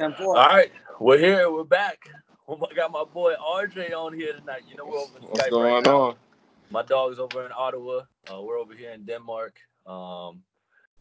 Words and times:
10 0.00 0.14
4. 0.14 0.38
All 0.38 0.46
right, 0.46 0.72
we're 0.98 1.18
here. 1.18 1.52
We're 1.52 1.62
back. 1.62 2.08
I 2.48 2.74
got 2.74 2.90
my 2.90 3.04
boy 3.04 3.34
RJ 3.34 3.92
on 3.92 4.14
here 4.14 4.32
tonight. 4.32 4.62
You 4.66 4.78
know, 4.78 4.86
we're 4.86 4.96
over 4.96 5.18
What's 5.20 5.42
Skype 5.42 5.50
going 5.50 5.74
right 5.74 5.86
on? 5.86 6.14
My 6.70 6.82
dog's 6.82 7.18
over 7.18 7.44
in 7.44 7.52
Ottawa. 7.54 8.04
Uh, 8.32 8.40
we're 8.40 8.58
over 8.58 8.72
here 8.72 8.92
in 8.92 9.04
Denmark. 9.04 9.58
Um, 9.86 10.42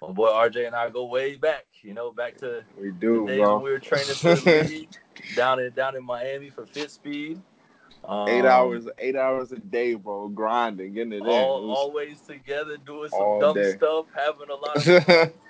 my 0.01 0.12
boy 0.12 0.27
RJ 0.27 0.67
and 0.67 0.75
I 0.75 0.89
go 0.89 1.05
way 1.05 1.38
back. 1.38 1.65
You 1.81 1.93
know, 1.93 2.12
back 2.12 2.35
to 2.39 2.65
we 2.77 2.91
do, 2.91 3.21
the 3.21 3.27
days 3.27 3.39
bro. 3.39 3.55
when 3.55 3.63
we 3.63 3.71
were 3.71 3.79
training 3.79 4.16
for 4.16 4.35
the 4.35 4.63
league 4.70 4.89
down 5.34 5.61
in 5.61 5.71
down 5.71 5.95
in 5.95 6.04
Miami 6.04 6.50
for 6.50 6.66
Fit 6.66 6.91
Speed. 6.91 7.41
Um, 8.04 8.27
eight 8.27 8.43
hours, 8.43 8.86
eight 9.00 9.16
hours 9.16 9.54
a 9.54 9.59
day, 9.59 9.93
bro. 9.93 10.27
Grinding, 10.27 10.91
getting 10.91 11.13
it 11.13 11.21
all, 11.21 11.63
in. 11.63 11.70
It 11.70 11.73
always 11.73 12.20
together, 12.20 12.75
doing 12.86 13.09
some 13.11 13.39
dumb 13.39 13.55
day. 13.55 13.77
stuff, 13.77 14.07
having 14.13 14.50
a 14.50 14.55
lot 14.55 14.86
of. 14.86 15.34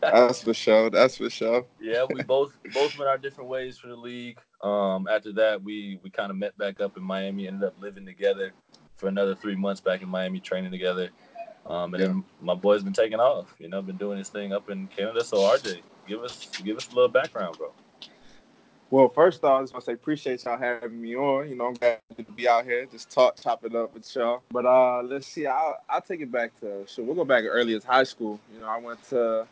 That's 0.00 0.42
for 0.42 0.54
sure. 0.54 0.90
That's 0.90 1.16
for 1.16 1.30
sure. 1.30 1.66
yeah, 1.80 2.04
we 2.08 2.22
both 2.22 2.52
both 2.72 2.98
went 2.98 3.08
our 3.08 3.18
different 3.18 3.50
ways 3.50 3.78
for 3.78 3.88
the 3.88 3.96
league. 3.96 4.38
Um, 4.62 5.08
after 5.08 5.32
that, 5.34 5.62
we 5.62 6.00
we 6.02 6.10
kind 6.10 6.30
of 6.30 6.36
met 6.36 6.56
back 6.58 6.80
up 6.80 6.96
in 6.96 7.02
Miami. 7.02 7.46
Ended 7.46 7.64
up 7.64 7.74
living 7.80 8.06
together 8.06 8.52
for 8.96 9.08
another 9.08 9.34
three 9.34 9.56
months 9.56 9.80
back 9.80 10.02
in 10.02 10.08
Miami, 10.08 10.40
training 10.40 10.70
together. 10.70 11.10
Um, 11.66 11.94
and 11.94 12.00
yeah. 12.00 12.08
then 12.08 12.24
my 12.40 12.54
boy's 12.54 12.82
been 12.82 12.92
taking 12.92 13.20
off. 13.20 13.54
You 13.58 13.68
know, 13.68 13.82
been 13.82 13.96
doing 13.96 14.18
his 14.18 14.28
thing 14.28 14.52
up 14.52 14.70
in 14.70 14.86
Canada. 14.88 15.22
So 15.24 15.38
RJ, 15.38 15.82
give 16.06 16.22
us 16.22 16.48
give 16.64 16.76
us 16.76 16.88
a 16.90 16.94
little 16.94 17.08
background, 17.08 17.56
bro. 17.58 17.72
Well, 18.90 19.10
first 19.10 19.44
off, 19.44 19.58
I 19.58 19.62
just 19.62 19.74
want 19.74 19.84
to 19.84 19.90
say 19.90 19.92
appreciate 19.92 20.44
y'all 20.44 20.56
having 20.56 20.98
me 21.02 21.14
on. 21.14 21.50
You 21.50 21.56
know, 21.56 21.66
I'm 21.66 21.74
glad 21.74 21.98
to 22.16 22.22
be 22.22 22.48
out 22.48 22.64
here, 22.64 22.86
just 22.86 23.10
talk, 23.10 23.38
chop 23.38 23.62
it 23.66 23.74
up 23.74 23.92
with 23.92 24.16
y'all. 24.16 24.42
But 24.50 24.64
uh, 24.64 25.02
let's 25.02 25.26
see, 25.26 25.46
I'll, 25.46 25.76
I'll 25.90 26.00
take 26.00 26.22
it 26.22 26.32
back 26.32 26.58
to 26.60 26.84
so 26.86 27.02
we'll 27.02 27.14
go 27.14 27.26
back 27.26 27.44
early 27.46 27.74
as 27.74 27.84
high 27.84 28.04
school. 28.04 28.40
You 28.54 28.60
know, 28.60 28.66
I 28.66 28.78
went 28.78 29.02
to 29.10 29.46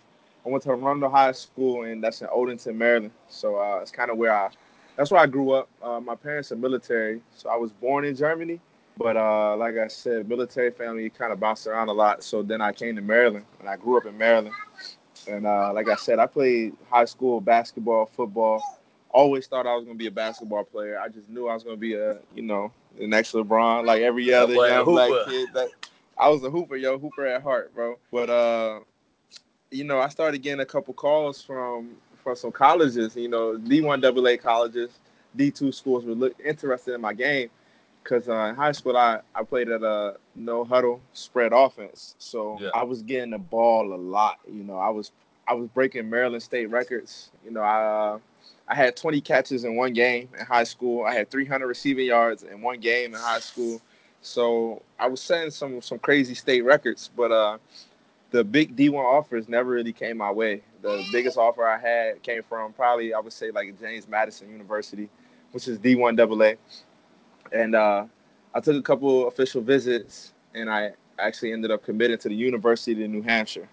I 0.45 0.49
went 0.49 0.65
to 0.65 0.71
Arundel 0.71 1.11
High 1.11 1.33
School, 1.33 1.85
and 1.85 2.03
that's 2.03 2.23
in 2.23 2.29
Odenton, 2.29 2.77
Maryland. 2.77 3.11
So 3.29 3.57
uh, 3.57 3.81
it's 3.83 3.91
kind 3.91 4.11
of 4.11 4.17
where 4.17 4.35
I 4.35 4.49
that's 4.97 5.11
where 5.11 5.21
I 5.21 5.27
grew 5.27 5.51
up. 5.51 5.69
Uh, 5.83 6.01
my 6.01 6.15
parents 6.15 6.51
are 6.51 6.57
military, 6.57 7.21
so 7.37 7.51
I 7.51 7.57
was 7.57 7.73
born 7.73 8.07
in 8.07 8.17
Germany. 8.17 8.59
But 8.97 9.19
uh, 9.19 9.55
like 9.59 9.77
I 9.77 9.89
said, 9.89 10.31
military 10.31 10.71
family 10.71 11.11
kind 11.11 11.31
of 11.31 11.41
bounced 11.41 11.67
around 11.67 11.91
a 11.91 11.93
lot. 11.93 12.25
So 12.25 12.43
then 12.43 12.63
I 12.63 12.73
came 12.73 12.97
to 12.97 13.03
Maryland, 13.03 13.45
and 13.61 13.69
I 13.69 13.77
grew 13.77 13.99
up 13.99 14.07
in 14.07 14.17
Maryland. 14.17 14.55
And 15.29 15.47
uh, 15.47 15.75
like 15.75 15.91
I 15.91 15.97
said, 15.97 16.19
I 16.19 16.27
played 16.27 16.75
high 16.89 17.05
school 17.05 17.43
basketball, 17.43 18.07
football 18.07 18.63
always 19.17 19.47
thought 19.47 19.67
I 19.67 19.75
was 19.75 19.85
gonna 19.87 19.97
be 19.97 20.09
a 20.09 20.11
basketball 20.11 20.65
player. 20.65 21.01
I 21.01 21.09
just 21.09 21.31
knew 21.31 21.49
I 21.49 21.55
was 21.55 21.65
gonna 21.65 21.77
be 21.77 21.95
a, 21.95 22.19
you 22.35 22.43
know, 22.43 22.71
the 22.99 23.07
next 23.07 23.33
LeBron, 23.33 23.87
like 23.87 24.03
every 24.03 24.33
other 24.33 24.55
young 24.55 24.85
black 24.85 25.11
kid. 25.27 25.49
That 25.55 25.71
I 26.19 26.29
was 26.29 26.45
a 26.45 26.51
hooper, 26.51 26.77
yo, 26.77 26.99
hooper 26.99 27.27
at 27.27 27.43
heart, 27.43 27.75
bro. 27.75 27.99
But 28.13 28.29
uh, 28.29 28.81
you 29.71 29.85
know, 29.85 29.99
I 29.99 30.09
started 30.09 30.43
getting 30.43 30.61
a 30.61 30.67
couple 30.67 30.93
calls 30.93 31.41
from 31.43 31.97
from 32.23 32.37
some 32.37 32.53
colleges, 32.53 33.17
you 33.17 33.29
know, 33.29 33.57
D 33.57 33.81
one 33.81 34.05
AA 34.05 34.37
colleges, 34.37 34.91
D 35.35 35.51
two 35.51 35.73
schools 35.73 36.05
were 36.05 36.15
look, 36.15 36.35
interested 36.45 36.95
in 36.95 37.01
my 37.01 37.15
game. 37.15 37.49
Cause 38.05 38.29
uh, 38.29 38.35
in 38.51 38.55
high 38.55 38.71
school, 38.71 38.97
I, 38.97 39.19
I 39.35 39.43
played 39.43 39.69
at 39.69 39.83
a 39.83 40.17
no 40.37 40.65
huddle 40.65 41.01
spread 41.13 41.53
offense, 41.53 42.15
so 42.19 42.57
yeah. 42.61 42.69
I 42.73 42.85
was 42.85 43.03
getting 43.03 43.31
the 43.31 43.39
ball 43.39 43.93
a 43.93 43.97
lot. 43.97 44.39
You 44.47 44.63
know, 44.63 44.77
I 44.77 44.91
was 44.91 45.11
I 45.49 45.55
was 45.55 45.69
breaking 45.71 46.09
Maryland 46.09 46.43
State 46.43 46.71
records. 46.71 47.31
You 47.45 47.51
know, 47.51 47.63
I 47.63 47.85
uh, 47.85 48.19
I 48.69 48.75
had 48.75 48.97
20 48.97 49.21
catches 49.21 49.65
in 49.65 49.77
one 49.77 49.93
game 49.93 50.29
in 50.39 50.45
high 50.45 50.65
school. 50.65 51.05
I 51.05 51.15
had 51.15 51.31
300 51.31 51.67
receiving 51.67 52.07
yards 52.07 52.43
in 52.43 52.61
one 52.61 52.81
game 52.81 53.15
in 53.15 53.21
high 53.21 53.41
school. 53.41 53.81
So 54.23 54.83
I 54.99 55.07
was 55.07 55.21
setting 55.21 55.51
some 55.51 55.81
some 55.81 55.99
crazy 56.01 56.35
state 56.35 56.63
records, 56.63 57.11
but 57.17 57.31
uh, 57.31 57.59
the 58.31 58.43
big 58.43 58.77
D1 58.77 58.95
offers 58.95 59.49
never 59.49 59.71
really 59.71 59.93
came 59.93 60.17
my 60.17 60.33
way. 60.33 60.63
The 60.83 61.05
biggest 61.13 61.39
offer 61.39 61.65
I 61.65 61.79
had 61.79 62.23
came 62.23 62.43
from 62.43 62.73
probably 62.73 63.15
I 63.15 63.21
would 63.21 63.33
say 63.33 63.53
like 63.53 63.79
James 63.79 64.09
Madison 64.09 64.51
University, 64.51 65.09
which 65.53 65.69
is 65.69 65.79
D1 65.79 66.19
AA, 66.19 66.57
and 67.53 67.77
uh, 67.77 68.07
I 68.53 68.61
took 68.61 68.77
a 68.77 68.83
couple 68.83 69.29
official 69.29 69.63
visits, 69.63 70.33
and 70.55 70.69
I 70.69 70.93
actually 71.21 71.53
ended 71.53 71.71
up 71.71 71.85
committing 71.85 72.19
to 72.19 72.29
the 72.29 72.35
University 72.35 73.05
of 73.05 73.11
New 73.11 73.23
Hampshire 73.23 73.69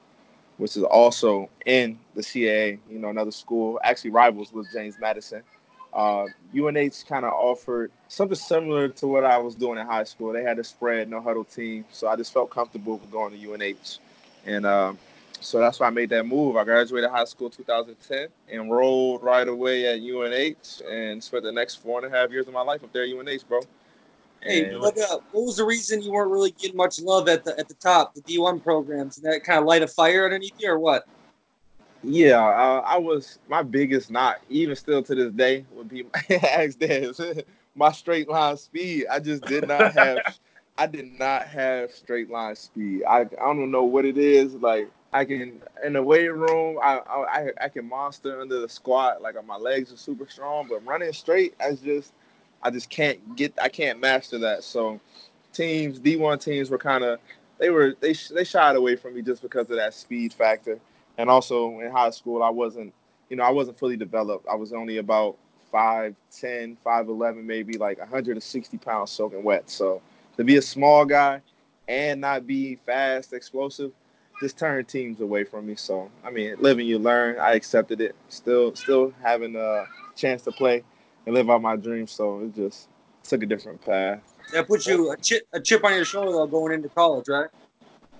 which 0.58 0.78
is 0.78 0.84
also 0.84 1.50
in 1.66 2.00
the 2.16 2.22
CAA, 2.22 2.80
you 2.90 3.00
know, 3.00 3.09
another 3.09 3.31
school, 3.31 3.80
actually 3.84 4.12
rivals 4.12 4.53
with 4.53 4.72
James 4.72 4.96
Madison. 5.00 5.44
Uh, 5.94 6.25
UNH 6.56 7.06
kind 7.08 7.24
of 7.24 7.34
offered 7.34 7.91
something 8.08 8.36
similar 8.36 8.88
to 8.90 9.08
what 9.08 9.24
I 9.24 9.38
was 9.38 9.53
doing 9.56 9.78
in 9.78 9.86
high 9.86 10.06
school. 10.06 10.34
They 10.34 10.42
had 10.44 10.58
a 10.58 10.63
spread, 10.63 11.09
no 11.09 11.22
huddle 11.22 11.44
team, 11.44 11.86
so 11.92 12.08
I 12.08 12.16
just 12.16 12.34
felt 12.34 12.50
comfortable 12.50 12.97
with 12.97 13.12
going 13.12 13.40
to 13.40 13.53
UNH, 13.53 14.00
and 14.46 14.66
uh, 14.66 14.94
so 15.40 15.59
that's 15.59 15.80
why 15.80 15.88
I 15.88 15.90
made 15.92 16.09
that 16.09 16.25
move. 16.25 16.56
I 16.56 16.63
graduated 16.63 17.09
high 17.09 17.25
school 17.25 17.50
2010, 17.50 18.28
enrolled 18.52 19.22
right 19.22 19.47
away 19.47 19.86
at 19.88 20.00
UNH, 20.02 20.81
and 20.90 21.24
spent 21.24 21.44
the 21.44 21.52
next 21.52 21.75
four 21.75 22.03
and 22.03 22.12
a 22.12 22.18
half 22.18 22.31
years 22.31 22.47
of 22.47 22.53
my 22.53 22.62
life 22.62 22.84
up 22.84 22.92
there 22.92 23.03
at 23.03 23.09
UNH, 23.09 23.47
bro. 23.47 23.59
Hey, 24.46 24.72
what, 24.78 24.98
uh, 24.98 25.20
what 25.31 25.46
was 25.46 25.58
the 25.58 25.64
reason 25.64 26.02
you 26.02 26.12
weren't 26.12 26.31
really 26.31 26.52
getting 26.52 26.76
much 26.78 27.00
love 27.00 27.28
at 27.30 27.44
the 27.46 27.58
at 27.58 27.68
the 27.68 27.76
top, 27.76 28.14
the 28.14 28.22
D1 28.22 28.62
programs? 28.62 29.16
Did 29.16 29.26
that 29.26 29.44
kind 29.44 29.59
of 29.59 29.66
light 29.66 29.81
a 29.84 29.88
fire 29.88 30.26
underneath 30.26 30.54
you, 30.58 30.70
or 30.70 30.80
what? 30.80 31.06
Yeah, 32.04 32.40
uh, 32.46 32.81
I 32.86 32.98
was 32.98 33.40
my 33.48 33.64
biggest 33.64 34.12
knock, 34.12 34.42
even 34.50 34.76
still 34.76 35.02
to 35.04 35.16
this 35.16 35.31
day, 35.31 35.66
when 35.74 35.88
people 35.88 36.12
ask 36.44 36.78
that, 36.80 37.46
my 37.76 37.92
straight 37.92 38.30
line 38.30 38.58
speed. 38.58 39.08
I 39.09 39.20
just 39.20 39.48
did 39.48 39.66
not 39.66 39.94
have, 39.94 40.22
I 40.78 40.88
did 40.88 41.18
not 41.18 41.44
have 41.48 41.92
straight 41.92 42.30
line 42.30 42.56
speed. 42.56 43.04
I 43.06 43.22
I 43.22 43.25
don't 43.54 43.72
know 43.72 43.84
what 43.84 44.04
it 44.06 44.18
is. 44.18 44.54
Like 44.56 44.92
I 45.14 45.24
can 45.24 45.62
in 45.86 45.94
the 45.94 46.04
weight 46.04 46.34
room, 46.34 46.78
I 46.84 47.00
I 47.08 47.52
I 47.62 47.70
can 47.70 47.88
monster 47.88 48.42
under 48.42 48.60
the 48.60 48.70
squat. 48.70 49.22
Like 49.22 49.36
my 49.46 49.58
legs 49.58 49.94
are 49.94 49.98
super 49.98 50.28
strong, 50.28 50.68
but 50.70 50.86
running 50.86 51.14
straight, 51.14 51.56
I 51.62 51.74
just 51.75 52.12
I 52.63 52.72
just 52.72 52.90
can't 52.90 53.35
get 53.35 53.53
I 53.62 53.69
can't 53.69 54.00
master 54.00 54.40
that. 54.40 54.63
So 54.63 55.00
teams 55.51 56.00
D1 56.00 56.41
teams 56.41 56.69
were 56.69 56.78
kind 56.78 57.03
of 57.03 57.19
they 57.59 57.69
were 57.69 57.96
they 58.00 58.13
they 58.31 58.44
shied 58.44 58.75
away 58.75 58.96
from 58.96 59.13
me 59.13 59.22
just 59.22 59.41
because 59.41 59.69
of 59.69 59.75
that 59.75 59.94
speed 59.94 60.34
factor. 60.34 60.79
And 61.18 61.29
also 61.29 61.79
in 61.81 61.91
high 61.91 62.09
school 62.09 62.41
I 62.41 62.50
wasn't 62.50 62.94
you 63.29 63.35
know 63.35 63.44
I 63.44 63.51
wasn't 63.51 63.78
fully 63.78 63.97
developed. 63.97 64.47
I 64.50 64.56
was 64.56 64.74
only 64.74 64.97
about 64.97 65.38
5'10, 65.74 66.78
5'11 66.85 67.44
maybe 67.44 67.78
like 67.78 68.00
160 68.00 68.78
pounds 68.78 69.12
soaking 69.12 69.44
wet. 69.44 69.69
So 69.69 70.01
to 70.38 70.44
be 70.44 70.57
a 70.57 70.62
small 70.62 71.06
guy 71.06 71.41
and 71.88 72.22
not 72.22 72.47
be 72.47 72.75
fast, 72.85 73.34
explosive, 73.34 73.91
just 74.40 74.57
turned 74.57 74.88
teams 74.88 75.19
away 75.19 75.44
from 75.44 75.66
me. 75.66 75.75
So 75.75 76.09
I 76.24 76.31
mean, 76.31 76.56
living 76.59 76.88
you 76.88 76.97
learn. 76.97 77.40
I 77.40 77.53
accepted 77.53 78.00
it. 78.00 78.16
Still, 78.30 78.74
still 78.75 79.13
having 79.22 79.56
a 79.57 79.85
chance 80.16 80.44
to 80.44 80.51
play 80.51 80.84
and 81.25 81.35
live 81.35 81.50
out 81.50 81.61
my 81.61 81.75
dreams. 81.75 82.11
So 82.11 82.41
it 82.41 82.56
just 82.56 82.88
took 83.23 83.44
a 83.44 83.45
different 83.45 83.81
path. 83.81 84.19
That 84.51 84.67
puts 84.67 84.85
you 84.88 85.11
a 85.11 85.17
chip, 85.17 85.44
a 85.53 85.59
chip 85.59 85.84
on 85.84 85.94
your 85.94 86.06
shoulder 86.06 86.31
though, 86.31 86.47
going 86.47 86.73
into 86.73 86.89
college, 86.89 87.28
right? 87.29 87.50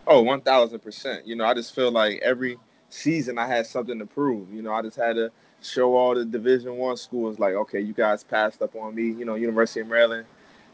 Oh, 0.08 0.22
one 0.22 0.42
thousand 0.42 0.80
percent. 0.80 1.28
You 1.28 1.36
know, 1.36 1.46
I 1.46 1.54
just 1.54 1.74
feel 1.76 1.92
like 1.92 2.20
every 2.22 2.58
season 2.90 3.38
I 3.38 3.48
had 3.48 3.66
something 3.66 4.00
to 4.00 4.06
prove. 4.06 4.54
You 4.54 4.62
know, 4.62 4.74
I 4.74 4.82
just 4.82 4.98
had 4.98 5.16
to 5.16 5.32
show 5.62 5.96
all 5.96 6.16
the 6.16 6.26
Division 6.26 6.78
One 6.78 6.98
schools 6.98 7.40
like, 7.40 7.54
okay, 7.54 7.80
you 7.80 7.94
guys 7.94 8.24
passed 8.24 8.62
up 8.62 8.76
on 8.76 8.96
me. 8.96 9.04
You 9.04 9.26
know, 9.26 9.36
University 9.36 9.82
of 9.82 9.88
Maryland, 9.88 10.26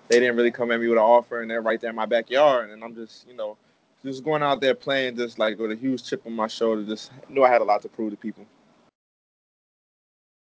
they 0.08 0.20
didn't 0.20 0.36
really 0.36 0.52
come 0.52 0.72
at 0.72 0.80
me 0.80 0.88
with 0.88 0.98
an 0.98 1.04
offer, 1.04 1.42
and 1.42 1.50
they're 1.50 1.62
right 1.62 1.80
there 1.80 1.92
in 1.92 1.96
my 1.96 2.06
backyard, 2.06 2.72
and 2.72 2.84
I'm 2.84 2.96
just, 2.96 3.28
you 3.28 3.36
know, 3.36 3.58
just 4.04 4.24
going 4.24 4.42
out 4.42 4.62
there 4.62 4.76
playing, 4.76 5.16
just 5.18 5.38
like 5.40 5.60
with 5.60 5.72
a 5.72 5.76
huge 5.76 6.04
chip 6.04 6.24
on 6.26 6.34
my 6.34 6.48
shoulder. 6.48 6.84
Just 6.84 7.12
knew 7.30 7.44
I 7.44 7.50
had 7.50 7.62
a 7.62 7.66
lot 7.66 7.82
to 7.84 7.90
prove 7.90 8.12
to 8.12 8.18
people. 8.18 8.46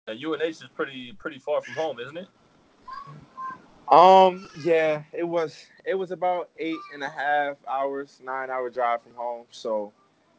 UNH 0.06 0.42
is 0.42 0.64
pretty 0.74 1.12
pretty 1.18 1.38
far 1.38 1.62
from 1.62 1.74
home, 1.74 1.98
isn't 1.98 2.16
it? 2.16 2.28
Um, 3.90 4.48
yeah, 4.62 5.02
it 5.12 5.24
was 5.24 5.66
it 5.84 5.94
was 5.94 6.10
about 6.10 6.50
eight 6.58 6.76
and 6.92 7.02
a 7.02 7.08
half 7.08 7.56
hours, 7.68 8.20
nine 8.22 8.50
hour 8.50 8.68
drive 8.70 9.02
from 9.02 9.14
home. 9.14 9.46
So 9.50 9.92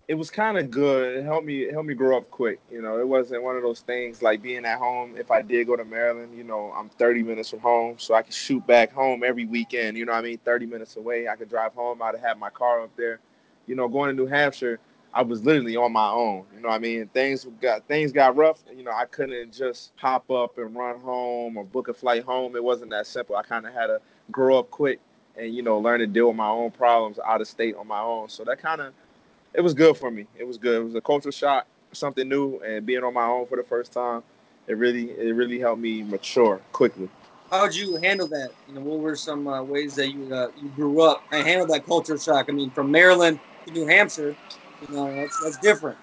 it 0.08 0.14
was 0.14 0.30
kind 0.30 0.58
of 0.59 0.70
good. 0.70 1.18
It 1.18 1.24
helped 1.24 1.48
me 1.48 1.64
it 1.64 1.74
helped 1.74 1.88
me 1.88 1.96
grow 1.96 2.18
up 2.18 2.30
quick. 2.30 2.59
You 2.72 2.81
know, 2.81 3.00
it 3.00 3.08
wasn't 3.08 3.42
one 3.42 3.56
of 3.56 3.64
those 3.64 3.81
things 3.81 4.22
like 4.22 4.42
being 4.42 4.66
at 4.66 4.78
home. 4.78 5.16
If 5.17 5.32
I 5.32 5.41
did 5.41 5.66
go 5.66 5.76
to 5.76 5.85
Maryland, 5.85 6.38
you 6.38 6.44
know, 6.44 6.72
I'm 6.76 6.90
30 6.90 7.23
minutes 7.23 7.50
from 7.50 7.59
home, 7.59 7.96
so 7.97 8.14
I 8.14 8.22
could 8.22 8.34
shoot 8.34 8.66
back 8.68 8.91
home 8.91 9.23
every 9.23 9.46
weekend. 9.46 9.97
You 9.97 10.06
know, 10.06 10.14
I 10.14 10.22
mean, 10.22 10.38
30 10.46 10.68
minutes 10.68 10.96
away, 10.96 11.28
I 11.28 11.35
could 11.35 11.50
drive 11.50 11.73
home. 11.73 12.03
I'd 12.03 12.20
have 12.20 12.38
my 12.38 12.52
car 12.52 12.82
up 12.82 12.96
there. 12.96 13.20
You 13.66 13.76
know, 13.76 13.88
going 13.88 14.09
to 14.09 14.16
New 14.16 14.28
Hampshire, 14.28 14.79
I 15.16 15.22
was 15.22 15.46
literally 15.46 15.78
on 15.78 15.94
my 15.94 16.09
own. 16.09 16.44
You 16.53 16.62
know, 16.62 16.67
what 16.67 16.76
I 16.76 16.79
mean, 16.79 17.08
things 17.08 17.47
got 17.62 17.88
things 17.88 18.12
got 18.12 18.35
rough. 18.35 18.62
You 18.76 18.84
know, 18.84 18.91
I 18.91 19.06
couldn't 19.06 19.53
just 19.53 19.96
pop 19.96 20.29
up 20.29 20.58
and 20.58 20.76
run 20.76 21.00
home 21.00 21.56
or 21.56 21.64
book 21.64 21.88
a 21.88 21.94
flight 21.94 22.23
home. 22.23 22.58
It 22.58 22.64
wasn't 22.64 22.91
that 22.91 23.08
simple. 23.08 23.38
I 23.38 23.44
kind 23.44 23.66
of 23.66 23.73
had 23.73 23.88
to 23.88 24.02
grow 24.29 24.59
up 24.59 24.70
quick 24.70 25.00
and 25.38 25.56
you 25.56 25.62
know 25.62 25.79
learn 25.79 26.02
to 26.02 26.08
deal 26.08 26.28
with 26.28 26.35
my 26.35 26.50
own 26.50 26.70
problems 26.72 27.17
out 27.26 27.40
of 27.40 27.47
state 27.47 27.76
on 27.78 27.88
my 27.88 28.02
own. 28.02 28.28
So 28.28 28.44
that 28.44 28.62
kind 28.62 28.82
of 28.82 28.94
it 29.53 29.62
was 29.62 29.73
good 29.73 29.96
for 29.96 30.12
me. 30.12 30.28
It 30.38 30.46
was 30.46 30.58
good. 30.58 30.82
It 30.82 30.84
was 30.84 30.96
a 30.96 31.02
cultural 31.02 31.32
shock, 31.32 31.66
something 31.94 32.28
new, 32.28 32.59
and 32.59 32.85
being 32.85 33.03
on 33.06 33.14
my 33.14 33.26
own 33.26 33.46
for 33.47 33.56
the 33.56 33.64
first 33.64 33.94
time. 33.94 34.22
It 34.68 34.78
really 34.78 35.11
it 35.11 35.34
really 35.34 35.59
helped 35.59 35.82
me 35.82 36.03
mature 36.03 36.59
quickly. 36.73 37.08
How 37.50 37.68
did 37.68 37.78
you 37.78 37.96
handle 37.96 38.28
that? 38.28 38.52
You 38.68 38.76
know, 38.76 38.82
what 38.82 39.00
were 39.00 39.16
some 39.16 39.47
uh, 39.47 39.64
ways 39.64 39.96
that 39.96 40.11
you 40.11 40.35
uh, 40.35 40.50
you 40.61 40.68
grew 40.76 41.02
up 41.03 41.23
and 41.32 41.47
handled 41.47 41.70
that 41.70 41.85
culture 41.85 42.18
shock? 42.18 42.47
I 42.50 42.52
mean, 42.52 42.70
from 42.72 42.91
Maryland 42.91 43.40
to 43.66 43.72
New 43.72 43.88
Hampshire, 43.88 44.35
you 44.81 44.95
know, 44.95 45.16
that's 45.16 45.39
that's 45.43 45.57
different. 45.57 45.97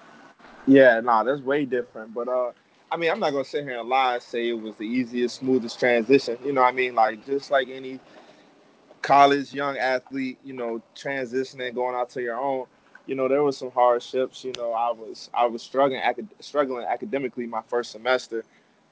Yeah, 0.65 0.99
nah, 1.01 1.23
that's 1.23 1.41
way 1.41 1.65
different. 1.65 2.13
But 2.13 2.27
uh, 2.27 2.51
I 2.91 2.97
mean, 2.97 3.11
I'm 3.11 3.19
not 3.19 3.31
gonna 3.31 3.45
sit 3.45 3.63
here 3.63 3.79
and 3.79 3.89
lie 3.89 4.15
and 4.15 4.23
say 4.23 4.49
it 4.49 4.53
was 4.61 4.75
the 4.75 4.85
easiest, 4.85 5.37
smoothest 5.37 5.79
transition. 5.79 6.37
You 6.45 6.53
know, 6.53 6.61
what 6.61 6.69
I 6.69 6.71
mean, 6.73 6.95
like 6.95 7.25
just 7.25 7.51
like 7.51 7.69
any 7.69 7.99
college 9.01 9.53
young 9.53 9.77
athlete, 9.77 10.39
you 10.43 10.53
know, 10.53 10.81
transitioning, 10.95 11.75
going 11.75 11.95
out 11.95 12.09
to 12.11 12.21
your 12.21 12.37
own. 12.39 12.65
You 13.05 13.15
know, 13.15 13.27
there 13.27 13.43
was 13.43 13.57
some 13.57 13.71
hardships. 13.71 14.43
You 14.43 14.53
know, 14.57 14.71
I 14.73 14.91
was 14.91 15.29
I 15.33 15.45
was 15.45 15.61
struggling 15.61 16.01
acad- 16.01 16.33
struggling 16.39 16.85
academically 16.85 17.45
my 17.45 17.61
first 17.67 17.91
semester. 17.91 18.43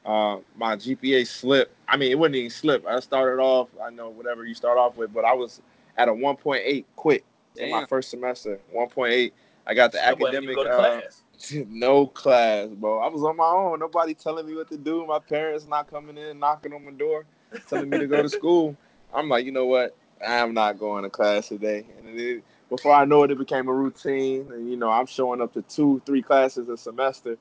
Uh, 0.06 0.40
my 0.58 0.76
GPA 0.76 1.26
slipped. 1.26 1.74
I 1.88 1.96
mean, 1.96 2.12
it 2.12 2.20
wouldn't 2.20 2.36
even 2.36 2.50
slip. 2.50 2.86
I 2.88 3.00
started 3.00 3.42
off, 3.42 3.70
I 3.84 3.92
know 3.92 4.10
whatever 4.10 4.46
you 4.46 4.56
start 4.56 4.78
off 4.78 4.98
with, 4.98 5.14
but 5.14 5.24
I 5.26 5.34
was 5.34 5.62
at 5.96 6.10
a 6.10 6.12
1.8 6.12 6.86
quick 6.96 7.24
in 7.56 7.70
my 7.70 7.86
first 7.86 8.10
semester. 8.10 8.60
1.8. 8.76 9.32
I 9.68 9.74
got 9.74 9.92
the 9.92 10.00
So 10.00 10.04
academic. 10.04 10.56
Go 10.56 10.64
uh, 10.64 10.76
class. 10.76 11.22
no 11.70 12.08
class, 12.08 12.68
bro. 12.70 13.00
I 13.00 13.08
was 13.10 13.24
on 13.24 13.38
my 13.38 13.46
own. 13.46 13.80
Nobody 13.80 14.14
telling 14.14 14.46
me 14.46 14.56
what 14.56 14.70
to 14.70 14.78
do. 14.78 15.06
My 15.06 15.20
parents 15.20 15.68
not 15.68 15.90
coming 15.90 16.18
in, 16.18 16.40
knocking 16.40 16.74
on 16.74 16.86
my 16.86 16.92
door, 16.92 17.26
telling 17.68 17.90
me 17.90 18.00
to 18.00 18.08
go 18.08 18.22
to 18.22 18.30
school. 18.40 18.76
I'm 19.14 19.30
like, 19.30 19.46
you 19.46 19.52
know 19.52 19.66
what? 19.66 19.96
I'm 20.26 20.54
not 20.54 20.80
going 20.80 21.04
to 21.04 21.10
class 21.10 21.48
today. 21.48 21.86
And 21.98 22.20
it, 22.20 22.44
before 22.70 22.94
I 22.94 23.06
know 23.06 23.24
it, 23.24 23.32
it 23.32 23.38
became 23.38 23.68
a 23.68 23.74
routine. 23.74 24.52
And 24.52 24.70
you 24.70 24.78
know, 24.78 24.90
I'm 24.90 25.06
showing 25.08 25.42
up 25.42 25.54
to 25.54 25.62
two, 25.64 26.02
three 26.06 26.22
classes 26.22 26.70
a 26.70 26.78
semester, 26.78 27.38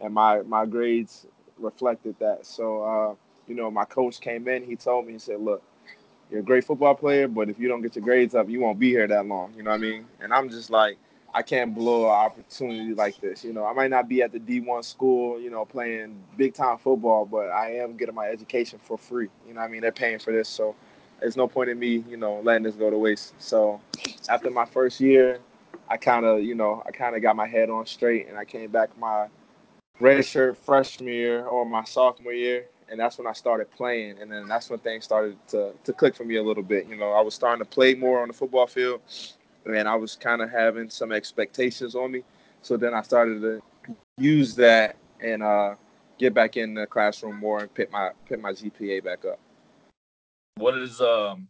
and 0.00 0.14
my 0.14 0.42
my 0.42 0.66
grades 0.66 1.26
reflected 1.58 2.16
that. 2.20 2.46
So, 2.46 2.82
uh, 2.82 3.14
you 3.46 3.54
know, 3.54 3.70
my 3.70 3.84
coach 3.84 4.20
came 4.20 4.48
in. 4.48 4.64
He 4.64 4.76
told 4.76 5.06
me, 5.06 5.12
he 5.14 5.18
said, 5.18 5.40
"Look, 5.40 5.62
you're 6.30 6.40
a 6.40 6.44
great 6.44 6.64
football 6.64 6.94
player, 6.94 7.28
but 7.28 7.50
if 7.50 7.58
you 7.58 7.68
don't 7.68 7.82
get 7.82 7.96
your 7.96 8.04
grades 8.04 8.34
up, 8.34 8.48
you 8.48 8.60
won't 8.60 8.78
be 8.78 8.88
here 8.90 9.06
that 9.06 9.26
long." 9.26 9.52
You 9.56 9.62
know 9.62 9.70
what 9.70 9.76
I 9.76 9.80
mean? 9.80 10.06
And 10.20 10.32
I'm 10.32 10.48
just 10.48 10.70
like. 10.70 10.96
I 11.34 11.42
can't 11.42 11.74
blow 11.74 12.04
an 12.04 12.10
opportunity 12.10 12.94
like 12.94 13.18
this. 13.20 13.42
You 13.42 13.52
know, 13.52 13.64
I 13.64 13.72
might 13.72 13.90
not 13.90 14.08
be 14.08 14.22
at 14.22 14.32
the 14.32 14.38
D1 14.38 14.84
school, 14.84 15.40
you 15.40 15.50
know, 15.50 15.64
playing 15.64 16.22
big 16.36 16.54
time 16.54 16.76
football, 16.76 17.24
but 17.24 17.48
I 17.48 17.76
am 17.76 17.96
getting 17.96 18.14
my 18.14 18.26
education 18.26 18.78
for 18.82 18.98
free. 18.98 19.28
You 19.46 19.54
know 19.54 19.60
I 19.60 19.68
mean? 19.68 19.80
They're 19.80 19.92
paying 19.92 20.18
for 20.18 20.32
this. 20.32 20.48
So 20.48 20.74
there's 21.20 21.36
no 21.36 21.48
point 21.48 21.70
in 21.70 21.78
me, 21.78 22.04
you 22.08 22.18
know, 22.18 22.40
letting 22.40 22.64
this 22.64 22.74
go 22.74 22.90
to 22.90 22.98
waste. 22.98 23.34
So 23.38 23.80
after 24.28 24.50
my 24.50 24.66
first 24.66 25.00
year, 25.00 25.38
I 25.88 25.96
kind 25.96 26.26
of, 26.26 26.42
you 26.42 26.54
know, 26.54 26.82
I 26.86 26.90
kind 26.90 27.16
of 27.16 27.22
got 27.22 27.34
my 27.34 27.46
head 27.46 27.70
on 27.70 27.86
straight 27.86 28.28
and 28.28 28.36
I 28.36 28.44
came 28.44 28.70
back 28.70 28.96
my 28.98 29.28
redshirt 30.00 30.56
freshman 30.58 31.08
year 31.08 31.46
or 31.46 31.64
my 31.64 31.84
sophomore 31.84 32.32
year. 32.34 32.66
And 32.90 33.00
that's 33.00 33.16
when 33.16 33.26
I 33.26 33.32
started 33.32 33.70
playing. 33.70 34.18
And 34.20 34.30
then 34.30 34.46
that's 34.48 34.68
when 34.68 34.78
things 34.80 35.04
started 35.04 35.38
to, 35.48 35.72
to 35.84 35.92
click 35.94 36.14
for 36.14 36.24
me 36.24 36.36
a 36.36 36.42
little 36.42 36.62
bit. 36.62 36.86
You 36.88 36.96
know, 36.96 37.12
I 37.12 37.22
was 37.22 37.34
starting 37.34 37.64
to 37.64 37.70
play 37.70 37.94
more 37.94 38.20
on 38.20 38.28
the 38.28 38.34
football 38.34 38.66
field 38.66 39.00
and 39.66 39.88
I 39.88 39.94
was 39.94 40.16
kind 40.16 40.42
of 40.42 40.50
having 40.50 40.90
some 40.90 41.12
expectations 41.12 41.94
on 41.94 42.12
me. 42.12 42.22
So 42.62 42.76
then 42.76 42.94
I 42.94 43.02
started 43.02 43.40
to 43.42 43.62
use 44.18 44.54
that 44.56 44.96
and 45.20 45.42
uh, 45.42 45.74
get 46.18 46.34
back 46.34 46.56
in 46.56 46.74
the 46.74 46.86
classroom 46.86 47.38
more 47.38 47.60
and 47.60 47.74
pick 47.74 47.90
my 47.92 48.10
pick 48.26 48.40
my 48.40 48.52
GPA 48.52 49.04
back 49.04 49.24
up. 49.24 49.38
What 50.56 50.76
is 50.78 51.00
um? 51.00 51.48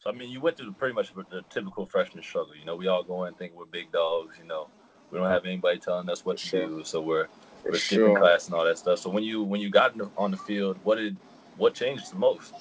So 0.00 0.10
I 0.10 0.12
mean, 0.12 0.30
you 0.30 0.40
went 0.40 0.56
through 0.56 0.72
pretty 0.72 0.94
much 0.94 1.12
the 1.30 1.42
typical 1.48 1.86
freshman 1.86 2.22
struggle. 2.22 2.54
You 2.56 2.64
know, 2.64 2.76
we 2.76 2.88
all 2.88 3.02
go 3.02 3.24
in 3.24 3.34
thinking 3.34 3.56
we're 3.56 3.64
big 3.66 3.90
dogs. 3.92 4.36
You 4.40 4.46
know, 4.46 4.68
we 5.10 5.18
don't 5.18 5.30
have 5.30 5.46
anybody 5.46 5.78
telling 5.78 6.08
us 6.10 6.24
what 6.24 6.38
to 6.38 6.46
sure. 6.46 6.66
do, 6.66 6.84
so 6.84 7.00
we're 7.00 7.28
we're 7.64 7.78
skipping 7.78 8.06
sure. 8.06 8.18
class 8.18 8.46
and 8.46 8.54
all 8.54 8.64
that 8.64 8.78
stuff. 8.78 8.98
So 8.98 9.10
when 9.10 9.24
you 9.24 9.42
when 9.42 9.60
you 9.60 9.70
got 9.70 9.94
on 10.18 10.30
the 10.30 10.36
field, 10.36 10.78
what 10.84 10.96
did 10.96 11.16
what 11.56 11.74
changed 11.74 12.12
the 12.12 12.16
most? 12.16 12.54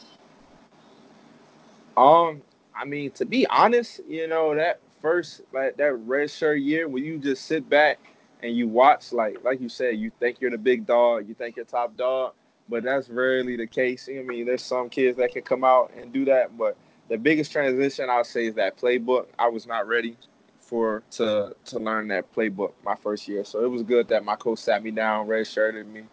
Um, 1.98 2.42
I 2.76 2.86
mean, 2.86 3.12
to 3.12 3.26
be 3.26 3.46
honest, 3.48 4.02
you 4.08 4.28
know 4.28 4.56
that 4.56 4.80
first 5.02 5.42
like 5.52 5.78
that 5.78 5.94
red 5.94 6.32
shirt 6.32 6.60
year 6.60 6.88
when 6.88 7.04
you 7.04 7.18
just 7.18 7.46
sit 7.46 7.70
back 7.70 8.00
and 8.42 8.56
you 8.56 8.68
watch, 8.68 9.14
like 9.14 9.44
like 9.44 9.62
you 9.62 9.70
said, 9.70 9.98
you 9.98 10.12
think 10.20 10.42
you're 10.42 10.52
the 10.52 10.58
big 10.58 10.86
dog, 10.86 11.28
you 11.28 11.34
think 11.34 11.56
you're 11.56 11.66
top 11.66 11.96
dog, 11.98 12.34
but 12.70 12.84
that's 12.84 13.10
rarely 13.10 13.56
the 13.56 13.68
case. 13.68 14.10
I 14.10 14.22
mean, 14.24 14.46
there's 14.46 14.64
some 14.64 14.90
kids 14.90 15.18
that 15.18 15.32
can 15.32 15.44
come 15.44 15.64
out 15.64 15.92
and 15.98 16.12
do 16.12 16.26
that, 16.26 16.58
but 16.58 16.78
the 17.10 17.18
biggest 17.18 17.52
transition 17.52 18.10
I'll 18.10 18.24
say 18.24 18.48
is 18.48 18.56
that 18.56 18.78
playbook. 18.78 19.28
I 19.38 19.48
was 19.50 19.68
not 19.68 19.88
ready 19.88 20.18
for 20.60 21.04
to 21.12 21.56
to 21.66 21.80
learn 21.80 22.08
that 22.08 22.34
playbook 22.34 22.74
my 22.84 22.96
first 22.96 23.28
year, 23.28 23.44
so 23.44 23.64
it 23.64 23.70
was 23.70 23.84
good 23.84 24.08
that 24.10 24.24
my 24.26 24.36
coach 24.36 24.60
sat 24.60 24.84
me 24.84 24.92
down, 24.92 25.28
red 25.28 25.46
shirted 25.48 25.88
me, 25.88 26.04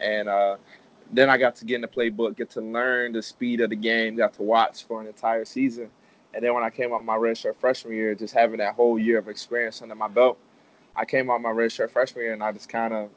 and 0.00 0.28
uh, 0.28 0.56
then 1.12 1.30
I 1.30 1.36
got 1.38 1.56
to 1.56 1.64
get 1.64 1.76
in 1.76 1.80
the 1.82 1.88
playbook, 1.88 2.36
get 2.36 2.50
to 2.50 2.60
learn 2.60 3.12
the 3.12 3.22
speed 3.22 3.60
of 3.60 3.70
the 3.70 3.76
game, 3.76 4.16
got 4.16 4.34
to 4.34 4.42
watch 4.42 4.84
for 4.84 5.00
an 5.00 5.06
entire 5.06 5.44
season. 5.44 5.90
And 6.34 6.44
then 6.44 6.52
when 6.52 6.64
I 6.64 6.70
came 6.70 6.92
out 6.92 7.04
my 7.04 7.16
redshirt 7.16 7.56
freshman 7.56 7.94
year, 7.94 8.14
just 8.14 8.34
having 8.34 8.58
that 8.58 8.74
whole 8.74 8.98
year 8.98 9.18
of 9.18 9.28
experience 9.28 9.80
under 9.82 9.94
my 9.94 10.08
belt, 10.08 10.38
I 10.94 11.04
came 11.04 11.30
out 11.30 11.40
my 11.40 11.50
redshirt 11.50 11.90
freshman 11.90 12.24
year 12.24 12.32
and 12.32 12.42
I 12.42 12.52
just 12.52 12.68
kind 12.68 12.92
of 12.92 13.08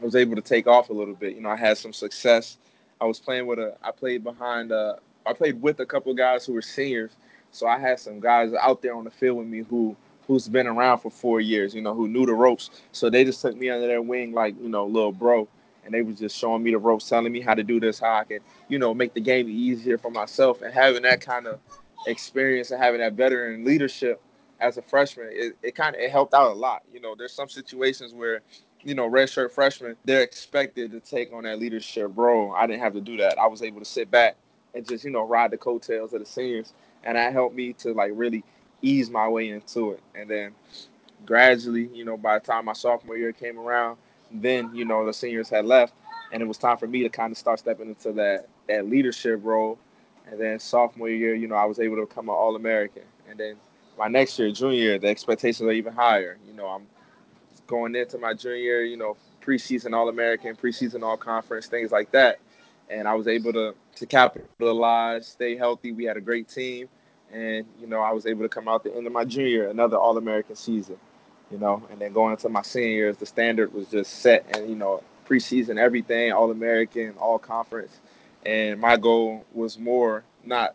was 0.00 0.14
able 0.14 0.36
to 0.36 0.42
take 0.42 0.66
off 0.66 0.90
a 0.90 0.92
little 0.92 1.14
bit. 1.14 1.34
You 1.34 1.42
know, 1.42 1.48
I 1.48 1.56
had 1.56 1.78
some 1.78 1.92
success. 1.92 2.58
I 3.00 3.06
was 3.06 3.18
playing 3.18 3.46
with 3.46 3.58
a, 3.58 3.76
I 3.82 3.90
played 3.90 4.22
behind, 4.22 4.70
a, 4.70 4.98
I 5.26 5.32
played 5.32 5.60
with 5.62 5.80
a 5.80 5.86
couple 5.86 6.12
guys 6.14 6.44
who 6.44 6.52
were 6.52 6.62
seniors. 6.62 7.12
So 7.50 7.66
I 7.66 7.78
had 7.78 7.98
some 7.98 8.20
guys 8.20 8.52
out 8.54 8.82
there 8.82 8.94
on 8.94 9.04
the 9.04 9.10
field 9.10 9.38
with 9.38 9.46
me 9.46 9.62
who, 9.68 9.96
who's 10.26 10.48
been 10.48 10.66
around 10.66 10.98
for 10.98 11.10
four 11.10 11.40
years, 11.40 11.74
you 11.74 11.82
know, 11.82 11.94
who 11.94 12.06
knew 12.06 12.26
the 12.26 12.34
ropes. 12.34 12.70
So 12.92 13.10
they 13.10 13.24
just 13.24 13.40
took 13.40 13.56
me 13.56 13.70
under 13.70 13.86
their 13.86 14.02
wing 14.02 14.32
like, 14.32 14.54
you 14.60 14.68
know, 14.68 14.86
little 14.86 15.12
bro 15.12 15.48
and 15.84 15.92
they 15.92 16.02
was 16.02 16.18
just 16.18 16.36
showing 16.36 16.62
me 16.62 16.70
the 16.70 16.78
ropes, 16.78 17.08
telling 17.08 17.32
me 17.32 17.40
how 17.40 17.54
to 17.54 17.62
do 17.62 17.80
this, 17.80 17.98
how 17.98 18.14
I 18.14 18.24
could, 18.24 18.42
you 18.68 18.78
know, 18.78 18.94
make 18.94 19.14
the 19.14 19.20
game 19.20 19.48
easier 19.48 19.98
for 19.98 20.10
myself. 20.10 20.62
And 20.62 20.72
having 20.72 21.02
that 21.02 21.20
kind 21.20 21.46
of 21.46 21.58
experience 22.06 22.70
and 22.70 22.82
having 22.82 23.00
that 23.00 23.14
veteran 23.14 23.64
leadership 23.64 24.20
as 24.60 24.76
a 24.78 24.82
freshman, 24.82 25.28
it, 25.30 25.56
it 25.62 25.74
kind 25.74 25.94
of 25.94 26.00
it 26.00 26.10
helped 26.10 26.34
out 26.34 26.52
a 26.52 26.54
lot. 26.54 26.82
You 26.92 27.00
know, 27.00 27.14
there's 27.16 27.32
some 27.32 27.48
situations 27.48 28.14
where, 28.14 28.42
you 28.82 28.94
know, 28.94 29.08
redshirt 29.10 29.50
freshmen, 29.50 29.96
they're 30.04 30.22
expected 30.22 30.92
to 30.92 31.00
take 31.00 31.32
on 31.32 31.44
that 31.44 31.58
leadership 31.58 32.12
role. 32.14 32.54
I 32.56 32.66
didn't 32.66 32.82
have 32.82 32.94
to 32.94 33.00
do 33.00 33.16
that. 33.18 33.38
I 33.38 33.46
was 33.46 33.62
able 33.62 33.80
to 33.80 33.84
sit 33.84 34.10
back 34.10 34.36
and 34.74 34.88
just, 34.88 35.04
you 35.04 35.10
know, 35.10 35.26
ride 35.26 35.50
the 35.50 35.58
coattails 35.58 36.12
of 36.12 36.20
the 36.20 36.26
seniors. 36.26 36.72
And 37.04 37.16
that 37.16 37.32
helped 37.32 37.56
me 37.56 37.72
to 37.74 37.92
like 37.92 38.12
really 38.14 38.44
ease 38.82 39.10
my 39.10 39.28
way 39.28 39.48
into 39.48 39.92
it. 39.92 40.00
And 40.14 40.30
then 40.30 40.54
gradually, 41.26 41.88
you 41.92 42.04
know, 42.04 42.16
by 42.16 42.38
the 42.38 42.44
time 42.44 42.66
my 42.66 42.72
sophomore 42.72 43.16
year 43.16 43.32
came 43.32 43.58
around, 43.58 43.98
then 44.32 44.74
you 44.74 44.84
know 44.84 45.04
the 45.04 45.12
seniors 45.12 45.48
had 45.48 45.64
left, 45.64 45.94
and 46.32 46.42
it 46.42 46.46
was 46.46 46.58
time 46.58 46.76
for 46.76 46.86
me 46.86 47.02
to 47.02 47.08
kind 47.08 47.32
of 47.32 47.38
start 47.38 47.58
stepping 47.58 47.88
into 47.88 48.12
that 48.12 48.48
that 48.68 48.88
leadership 48.88 49.40
role. 49.42 49.78
And 50.30 50.40
then 50.40 50.58
sophomore 50.60 51.08
year, 51.08 51.34
you 51.34 51.48
know, 51.48 51.56
I 51.56 51.64
was 51.64 51.78
able 51.78 51.96
to 51.96 52.06
become 52.06 52.28
an 52.28 52.34
All 52.34 52.56
American. 52.56 53.02
And 53.28 53.38
then 53.38 53.56
my 53.98 54.08
next 54.08 54.38
year, 54.38 54.50
junior 54.52 54.78
year, 54.78 54.98
the 54.98 55.08
expectations 55.08 55.68
are 55.68 55.72
even 55.72 55.92
higher. 55.92 56.38
You 56.46 56.54
know, 56.54 56.68
I'm 56.68 56.86
going 57.66 57.94
into 57.94 58.18
my 58.18 58.32
junior 58.34 58.56
year, 58.56 58.84
you 58.84 58.96
know, 58.96 59.16
preseason 59.44 59.94
All 59.94 60.08
American, 60.08 60.56
preseason 60.56 61.02
All 61.02 61.16
Conference, 61.16 61.66
things 61.66 61.90
like 61.90 62.10
that. 62.12 62.38
And 62.88 63.08
I 63.08 63.14
was 63.14 63.28
able 63.28 63.52
to 63.52 63.74
to 63.96 64.06
capitalize, 64.06 65.28
stay 65.28 65.56
healthy. 65.56 65.92
We 65.92 66.04
had 66.04 66.16
a 66.16 66.20
great 66.20 66.48
team, 66.48 66.88
and 67.32 67.66
you 67.80 67.86
know, 67.86 68.00
I 68.00 68.12
was 68.12 68.26
able 68.26 68.42
to 68.42 68.48
come 68.48 68.68
out 68.68 68.84
the 68.84 68.94
end 68.94 69.06
of 69.06 69.12
my 69.12 69.24
junior 69.24 69.48
year, 69.48 69.68
another 69.68 69.96
All 69.96 70.16
American 70.16 70.56
season 70.56 70.98
you 71.52 71.58
know. 71.58 71.82
And 71.90 72.00
then 72.00 72.12
going 72.12 72.32
into 72.32 72.48
my 72.48 72.62
senior 72.62 72.88
years, 72.88 73.16
the 73.18 73.26
standard 73.26 73.72
was 73.72 73.88
just 73.88 74.20
set, 74.20 74.56
and 74.56 74.68
you 74.68 74.74
know, 74.74 75.02
preseason 75.28 75.78
everything, 75.78 76.32
All 76.32 76.50
American, 76.50 77.14
All 77.18 77.38
Conference, 77.38 78.00
and 78.44 78.80
my 78.80 78.96
goal 78.96 79.44
was 79.52 79.78
more 79.78 80.24
not 80.44 80.74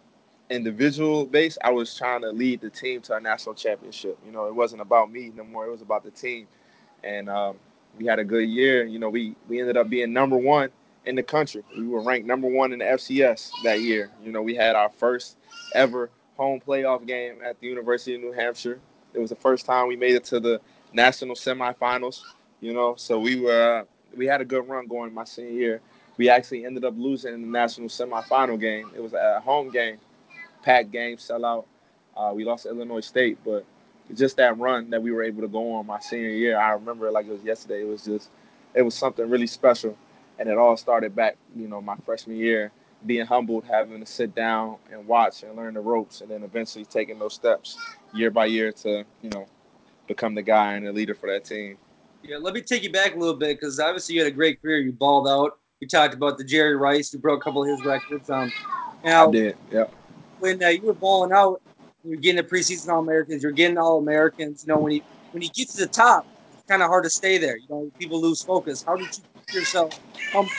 individual 0.50 1.26
based. 1.26 1.58
I 1.64 1.72
was 1.72 1.96
trying 1.98 2.22
to 2.22 2.30
lead 2.30 2.62
the 2.62 2.70
team 2.70 3.02
to 3.02 3.16
a 3.16 3.20
national 3.20 3.56
championship. 3.56 4.18
You 4.26 4.32
know, 4.32 4.48
it 4.48 4.56
wasn't 4.56 4.82
about 4.82 5.12
me 5.12 5.32
no 5.36 5.44
more; 5.44 5.66
it 5.66 5.72
was 5.72 5.82
about 5.82 6.04
the 6.04 6.12
team, 6.12 6.48
and 7.04 7.30
um, 7.30 7.58
we 7.98 8.06
had 8.06 8.20
a 8.20 8.24
good 8.24 8.48
year. 8.48 8.86
You 8.86 9.00
know, 9.00 9.10
we 9.10 9.36
we 9.50 9.60
ended 9.60 9.78
up 9.78 9.90
being 9.90 10.14
number 10.14 10.38
one 10.38 10.70
in 11.06 11.16
the 11.16 11.24
country. 11.24 11.64
We 11.76 11.88
were 11.88 12.02
ranked 12.02 12.28
number 12.28 12.48
one 12.48 12.74
in 12.74 12.80
the 12.80 12.86
FCS 12.86 13.52
that 13.64 13.82
year. 13.82 14.12
You 14.24 14.32
know, 14.32 14.42
we 14.42 14.56
had 14.56 14.76
our 14.76 14.90
first 14.90 15.38
ever 15.74 16.10
home 16.36 16.62
playoff 16.66 17.06
game 17.08 17.38
at 17.44 17.60
the 17.60 17.68
University 17.68 18.16
of 18.16 18.22
New 18.22 18.32
Hampshire. 18.32 18.80
It 19.14 19.20
was 19.20 19.30
the 19.30 19.36
first 19.36 19.66
time 19.66 19.88
we 19.88 19.96
made 19.96 20.16
it 20.16 20.26
to 20.26 20.40
the 20.40 20.62
national 20.94 21.36
semifinals. 21.36 22.22
You 22.62 22.74
know, 22.74 22.96
so 22.98 23.20
we 23.20 23.40
were 23.40 23.82
uh, 23.82 23.84
we 24.16 24.26
had 24.26 24.42
a 24.42 24.46
good 24.46 24.68
run 24.68 24.88
going 24.88 25.14
my 25.14 25.26
senior 25.26 25.52
year. 25.52 25.82
We 26.18 26.30
actually 26.30 26.66
ended 26.66 26.86
up 26.86 26.96
losing 26.98 27.34
in 27.34 27.42
the 27.42 27.48
national 27.48 27.90
semifinal 27.90 28.60
game. 28.60 28.92
It 28.96 29.02
was 29.02 29.14
a 29.14 29.40
home 29.42 29.70
game, 29.72 29.98
packed 30.64 30.92
game, 30.92 31.18
sellout. 31.18 31.66
Uh, 32.16 32.32
we 32.36 32.44
lost 32.44 32.64
to 32.64 32.70
Illinois 32.70 33.02
State, 33.02 33.38
but 33.46 33.66
just 34.16 34.38
that 34.38 34.58
run 34.58 34.90
that 34.92 35.02
we 35.02 35.12
were 35.12 35.24
able 35.24 35.42
to 35.42 35.48
go 35.48 35.74
on 35.76 35.86
my 35.86 36.00
senior 36.00 36.30
year, 36.30 36.60
I 36.60 36.72
remember 36.72 37.08
it 37.08 37.14
like 37.14 37.28
it 37.28 37.32
was 37.32 37.44
yesterday. 37.44 37.82
It 37.82 37.88
was 37.88 38.06
just, 38.06 38.30
it 38.74 38.82
was 38.82 38.96
something 38.96 39.30
really 39.30 39.48
special, 39.48 39.98
and 40.40 40.50
it 40.50 40.58
all 40.58 40.78
started 40.78 41.16
back, 41.16 41.38
you 41.56 41.68
know, 41.68 41.82
my 41.82 41.96
freshman 42.06 42.38
year, 42.38 42.72
being 43.06 43.25
humbled, 43.25 43.63
having 43.66 44.00
to 44.00 44.06
sit 44.06 44.34
down 44.36 44.77
and 44.92 45.08
watch 45.08 45.44
and 45.44 45.56
learn 45.56 45.75
the 45.75 45.80
ropes, 45.80 46.22
and 46.22 46.30
then 46.30 46.44
eventually 46.44 46.86
taking 46.86 47.20
those 47.20 47.34
steps 47.34 47.77
year 48.13 48.32
by 48.32 48.46
year 48.46 48.72
to, 48.72 49.04
you 49.22 49.30
know, 49.30 49.46
become 50.08 50.34
the 50.34 50.42
guy 50.42 50.74
and 50.74 50.88
the 50.88 50.92
leader 50.92 51.13
for 51.13 51.30
that 51.32 51.46
team. 51.46 51.77
Yeah, 52.24 52.38
let 52.38 52.54
me 52.54 52.62
take 52.62 52.84
you 52.84 52.92
back 52.92 53.16
a 53.16 53.18
little 53.18 53.36
bit 53.36 53.60
because 53.60 53.80
obviously 53.80 54.16
you 54.16 54.22
had 54.22 54.32
a 54.32 54.36
great 54.36 54.62
career. 54.62 54.80
You 54.80 54.92
balled 54.92 55.27
out. 55.27 55.60
We 55.80 55.88
talked 55.88 56.13
about 56.13 56.38
the 56.38 56.44
Jerry 56.44 56.75
Rice 56.75 57.12
who 57.12 57.20
broke 57.20 57.42
a 57.42 57.44
couple 57.44 57.63
of 57.63 57.70
his 57.70 57.86
records. 57.86 58.30
Um, 58.30 58.51
now 59.04 59.27
I 59.27 59.32
did, 59.32 59.58
yeah. 59.72 59.86
when 60.39 60.62
uh, 60.63 60.70
you 60.70 60.82
were 60.82 60.94
balling 60.94 61.32
out, 61.32 61.62
you 62.04 62.12
were 62.12 62.16
getting 62.16 62.38
the 62.38 62.44
preseason 62.44 62.89
All 62.89 63.00
Americans. 63.00 63.44
You're 63.44 63.51
getting 63.51 63.77
All 63.77 64.00
Americans. 64.00 64.66
You 64.66 64.74
know 64.74 64.80
when 64.80 64.94
you 64.94 65.01
when 65.32 65.44
you 65.44 65.50
get 65.50 65.70
to 65.70 65.77
the 65.77 65.88
top, 65.88 66.25
it's 66.54 66.63
kind 66.68 66.82
of 66.82 66.88
hard 66.88 67.04
to 67.04 67.10
stay 67.10 67.38
there. 67.38 67.58
You 67.58 67.68
know, 67.70 67.92
people 68.00 68.20
lose 68.20 68.42
focus. 68.42 68.84
How 68.84 68.96
did 68.96 69.06
you 69.16 69.24
keep 69.46 69.54
yourself? 69.54 70.00
Um, 70.36 70.50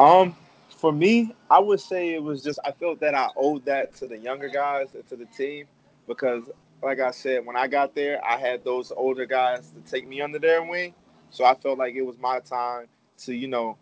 Um, 0.00 0.36
for 0.78 0.92
me, 0.92 1.34
I 1.50 1.60
would 1.60 1.80
say 1.80 2.14
it 2.14 2.22
was 2.24 2.44
just 2.44 2.60
I 2.66 2.72
felt 2.72 3.00
that 3.02 3.16
I 3.16 3.30
owed 3.36 3.66
that 3.66 3.96
to 3.98 4.08
the 4.08 4.18
younger 4.18 4.50
guys 4.50 4.94
and 4.94 5.08
to 5.10 5.16
the 5.16 5.26
team 5.26 5.66
because, 6.08 6.44
like 6.84 7.00
I 7.00 7.12
said, 7.12 7.46
when 7.46 7.56
I 7.56 7.68
got 7.68 7.96
there, 7.96 8.24
I 8.24 8.38
had 8.38 8.64
those 8.64 8.92
older 8.92 9.26
guys 9.26 9.72
to 9.72 9.92
take 9.92 10.08
me 10.08 10.22
under 10.22 10.40
their 10.40 10.64
wing, 10.64 10.94
so 11.32 11.46
I 11.46 11.56
felt 11.56 11.78
like 11.78 11.96
it 11.96 12.02
was 12.02 12.18
my 12.20 12.40
time 12.40 12.88
to, 13.20 13.34
you 13.34 13.48
know, 13.48 13.78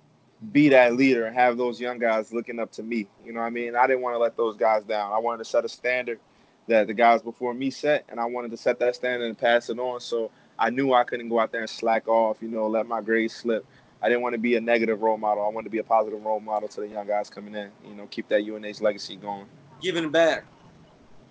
be 0.52 0.70
that 0.70 0.96
leader 0.96 1.26
and 1.26 1.37
have 1.37 1.58
those 1.58 1.80
young 1.80 1.98
guys 2.00 2.32
looking 2.32 2.60
up 2.60 2.72
to 2.75 2.84
me. 2.84 3.08
You 3.26 3.34
know 3.34 3.40
what 3.40 3.48
I 3.48 3.50
mean? 3.52 3.76
I 3.76 3.88
didn't 3.88 4.02
want 4.02 4.14
to 4.16 4.20
let 4.20 4.37
those 4.38 4.56
guys 4.56 4.84
down. 4.84 5.12
I 5.12 5.18
wanted 5.18 5.40
to 5.44 5.50
set 5.50 5.66
a 5.66 5.70
standard 5.70 6.20
that 6.68 6.88
the 6.88 6.94
guys 6.94 7.22
before 7.22 7.54
me 7.54 7.70
set, 7.70 8.06
and 8.10 8.20
I 8.20 8.26
wanted 8.26 8.52
to 8.52 8.58
set 8.58 8.80
that 8.80 8.96
standard 8.96 9.26
and 9.26 9.38
pass 9.38 9.70
it 9.70 9.80
on. 9.80 10.00
So 10.00 10.32
I 10.58 10.70
knew 10.70 10.94
I 10.94 11.04
couldn't 11.04 11.30
go 11.30 11.40
out 11.40 11.52
there 11.52 11.62
and 11.62 11.70
slack 11.70 12.08
off, 12.08 12.38
you 12.42 12.48
know, 12.50 12.68
let 12.68 12.88
my 12.88 13.02
grades 13.02 13.34
slip. 13.37 13.66
I 14.02 14.09
didn't 14.09 14.23
want 14.23 14.35
to 14.35 14.38
be 14.38 14.57
a 14.57 14.61
negative 14.61 15.02
role 15.02 15.17
model. 15.19 15.45
I 15.45 15.49
wanted 15.49 15.64
to 15.67 15.71
be 15.71 15.78
a 15.78 15.85
positive 15.85 16.25
role 16.25 16.40
model 16.40 16.69
to 16.69 16.81
the 16.81 16.88
young 16.88 17.07
guys 17.07 17.28
coming 17.31 17.55
in. 17.55 17.71
You 17.87 17.95
know, 17.95 18.07
keep 18.11 18.28
that 18.28 18.43
UNH 18.43 18.81
legacy 18.81 19.17
going. 19.17 19.47
giving 19.83 20.11
back. 20.11 20.45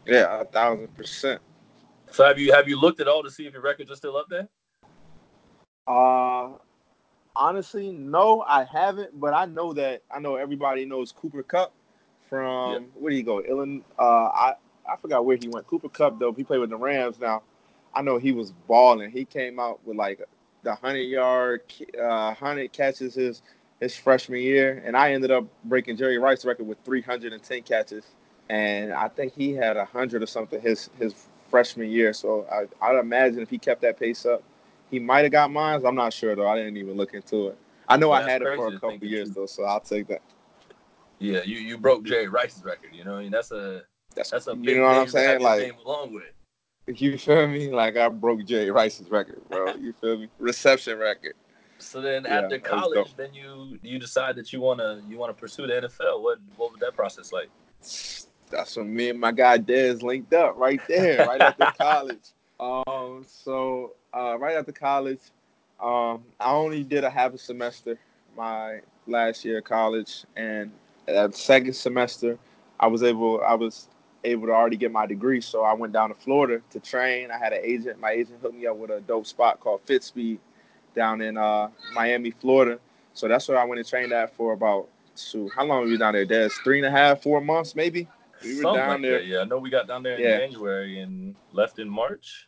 Yeah, 0.05 0.41
a 0.41 0.45
thousand 0.45 0.93
percent. 0.95 1.41
So 2.11 2.25
have 2.25 2.39
you 2.39 2.53
have 2.53 2.67
you 2.67 2.79
looked 2.79 2.99
at 2.99 3.07
all 3.07 3.23
to 3.23 3.31
see 3.31 3.45
if 3.45 3.53
your 3.53 3.61
records 3.61 3.91
are 3.91 3.95
still 3.95 4.17
up 4.17 4.27
there? 4.29 4.47
Uh, 5.87 6.53
honestly, 7.35 7.91
no, 7.91 8.41
I 8.41 8.63
haven't. 8.63 9.19
But 9.19 9.33
I 9.33 9.45
know 9.45 9.73
that 9.73 10.03
I 10.11 10.19
know 10.19 10.35
everybody 10.35 10.85
knows 10.85 11.11
Cooper 11.11 11.43
Kupp 11.43 11.73
from 12.29 12.71
Yeah. 12.73 12.79
where 12.95 13.11
do 13.11 13.17
you 13.17 13.23
go? 13.23 13.41
Illinois. 13.41 13.83
Uh, 13.99 14.03
I 14.27 14.53
I 14.89 14.95
forgot 15.01 15.25
where 15.25 15.37
he 15.37 15.47
went. 15.49 15.67
Cooper 15.67 15.89
Kupp 15.89 16.19
though. 16.19 16.33
He 16.33 16.43
played 16.43 16.59
with 16.59 16.69
the 16.69 16.77
Rams 16.77 17.19
now. 17.19 17.43
I 17.93 18.01
know 18.01 18.17
he 18.17 18.31
was 18.31 18.51
balling. 18.67 19.11
He 19.11 19.25
came 19.25 19.59
out 19.59 19.79
with 19.85 19.97
like 19.97 20.21
the 20.63 20.75
hundred 20.75 21.03
yard, 21.03 21.61
uh, 22.01 22.33
hundred 22.33 22.71
catches 22.73 23.15
his 23.15 23.41
his 23.79 23.95
freshman 23.95 24.41
year, 24.41 24.81
and 24.85 24.97
I 24.97 25.13
ended 25.13 25.31
up 25.31 25.45
breaking 25.65 25.97
Jerry 25.97 26.17
Rice's 26.17 26.45
record 26.45 26.67
with 26.67 26.77
three 26.83 27.01
hundred 27.01 27.33
and 27.33 27.43
ten 27.43 27.61
catches, 27.63 28.03
and 28.49 28.91
I 28.93 29.07
think 29.07 29.33
he 29.33 29.53
had 29.53 29.77
hundred 29.77 30.23
or 30.23 30.27
something 30.27 30.59
his 30.61 30.89
his 30.99 31.13
freshman 31.49 31.89
year. 31.89 32.13
So 32.13 32.45
I 32.51 32.85
I'd 32.85 32.99
imagine 32.99 33.39
if 33.41 33.49
he 33.49 33.57
kept 33.57 33.81
that 33.81 33.99
pace 33.99 34.25
up, 34.25 34.43
he 34.89 34.99
might 34.99 35.23
have 35.23 35.31
got 35.31 35.51
mine. 35.51 35.81
I'm 35.85 35.95
not 35.95 36.13
sure 36.13 36.35
though. 36.35 36.47
I 36.47 36.57
didn't 36.57 36.77
even 36.77 36.95
look 36.97 37.13
into 37.13 37.47
it. 37.47 37.57
I 37.87 37.97
know 37.97 38.09
Well, 38.09 38.21
I 38.25 38.29
had 38.29 38.41
it 38.41 38.55
for 38.55 38.67
a 38.67 38.73
couple 38.73 39.05
years 39.05 39.29
you- 39.29 39.33
though, 39.35 39.45
so 39.45 39.63
I'll 39.63 39.79
take 39.79 40.07
that. 40.07 40.21
Yeah, 41.19 41.41
you, 41.43 41.57
you 41.57 41.79
broke 41.79 42.03
Jerry 42.03 42.27
Rice's 42.27 42.63
record. 42.63 42.91
You 42.93 43.03
know, 43.03 43.15
I 43.15 43.23
mean 43.23 43.31
that's 43.31 43.51
a 43.51 43.83
That's, 44.15 44.29
that's 44.29 44.47
a 44.47 44.55
you 44.55 44.57
big 44.63 44.77
know 44.77 44.83
what 44.83 44.97
I'm 44.97 45.07
saying. 45.07 45.41
Like 45.41 45.75
along 45.83 46.13
with. 46.13 46.23
You 46.87 47.17
feel 47.17 47.47
me? 47.47 47.69
Like 47.69 47.97
I 47.97 48.07
broke 48.09 48.45
Jay 48.45 48.69
Rice's 48.69 49.09
record, 49.09 49.41
bro. 49.49 49.73
You 49.79 49.93
feel 49.93 50.17
me? 50.19 50.29
Reception 50.39 50.97
record. 50.97 51.33
So 51.79 52.01
then 52.01 52.23
Yeah, 52.25 52.39
after 52.39 52.59
college, 52.59 53.15
then 53.15 53.33
you 53.33 53.77
you 53.83 53.99
decide 53.99 54.35
that 54.37 54.51
you 54.51 54.61
wanna 54.61 55.01
you 55.07 55.17
wanna 55.17 55.33
pursue 55.33 55.67
the 55.67 55.73
NFL. 55.73 56.21
What 56.21 56.39
what 56.55 56.71
was 56.71 56.79
that 56.79 56.95
process 56.95 57.31
like? 57.31 57.49
That's 58.49 58.75
when 58.77 58.93
me 58.95 59.09
and 59.09 59.19
my 59.19 59.31
guy 59.31 59.57
Dez 59.57 60.01
linked 60.01 60.33
up 60.33 60.57
right 60.57 60.81
there, 60.87 61.27
right 61.27 61.41
after 61.41 61.71
college. 61.77 62.29
Um, 62.59 63.25
so 63.27 63.93
uh, 64.15 64.37
right 64.39 64.55
after 64.55 64.71
college, 64.71 65.19
um, 65.79 66.23
I 66.39 66.51
only 66.51 66.83
did 66.83 67.03
a 67.03 67.09
half 67.09 67.33
a 67.33 67.37
semester 67.37 67.99
my 68.35 68.79
last 69.05 69.45
year 69.45 69.59
of 69.59 69.65
college, 69.65 70.25
and 70.35 70.71
that 71.05 71.35
second 71.35 71.73
semester, 71.73 72.39
I 72.79 72.87
was 72.87 73.03
able 73.03 73.41
I 73.45 73.53
was 73.53 73.87
able 74.23 74.47
to 74.47 74.53
already 74.53 74.77
get 74.77 74.91
my 74.91 75.05
degree. 75.05 75.41
So 75.41 75.63
I 75.63 75.73
went 75.73 75.93
down 75.93 76.09
to 76.09 76.15
Florida 76.15 76.61
to 76.71 76.79
train. 76.79 77.31
I 77.31 77.37
had 77.37 77.53
an 77.53 77.61
agent. 77.63 77.99
My 77.99 78.11
agent 78.11 78.39
hooked 78.41 78.55
me 78.55 78.67
up 78.67 78.77
with 78.77 78.91
a 78.91 79.01
dope 79.01 79.27
spot 79.27 79.59
called 79.59 79.85
FitSpeed 79.85 80.39
down 80.95 81.21
in 81.21 81.37
uh, 81.37 81.69
Miami, 81.93 82.31
Florida. 82.31 82.79
So 83.13 83.27
that's 83.27 83.47
where 83.47 83.57
I 83.57 83.63
went 83.63 83.79
and 83.79 83.87
trained 83.87 84.11
at 84.11 84.35
for 84.35 84.53
about 84.53 84.87
shoot, 85.15 85.51
how 85.55 85.65
long 85.65 85.81
were 85.81 85.87
we 85.87 85.97
down 85.97 86.13
there? 86.13 86.25
Dez 86.25 86.51
three 86.63 86.77
and 86.77 86.85
a 86.85 86.91
half, 86.91 87.21
four 87.21 87.41
months 87.41 87.75
maybe. 87.75 88.07
We 88.43 88.55
were 88.57 88.61
Something 88.63 88.73
down 88.79 88.89
like 88.89 89.01
there. 89.01 89.19
that. 89.19 89.25
Yeah, 89.25 89.39
I 89.39 89.43
know 89.45 89.57
we 89.57 89.69
got 89.69 89.87
down 89.87 90.03
there 90.03 90.15
in 90.15 90.21
Yeah. 90.21 90.37
January 90.37 90.99
and 90.99 91.35
left 91.53 91.79
in 91.79 91.89
March. 91.89 92.47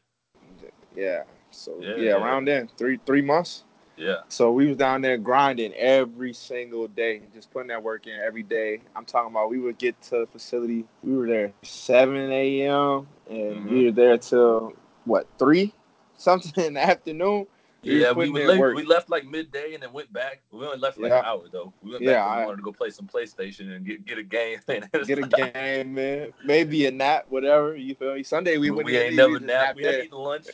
Yeah. 0.95 1.23
So 1.51 1.79
Yeah. 1.79 1.95
yeah, 1.95 2.11
around 2.11 2.45
then, 2.45 2.69
three 2.77 2.99
three 3.05 3.21
months. 3.21 3.63
Yeah. 3.99 4.21
So 4.29 4.51
we 4.53 4.67
was 4.67 4.77
down 4.77 5.01
there 5.01 5.17
grinding 5.17 5.73
every 5.73 6.31
single 6.33 6.87
day, 6.87 7.21
just 7.33 7.51
putting 7.51 7.67
that 7.67 7.83
work 7.83 8.07
in 8.07 8.13
every 8.17 8.43
day. 8.43 8.79
I'm 8.95 9.03
talking 9.05 9.31
about 9.31 9.49
we 9.49 9.59
would 9.59 9.77
get 9.77 10.01
to 10.03 10.19
the 10.19 10.27
facility. 10.27 10.85
We 11.03 11.17
were 11.17 11.27
there 11.27 11.51
7 11.63 12.15
a.m. 12.31 13.07
and 13.29 13.65
Mhm. 13.65 13.69
we 13.69 13.85
were 13.85 13.91
there 13.91 14.17
till 14.17 14.73
what 15.03 15.27
three, 15.37 15.73
something 16.17 16.63
in 16.63 16.73
the 16.75 16.81
afternoon. 16.81 17.45
We 17.83 18.01
Yeah, 18.01 18.11
we 18.11 18.29
putting 18.29 18.33
would 18.33 18.49
in 18.55 18.59
work. 18.59 18.75
we 18.75 18.83
left 18.83 19.09
like 19.09 19.25
midday 19.25 19.73
and 19.73 19.83
then 19.83 19.91
went 19.93 20.11
back. 20.13 20.41
We 20.51 20.65
only 20.65 20.77
left 20.77 20.97
like 20.97 21.11
Yeah. 21.11 21.19
an 21.19 21.25
hour 21.25 21.43
though. 21.51 21.73
We 21.81 21.91
went 21.91 22.03
Yeah, 22.03 22.13
back 22.13 22.23
'cause 22.25 22.35
we 22.35 22.41
I- 22.41 22.45
wanted 22.45 22.57
to 22.57 22.63
go 22.63 22.71
play 22.71 22.89
some 22.89 23.07
PlayStation 23.07 23.73
and 23.75 23.85
get, 23.85 24.05
get 24.05 24.17
a 24.17 24.23
game. 24.23 24.59
Get 25.07 25.17
a 25.17 25.23
game, 25.23 25.93
man. 25.93 26.33
Maybe 26.45 26.85
a 26.87 26.91
nap, 26.91 27.25
whatever. 27.29 27.75
You 27.75 27.95
feel 27.95 28.15
me? 28.15 28.23
Sunday 28.23 28.57
we 28.57 28.69
we, 28.69 28.71
wouldn't 28.71 28.85
we 28.85 28.97
ain't 28.97 29.15
never 29.15 29.39
napped. 29.39 29.43
nap 29.45 29.75
We 29.75 29.83
had 29.83 29.93
there. 29.93 29.99
to 30.01 30.05
eat 30.07 30.13
lunch. 30.13 30.47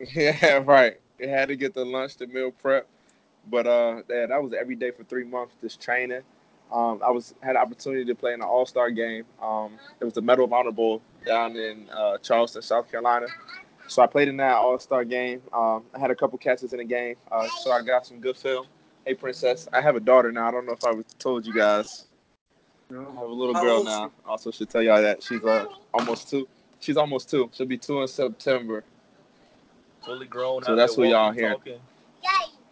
Yeah, 0.14 0.62
right. 0.64 0.98
It 1.20 1.28
had 1.28 1.48
to 1.48 1.56
get 1.56 1.74
the 1.74 1.84
lunch, 1.84 2.16
the 2.16 2.26
meal 2.26 2.50
prep. 2.50 2.86
But 3.48 3.66
uh 3.66 4.02
yeah, 4.08 4.26
that 4.26 4.42
was 4.42 4.52
every 4.52 4.74
day 4.74 4.90
for 4.90 5.04
three 5.04 5.24
months, 5.24 5.54
just 5.60 5.80
training. 5.80 6.22
Um, 6.72 7.00
I 7.04 7.10
was 7.10 7.34
had 7.40 7.56
the 7.56 7.60
opportunity 7.60 8.04
to 8.04 8.14
play 8.14 8.32
in 8.32 8.40
an 8.40 8.46
all 8.46 8.64
star 8.64 8.90
game. 8.90 9.24
Um, 9.42 9.78
it 10.00 10.04
was 10.04 10.14
the 10.14 10.22
Medal 10.22 10.44
of 10.44 10.52
Honor 10.52 10.70
Bowl 10.70 11.02
down 11.26 11.56
in 11.56 11.88
uh, 11.90 12.18
Charleston, 12.18 12.62
South 12.62 12.90
Carolina. 12.90 13.26
So 13.88 14.02
I 14.02 14.06
played 14.06 14.28
in 14.28 14.36
that 14.36 14.54
all 14.54 14.78
star 14.78 15.04
game. 15.04 15.42
Um, 15.52 15.82
I 15.94 15.98
had 15.98 16.10
a 16.10 16.14
couple 16.14 16.38
catches 16.38 16.72
in 16.72 16.78
the 16.78 16.84
game, 16.84 17.16
uh, 17.32 17.48
so 17.62 17.72
I 17.72 17.82
got 17.82 18.06
some 18.06 18.20
good 18.20 18.36
film. 18.36 18.66
Hey, 19.04 19.14
princess, 19.14 19.66
I 19.72 19.80
have 19.80 19.96
a 19.96 20.00
daughter 20.00 20.30
now. 20.30 20.46
I 20.46 20.50
don't 20.52 20.64
know 20.66 20.72
if 20.72 20.84
I 20.84 20.92
was- 20.92 21.06
told 21.18 21.44
you 21.46 21.52
guys. 21.54 22.04
I 22.92 22.94
have 23.02 23.16
a 23.16 23.24
little 23.26 23.54
girl 23.54 23.82
now. 23.84 24.12
Also, 24.26 24.50
should 24.50 24.68
tell 24.70 24.82
y'all 24.82 25.02
that 25.02 25.22
she's 25.22 25.42
uh, 25.42 25.66
almost 25.92 26.28
two. 26.30 26.46
She's 26.80 26.96
almost 26.96 27.28
two. 27.30 27.50
She'll 27.52 27.66
be 27.66 27.78
two 27.78 28.00
in 28.02 28.08
September. 28.08 28.84
Fully 30.04 30.26
grown. 30.26 30.62
So 30.62 30.74
that's 30.76 30.96
there 30.96 31.04
what 31.04 31.10
y'all 31.10 31.26
walking, 31.26 31.40
hear. 31.40 31.52
talking. 31.52 31.80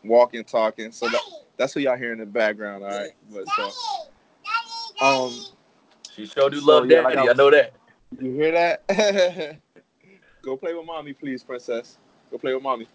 walking, 0.05 0.45
talking. 0.45 0.93
So 0.93 1.09
that, 1.09 1.21
that's 1.57 1.75
what 1.75 1.83
y'all 1.83 1.97
hear 1.97 2.13
in 2.13 2.19
the 2.19 2.27
background, 2.27 2.85
all 2.85 2.91
right. 2.91 3.11
But 3.31 3.45
so, 3.49 5.05
um, 5.05 5.33
She 6.15 6.27
sure 6.27 6.51
do 6.51 6.61
So, 6.61 6.67
love 6.67 6.91
yeah, 6.91 7.03
daddy. 7.03 7.17
like 7.17 7.29
I 7.29 7.31
I, 7.31 7.35
know 7.35 7.51
that. 7.51 7.75
you 8.19 8.33
hear 8.33 8.53
that? 8.53 9.59
Go 10.43 10.57
play 10.57 10.73
with 10.73 10.87
mommy, 10.87 11.13
please, 11.13 11.43
princess. 11.43 11.99
Go 12.31 12.39
play 12.39 12.55
with 12.55 12.63
mommy. 12.63 12.89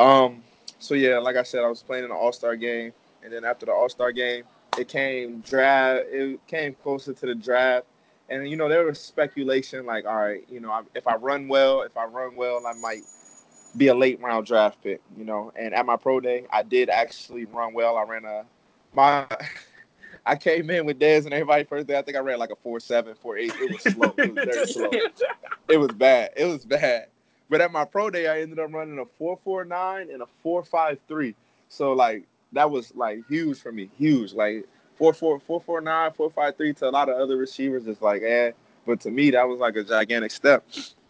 Um. 0.00 0.42
So 0.78 0.94
yeah, 0.94 1.18
like 1.18 1.36
I 1.36 1.42
said, 1.42 1.64
I 1.64 1.68
was 1.68 1.82
playing 1.82 2.04
in 2.04 2.10
the 2.10 2.16
All 2.16 2.32
Star 2.32 2.56
game, 2.56 2.92
and 3.22 3.32
then 3.32 3.44
after 3.44 3.66
the 3.66 3.72
All 3.72 3.88
Star 3.88 4.12
game, 4.12 4.44
it 4.76 4.88
came 4.88 5.40
draft. 5.40 6.04
It 6.08 6.44
came 6.46 6.74
closer 6.74 7.12
to 7.14 7.26
the 7.26 7.34
draft, 7.34 7.86
and 8.28 8.48
you 8.48 8.56
know 8.56 8.68
there 8.68 8.84
was 8.84 9.00
speculation 9.00 9.86
like, 9.86 10.06
all 10.06 10.16
right, 10.16 10.44
you 10.50 10.60
know, 10.60 10.70
I- 10.70 10.82
if 10.94 11.06
I 11.06 11.16
run 11.16 11.48
well, 11.48 11.82
if 11.82 11.96
I 11.96 12.04
run 12.04 12.36
well, 12.36 12.66
I 12.66 12.72
might 12.72 13.04
be 13.76 13.88
a 13.88 13.94
late 13.94 14.20
round 14.20 14.46
draft 14.46 14.82
pick. 14.82 15.00
You 15.16 15.24
know, 15.24 15.52
and 15.56 15.74
at 15.74 15.86
my 15.86 15.96
pro 15.96 16.20
day, 16.20 16.46
I 16.50 16.62
did 16.62 16.88
actually 16.88 17.44
run 17.46 17.72
well. 17.74 17.96
I 17.96 18.02
ran 18.04 18.24
a 18.24 18.44
my. 18.94 19.26
I 20.28 20.34
came 20.34 20.70
in 20.70 20.86
with 20.86 20.98
Dez 20.98 21.24
and 21.24 21.32
everybody 21.32 21.62
first 21.64 21.86
day. 21.86 21.96
I 21.96 22.02
think 22.02 22.16
I 22.16 22.20
ran 22.20 22.38
like 22.38 22.50
a 22.50 22.56
four 22.56 22.80
seven, 22.80 23.14
four 23.14 23.36
eight. 23.36 23.52
It 23.60 23.70
was 23.70 23.82
slow. 23.82 24.14
It 24.18 24.34
was 24.34 24.44
very 24.44 24.66
slow. 24.72 24.90
It 25.68 25.76
was 25.76 25.92
bad. 25.92 26.30
It 26.36 26.46
was 26.46 26.64
bad. 26.64 27.06
But 27.48 27.60
at 27.60 27.70
my 27.70 27.84
pro 27.84 28.10
day, 28.10 28.26
I 28.26 28.40
ended 28.40 28.58
up 28.58 28.72
running 28.72 28.98
a 28.98 29.04
four 29.18 29.38
four 29.44 29.64
nine 29.64 30.10
and 30.10 30.22
a 30.22 30.26
four 30.42 30.64
five 30.64 30.98
three. 31.06 31.34
So 31.68 31.92
like 31.92 32.24
that 32.52 32.70
was 32.70 32.94
like 32.96 33.26
huge 33.28 33.60
for 33.60 33.70
me. 33.70 33.88
Huge. 33.98 34.32
Like 34.32 34.66
four 34.96 35.12
four 35.12 35.38
four 35.40 35.60
four 35.60 35.80
nine, 35.80 36.12
four 36.12 36.30
five 36.30 36.56
three 36.56 36.72
to 36.74 36.88
a 36.88 36.90
lot 36.90 37.08
of 37.08 37.16
other 37.16 37.36
receivers 37.36 37.86
it's 37.86 38.02
like 38.02 38.22
eh. 38.22 38.52
But 38.86 39.00
to 39.00 39.10
me 39.10 39.30
that 39.30 39.46
was 39.46 39.58
like 39.60 39.76
a 39.76 39.84
gigantic 39.84 40.30
step. 40.30 40.64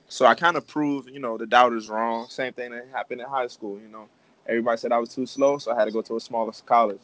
So 0.09 0.25
I 0.25 0.35
kind 0.35 0.57
of 0.57 0.67
proved, 0.67 1.11
you 1.11 1.19
know, 1.19 1.37
the 1.37 1.47
doubters 1.47 1.89
wrong. 1.89 2.29
Same 2.29 2.53
thing 2.53 2.71
that 2.71 2.87
happened 2.93 3.21
in 3.21 3.27
high 3.27 3.49
school, 3.49 3.79
you 3.81 3.89
know. 3.89 4.09
Everybody 4.49 4.79
said 4.79 4.93
I 4.93 4.99
was 4.99 5.13
too 5.13 5.27
slow, 5.27 5.59
so 5.59 5.73
I 5.73 5.79
had 5.79 5.87
to 5.87 5.91
go 5.91 6.03
to 6.03 6.17
a 6.17 6.21
smaller 6.21 6.53
college. 6.65 7.01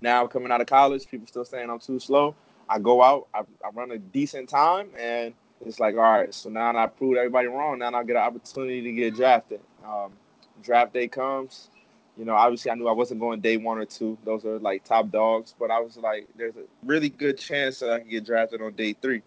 Now 0.00 0.26
coming 0.26 0.50
out 0.50 0.60
of 0.60 0.66
college, 0.66 1.06
people 1.06 1.26
still 1.26 1.44
saying 1.44 1.68
I'm 1.68 1.78
too 1.78 1.98
slow. 1.98 2.34
I 2.68 2.78
go 2.78 3.02
out, 3.02 3.28
I, 3.34 3.40
I 3.40 3.70
run 3.74 3.90
a 3.90 3.98
decent 3.98 4.48
time, 4.48 4.88
and 4.98 5.34
it's 5.64 5.80
like, 5.80 5.94
all 5.94 6.02
right, 6.02 6.32
so 6.32 6.48
now 6.48 6.76
I 6.76 6.86
proved 6.86 7.18
everybody 7.18 7.48
wrong. 7.48 7.78
Now 7.78 7.94
I 7.94 8.04
get 8.04 8.16
an 8.16 8.22
opportunity 8.22 8.82
to 8.82 8.92
get 8.92 9.14
drafted. 9.14 9.60
Um, 9.86 10.12
draft 10.62 10.94
day 10.94 11.08
comes. 11.08 11.68
You 12.16 12.24
know, 12.24 12.34
obviously 12.34 12.70
I 12.70 12.74
knew 12.74 12.86
I 12.88 12.92
wasn't 12.92 13.20
going 13.20 13.40
day 13.40 13.56
one 13.56 13.78
or 13.78 13.84
two. 13.84 14.16
Those 14.24 14.44
are 14.44 14.58
like 14.58 14.84
top 14.84 15.10
dogs, 15.10 15.54
but 15.58 15.70
I 15.70 15.80
was 15.80 15.96
like, 15.96 16.28
there's 16.36 16.56
a 16.56 16.64
really 16.84 17.08
good 17.08 17.38
chance 17.38 17.80
that 17.80 17.92
I 17.92 18.00
can 18.00 18.08
get 18.08 18.24
drafted 18.24 18.62
on 18.62 18.72
day 18.74 18.94
three. 19.00 19.22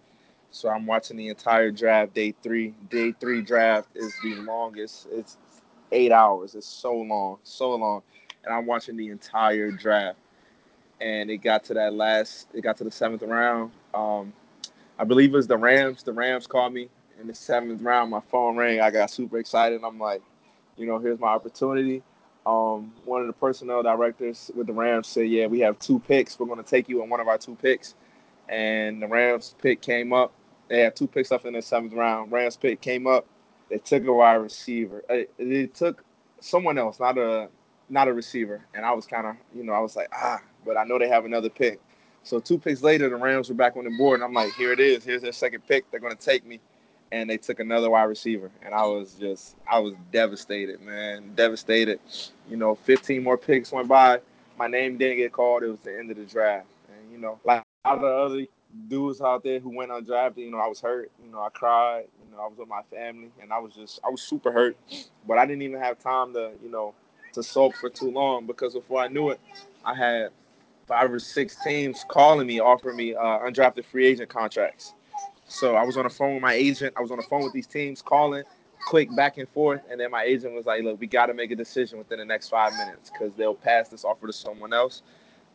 So 0.52 0.70
I'm 0.70 0.86
watching 0.86 1.18
the 1.18 1.28
entire 1.28 1.72
draft, 1.72 2.14
day 2.14 2.34
three. 2.42 2.74
Day 2.90 3.14
three 3.20 3.42
draft 3.42 3.90
is 3.96 4.14
the 4.24 4.36
longest. 4.36 5.08
It's 5.12 5.38
eight 5.92 6.12
hours. 6.12 6.56
It's 6.56 6.68
so 6.68 6.94
long, 6.96 7.40
so 7.44 7.76
long. 7.76 8.02
And 8.46 8.54
I'm 8.54 8.66
watching 8.66 8.96
the 8.96 9.10
entire 9.10 9.72
draft. 9.72 10.18
And 11.02 11.30
it 11.30 11.38
got 11.38 11.66
to 11.66 11.74
that 11.76 11.94
last, 11.94 12.48
it 12.54 12.62
got 12.62 12.78
to 12.78 12.84
the 12.86 12.92
seventh 12.92 13.22
round. 13.22 13.72
Um, 13.94 14.34
I 14.98 15.04
believe 15.04 15.34
it 15.34 15.36
was 15.36 15.48
the 15.48 15.58
Rams. 15.58 16.04
The 16.04 16.14
Rams 16.14 16.48
called 16.48 16.74
me 16.74 16.90
in 17.20 17.28
the 17.28 17.36
seventh 17.36 17.82
round. 17.82 18.10
My 18.12 18.22
phone 18.32 18.56
rang. 18.56 18.80
I 18.80 18.90
got 18.90 19.12
super 19.12 19.38
excited. 19.38 19.82
I'm 19.84 20.00
like, 20.00 20.22
you 20.78 20.88
know, 20.88 20.98
here's 21.00 21.20
my 21.20 21.28
opportunity. 21.28 22.02
Um, 22.48 22.94
one 23.06 23.22
of 23.22 23.28
the 23.28 23.34
personnel 23.34 23.84
directors 23.84 24.52
with 24.56 24.68
the 24.68 24.74
Rams 24.74 25.08
said, 25.08 25.30
"Yeah, 25.30 25.48
we 25.48 25.60
have 25.62 25.78
two 25.80 26.00
picks. 26.00 26.40
We're 26.40 26.48
going 26.48 26.64
to 26.64 26.70
take 26.70 26.90
you 26.90 27.04
in 27.04 27.10
one 27.10 27.20
of 27.20 27.28
our 27.28 27.38
two 27.38 27.56
picks." 27.56 27.96
And 28.50 29.02
the 29.02 29.08
Rams 29.08 29.56
pick 29.62 29.82
came 29.82 30.14
up. 30.14 30.32
They 30.70 30.82
had 30.82 30.96
two 30.96 31.08
picks 31.08 31.34
up 31.34 31.46
in 31.46 31.54
the 31.54 31.62
seventh 31.62 31.94
round. 31.94 32.32
Rams 32.32 32.58
pick 32.58 32.82
came 32.82 33.06
up. 33.06 33.28
They 33.70 33.80
took 33.80 34.06
a 34.08 34.14
wide 34.14 34.36
receiver. 34.36 35.04
They 35.38 35.68
took 35.68 36.06
someone 36.40 36.78
else, 36.78 37.02
not 37.02 37.18
a 37.18 37.50
not 37.90 38.08
a 38.08 38.14
receiver. 38.14 38.66
And 38.74 38.86
I 38.86 38.94
was 38.94 39.06
kind 39.06 39.28
of, 39.28 39.36
you 39.54 39.64
know, 39.64 39.74
I 39.74 39.80
was 39.80 39.98
like, 39.98 40.10
ah, 40.14 40.42
but 40.66 40.78
I 40.78 40.86
know 40.86 40.98
they 41.00 41.10
have 41.10 41.26
another 41.26 41.50
pick. 41.50 41.82
So 42.24 42.40
two 42.40 42.58
picks 42.58 42.82
later, 42.82 43.10
the 43.10 43.18
Rams 43.18 43.50
were 43.50 43.56
back 43.56 43.78
on 43.78 43.86
the 43.86 43.98
board, 43.98 44.22
and 44.22 44.24
I'm 44.24 44.34
like, 44.34 44.54
here 44.54 44.72
it 44.74 44.80
is. 44.80 45.04
Here's 45.04 45.22
their 45.22 45.34
second 45.34 45.68
pick. 45.68 45.90
They're 45.92 46.00
going 46.00 46.16
to 46.16 46.26
take 46.26 46.46
me 46.46 46.62
and 47.12 47.30
they 47.30 47.38
took 47.38 47.60
another 47.60 47.90
wide 47.90 48.04
receiver, 48.04 48.52
and 48.64 48.74
I 48.74 48.86
was 48.86 49.14
just 49.14 49.56
I 49.70 49.80
was 49.80 49.94
devastated, 50.12 50.82
man, 50.82 51.34
devastated. 51.36 52.00
You 52.50 52.58
know, 52.58 52.76
15 52.76 53.24
more 53.24 53.38
picks 53.38 53.72
went 53.72 53.88
by. 53.88 54.20
My 54.58 54.68
name 54.68 54.98
didn't 54.98 55.18
get 55.18 55.32
called. 55.32 55.64
It 55.64 55.70
was 55.70 55.80
the 55.84 55.98
end 55.98 56.12
of 56.12 56.18
the 56.18 56.26
draft, 56.26 56.68
and 56.90 57.12
you 57.12 57.18
know, 57.18 57.40
like 57.44 57.64
a 57.86 57.90
lot 57.90 57.96
of 57.98 58.02
the 58.02 58.08
other 58.08 58.48
dudes 58.88 59.22
out 59.22 59.44
there 59.44 59.60
who 59.60 59.70
went 59.70 59.92
undrafted, 59.92 60.38
you 60.38 60.52
know, 60.52 60.58
I 60.58 60.68
was 60.68 60.82
hurt. 60.82 61.12
You 61.24 61.32
know, 61.32 61.40
I 61.40 61.50
cried. 61.50 62.06
You 62.26 62.36
know, 62.36 62.44
I 62.44 62.48
was 62.48 62.58
with 62.58 62.68
my 62.68 62.82
family, 62.92 63.32
and 63.42 63.54
I 63.54 63.60
was 63.60 63.74
just 63.74 64.00
I 64.06 64.10
was 64.10 64.22
super 64.22 64.52
hurt, 64.52 64.78
but 65.28 65.38
I 65.38 65.46
didn't 65.46 65.62
even 65.62 65.80
have 65.80 66.00
time 66.00 66.34
to 66.34 66.52
you 66.64 66.70
know 66.72 66.94
to 67.34 67.44
sulk 67.44 67.76
for 67.76 67.90
too 67.90 68.12
long 68.12 68.46
because 68.46 68.74
before 68.74 69.02
I 69.02 69.08
knew 69.08 69.30
it, 69.30 69.40
I 69.86 69.94
had 69.94 70.30
five 70.88 71.12
or 71.12 71.20
six 71.20 71.56
teams 71.64 72.06
calling 72.08 72.48
me, 72.48 72.60
offering 72.60 72.98
me 72.98 73.14
uh, 73.14 73.40
undrafted 73.40 73.86
free 73.86 74.08
agent 74.08 74.30
contracts. 74.30 74.94
So 75.48 75.76
I 75.76 75.84
was 75.84 75.98
on 75.98 76.04
the 76.04 76.10
phone 76.10 76.36
with 76.36 76.44
my 76.44 76.54
agent. 76.54 76.94
I 76.98 77.02
was 77.02 77.12
on 77.12 77.18
the 77.18 77.24
phone 77.24 77.44
with 77.44 77.54
these 77.54 77.68
teams 77.68 78.02
calling, 78.02 78.44
quick 78.88 79.14
back 79.16 79.38
and 79.38 79.48
forth, 79.50 79.82
and 79.90 80.00
then 80.00 80.12
my 80.12 80.24
agent 80.24 80.54
was 80.54 80.66
like, 80.66 80.84
"Look, 80.84 81.00
we 81.00 81.08
got 81.08 81.28
to 81.28 81.34
make 81.34 81.52
a 81.52 81.56
decision 81.56 81.98
within 81.98 82.20
the 82.20 82.26
next 82.26 82.50
five 82.50 82.74
minutes 82.74 83.10
because 83.10 83.34
they'll 83.36 83.56
pass 83.56 83.88
this 83.88 84.04
offer 84.04 84.28
to 84.28 84.34
someone 84.34 84.74
else." 84.74 85.02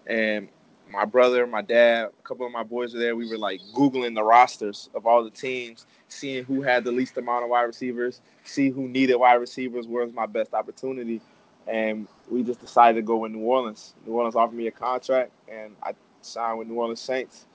And 0.06 0.48
my 0.90 1.04
brother, 1.04 1.46
my 1.46 1.62
dad, 1.62 2.06
a 2.06 2.22
couple 2.22 2.46
of 2.46 2.52
my 2.52 2.62
boys 2.62 2.94
were 2.94 3.00
there. 3.00 3.16
We 3.16 3.28
were 3.28 3.38
like 3.38 3.60
googling 3.74 4.14
the 4.14 4.24
rosters 4.24 4.88
of 4.94 5.06
all 5.06 5.22
the 5.22 5.30
teams, 5.30 5.86
seeing 6.08 6.44
who 6.44 6.62
had 6.62 6.84
the 6.84 6.92
least 6.92 7.16
amount 7.18 7.44
of 7.44 7.50
wide 7.50 7.62
receivers, 7.62 8.20
see 8.44 8.70
who 8.70 8.88
needed 8.88 9.16
wide 9.16 9.34
receivers, 9.34 9.86
where 9.86 10.04
was 10.04 10.14
my 10.14 10.26
best 10.26 10.54
opportunity, 10.54 11.20
and 11.66 12.08
we 12.30 12.42
just 12.42 12.60
decided 12.60 12.96
to 12.96 13.02
go 13.02 13.16
with 13.18 13.32
New 13.32 13.40
Orleans. 13.40 13.94
New 14.06 14.14
Orleans 14.14 14.36
offered 14.36 14.56
me 14.56 14.66
a 14.68 14.72
contract, 14.72 15.32
and 15.48 15.76
I 15.82 15.92
signed 16.22 16.58
with 16.58 16.68
New 16.68 16.74
Orleans 16.74 17.00
Saints 17.00 17.46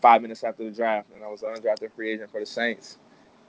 five 0.00 0.22
minutes 0.22 0.44
after 0.44 0.64
the 0.64 0.70
draft, 0.70 1.08
and 1.14 1.24
I 1.24 1.28
was 1.28 1.42
an 1.42 1.54
undrafted 1.54 1.92
free 1.92 2.12
agent 2.12 2.30
for 2.30 2.40
the 2.40 2.46
Saints, 2.46 2.98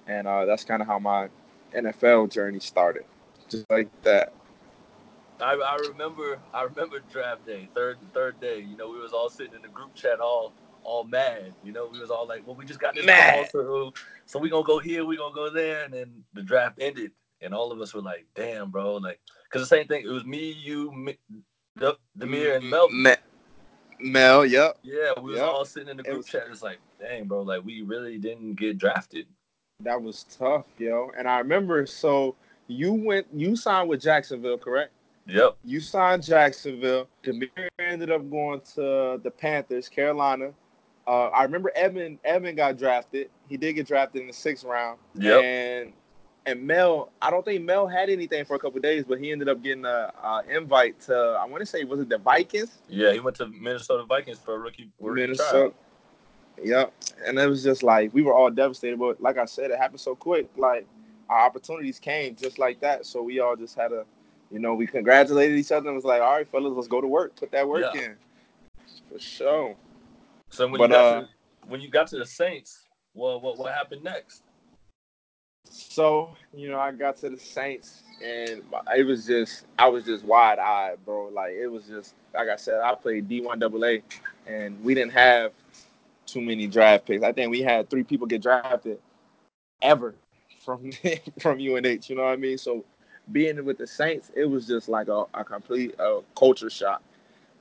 and 0.08 0.28
uh, 0.28 0.46
that's 0.46 0.64
kind 0.64 0.82
of 0.82 0.88
how 0.88 1.00
my 1.00 1.30
NFL 1.76 2.32
journey 2.32 2.60
started, 2.60 3.06
just 3.50 3.66
like 3.70 3.90
that. 4.04 4.34
I, 5.42 5.54
I 5.54 5.76
remember 5.90 6.40
I 6.54 6.64
remember 6.64 7.00
draft 7.12 7.46
day, 7.46 7.70
third 7.74 7.98
third 8.14 8.40
day. 8.42 8.60
You 8.60 8.76
know, 8.76 8.90
we 8.90 9.00
was 9.00 9.14
all 9.14 9.30
sitting 9.30 9.54
in 9.54 9.62
the 9.62 9.70
group 9.70 9.94
chat, 9.96 10.20
all 10.20 10.54
all 10.84 11.04
mad. 11.04 11.54
You 11.64 11.72
know, 11.72 11.90
we 11.92 12.00
was 12.00 12.10
all 12.10 12.28
like, 12.28 12.46
"Well, 12.46 12.56
we 12.56 12.66
just 12.66 12.80
got 12.80 12.96
this 12.96 13.06
mad. 13.06 13.34
call, 13.34 13.46
so 13.64 13.94
so 14.26 14.40
we 14.40 14.50
gonna 14.50 14.64
go 14.64 14.80
here, 14.80 15.06
we 15.06 15.18
gonna 15.18 15.34
go 15.34 15.50
there," 15.50 15.84
and 15.84 15.94
then 15.94 16.24
the 16.34 16.42
draft 16.42 16.80
ended, 16.82 17.12
and 17.42 17.54
all 17.54 17.72
of 17.72 17.80
us 17.80 17.94
were 17.94 18.02
like, 18.02 18.26
"Damn, 18.36 18.70
bro!" 18.70 18.98
Like, 18.98 19.20
cause 19.50 19.62
the 19.62 19.68
same 19.68 19.88
thing. 19.88 20.04
It 20.04 20.10
was 20.10 20.26
me, 20.26 20.52
you, 20.52 20.92
me, 20.92 21.18
Demir, 22.18 22.58
and 22.58 22.70
Melvin. 22.70 23.02
Mel, 24.00 24.46
yep. 24.46 24.78
Yeah, 24.84 25.12
we 25.22 25.32
was 25.32 25.40
all 25.40 25.66
sitting 25.66 25.90
in 25.90 25.98
the 25.98 26.04
group 26.04 26.18
was, 26.18 26.26
chat. 26.26 26.48
It's 26.50 26.62
like, 26.62 26.80
dang, 27.00 27.26
bro, 27.26 27.42
like 27.42 27.64
we 27.66 27.82
really 27.82 28.18
didn't 28.18 28.56
get 28.56 28.78
drafted. 28.78 29.28
That 29.82 30.02
was 30.02 30.26
tough, 30.38 30.66
yo. 30.78 31.12
And 31.18 31.28
I 31.28 31.40
remember, 31.40 31.86
so 31.86 32.36
you 32.68 32.94
went, 32.94 33.28
you 33.34 33.56
signed 33.56 33.90
with 33.90 34.02
Jacksonville, 34.02 34.58
correct? 34.58 34.92
Yep. 35.28 35.58
You 35.64 35.80
signed 35.80 36.24
Jacksonville. 36.24 37.08
Demir 37.24 37.50
ended 37.80 38.12
up 38.12 38.30
going 38.30 38.62
to 38.76 39.20
the 39.24 39.32
Panthers, 39.32 39.88
Carolina. 39.88 40.52
Uh, 41.08 41.28
I 41.28 41.44
remember 41.44 41.72
Evan. 41.76 42.20
Evan 42.24 42.56
got 42.56 42.78
drafted. 42.78 43.30
He 43.48 43.58
did 43.58 43.74
get 43.74 43.88
drafted 43.88 44.22
in 44.22 44.28
the 44.28 44.34
sixth 44.34 44.64
round. 44.64 45.00
Yep. 45.16 45.44
And 45.44 45.94
and 46.50 46.66
Mel, 46.66 47.12
I 47.22 47.30
don't 47.30 47.46
think 47.46 47.64
Mel 47.64 47.88
had 47.88 48.10
anything 48.10 48.44
for 48.44 48.56
a 48.56 48.60
couple 48.60 48.80
days, 48.80 49.04
but 49.08 49.20
he 49.20 49.32
ended 49.32 49.48
up 49.50 49.62
getting 49.62 49.86
a, 49.86 50.12
a, 50.24 50.42
invite 50.50 51.00
to. 51.02 51.16
I 51.40 51.46
want 51.46 51.62
to 51.62 51.66
say, 51.66 51.84
was 51.84 52.00
it 52.00 52.10
the 52.10 52.18
Vikings? 52.18 52.80
Yeah, 52.88 53.14
he 53.14 53.20
went 53.20 53.38
to 53.38 53.48
Minnesota 53.48 54.04
Vikings 54.04 54.40
for 54.40 54.56
a 54.56 54.60
rookie. 54.60 54.90
rookie 55.00 55.22
Minnesota. 55.22 55.52
Trial. 55.52 55.74
Yep, 56.62 56.94
and 57.26 57.40
it 57.40 57.48
was 57.48 57.64
just 57.64 57.84
like 57.84 58.14
we 58.14 58.22
were 58.22 58.34
all 58.34 58.50
devastated. 58.50 59.00
But 59.00 59.22
like 59.22 59.38
I 59.38 59.46
said, 59.46 59.72
it 59.72 59.78
happened 59.78 60.02
so 60.02 60.16
quick. 60.16 60.50
Like 60.58 60.86
our 61.30 61.46
opportunities 61.46 62.00
came 62.00 62.36
just 62.36 62.60
like 62.60 62.80
that. 62.82 63.06
So 63.06 63.22
we 63.22 63.40
all 63.40 63.56
just 63.56 63.78
had 63.78 63.92
a, 63.92 64.06
you 64.52 64.60
know, 64.60 64.74
we 64.74 64.88
congratulated 64.88 65.58
each 65.58 65.72
other 65.72 65.88
and 65.88 65.96
was 65.96 66.06
like, 66.06 66.22
"All 66.22 66.34
right, 66.34 66.48
fellas, 66.48 66.74
let's 66.76 66.88
go 66.88 67.00
to 67.00 67.08
work. 67.08 67.36
Put 67.36 67.52
that 67.52 67.68
work 67.68 67.86
yeah. 67.94 68.02
in." 68.02 68.16
For 69.12 69.20
sure. 69.20 69.76
So 70.50 70.68
when 70.68 70.80
but, 70.80 70.90
you 70.90 70.96
got 70.96 71.06
uh, 71.06 71.22
to 71.22 71.30
when 71.68 71.82
you 71.82 71.90
got 71.90 72.08
to 72.08 72.18
the 72.18 72.26
Saints, 72.26 72.88
well, 73.14 73.40
what 73.40 73.58
what 73.58 73.74
happened 73.74 74.04
next? 74.04 74.44
So, 75.70 76.32
you 76.54 76.70
know, 76.70 76.80
I 76.80 76.92
got 76.92 77.18
to 77.18 77.30
the 77.30 77.38
Saints 77.38 78.04
and 78.24 78.64
it 78.96 79.06
was 79.06 79.26
just 79.26 79.66
I 79.78 79.88
was 79.88 80.04
just 80.06 80.26
wide 80.26 80.60
eyed, 80.60 80.98
bro. 81.06 81.30
Like 81.30 81.54
it 81.54 81.68
was 81.68 81.86
just 81.86 82.16
like 82.34 82.50
I 82.50 82.56
said, 82.56 82.80
I 82.82 82.96
played 82.96 83.28
D 83.28 83.42
one 83.42 83.62
AA 83.62 83.98
and 84.48 84.84
we 84.84 84.94
didn't 84.94 85.14
have 85.14 85.54
too 86.26 86.42
many 86.42 86.68
draft 86.68 87.06
picks. 87.06 87.24
I 87.24 87.32
think 87.32 87.52
we 87.52 87.62
had 87.62 87.90
three 87.90 88.04
people 88.04 88.28
get 88.28 88.42
drafted 88.42 89.00
ever 89.82 90.16
from 90.64 90.92
from 91.40 91.60
UNH, 91.60 92.10
you 92.10 92.16
know 92.16 92.24
what 92.24 92.34
I 92.34 92.38
mean? 92.38 92.58
So 92.58 92.84
being 93.32 93.64
with 93.64 93.78
the 93.78 93.88
Saints, 93.88 94.32
it 94.36 94.46
was 94.46 94.68
just 94.68 94.90
like 94.90 95.08
a, 95.08 95.26
a 95.34 95.44
complete 95.44 96.00
uh, 96.00 96.22
culture 96.38 96.70
shock. 96.70 97.02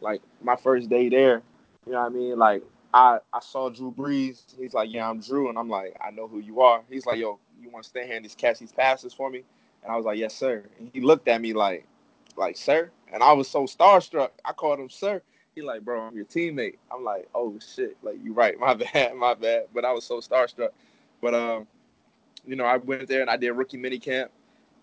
Like 0.01 0.23
my 0.42 0.57
first 0.57 0.88
day 0.88 1.09
there, 1.09 1.42
you 1.87 1.92
know 1.92 2.01
what 2.01 2.07
I 2.07 2.14
mean? 2.14 2.38
Like 2.38 2.62
I, 2.92 3.18
I 3.33 3.40
saw 3.40 3.68
Drew 3.68 3.92
Brees. 3.92 4.42
He's 4.59 4.74
like, 4.74 4.92
Yeah, 4.92 5.09
I'm 5.09 5.20
Drew. 5.20 5.48
And 5.48 5.59
I'm 5.59 5.68
like, 5.68 5.96
I 6.01 6.11
know 6.11 6.27
who 6.29 6.38
you 6.38 6.61
are. 6.61 6.83
He's 6.88 7.07
like, 7.07 7.18
Yo, 7.18 7.38
you 7.61 7.70
want 7.70 7.85
to 7.85 7.90
stay 7.90 8.07
here 8.07 8.16
and 8.16 8.24
just 8.24 8.38
catch 8.38 8.59
these 8.59 8.72
passes 8.72 9.12
for 9.12 9.31
me? 9.31 9.42
And 9.83 9.92
I 9.92 9.96
was 9.96 10.05
like, 10.05 10.18
yes, 10.18 10.35
sir. 10.35 10.64
And 10.79 10.90
he 10.92 11.01
looked 11.01 11.29
at 11.29 11.40
me 11.40 11.53
like, 11.53 11.87
like, 12.37 12.57
sir. 12.57 12.90
And 13.12 13.22
I 13.22 13.33
was 13.33 13.48
so 13.48 13.64
starstruck. 13.64 14.31
I 14.44 14.53
called 14.53 14.79
him 14.79 14.90
sir. 14.90 15.22
He 15.55 15.62
like, 15.62 15.83
bro, 15.85 16.03
I'm 16.03 16.14
your 16.14 16.24
teammate. 16.24 16.77
I'm 16.92 17.05
like, 17.05 17.29
oh 17.35 17.59
shit, 17.74 17.96
like 18.03 18.16
you 18.22 18.33
right, 18.33 18.59
my 18.61 18.74
bad, 18.74 19.16
my 19.16 19.35
bad. 19.35 19.64
But 19.74 19.85
I 19.85 19.92
was 19.92 20.05
so 20.05 20.20
starstruck. 20.20 20.70
But 21.20 21.35
um, 21.35 21.66
you 22.46 22.55
know, 22.55 22.64
I 22.64 22.77
went 22.77 23.09
there 23.09 23.22
and 23.22 23.31
I 23.31 23.37
did 23.37 23.51
rookie 23.53 23.77
mini 23.77 23.98
camp, 23.98 24.31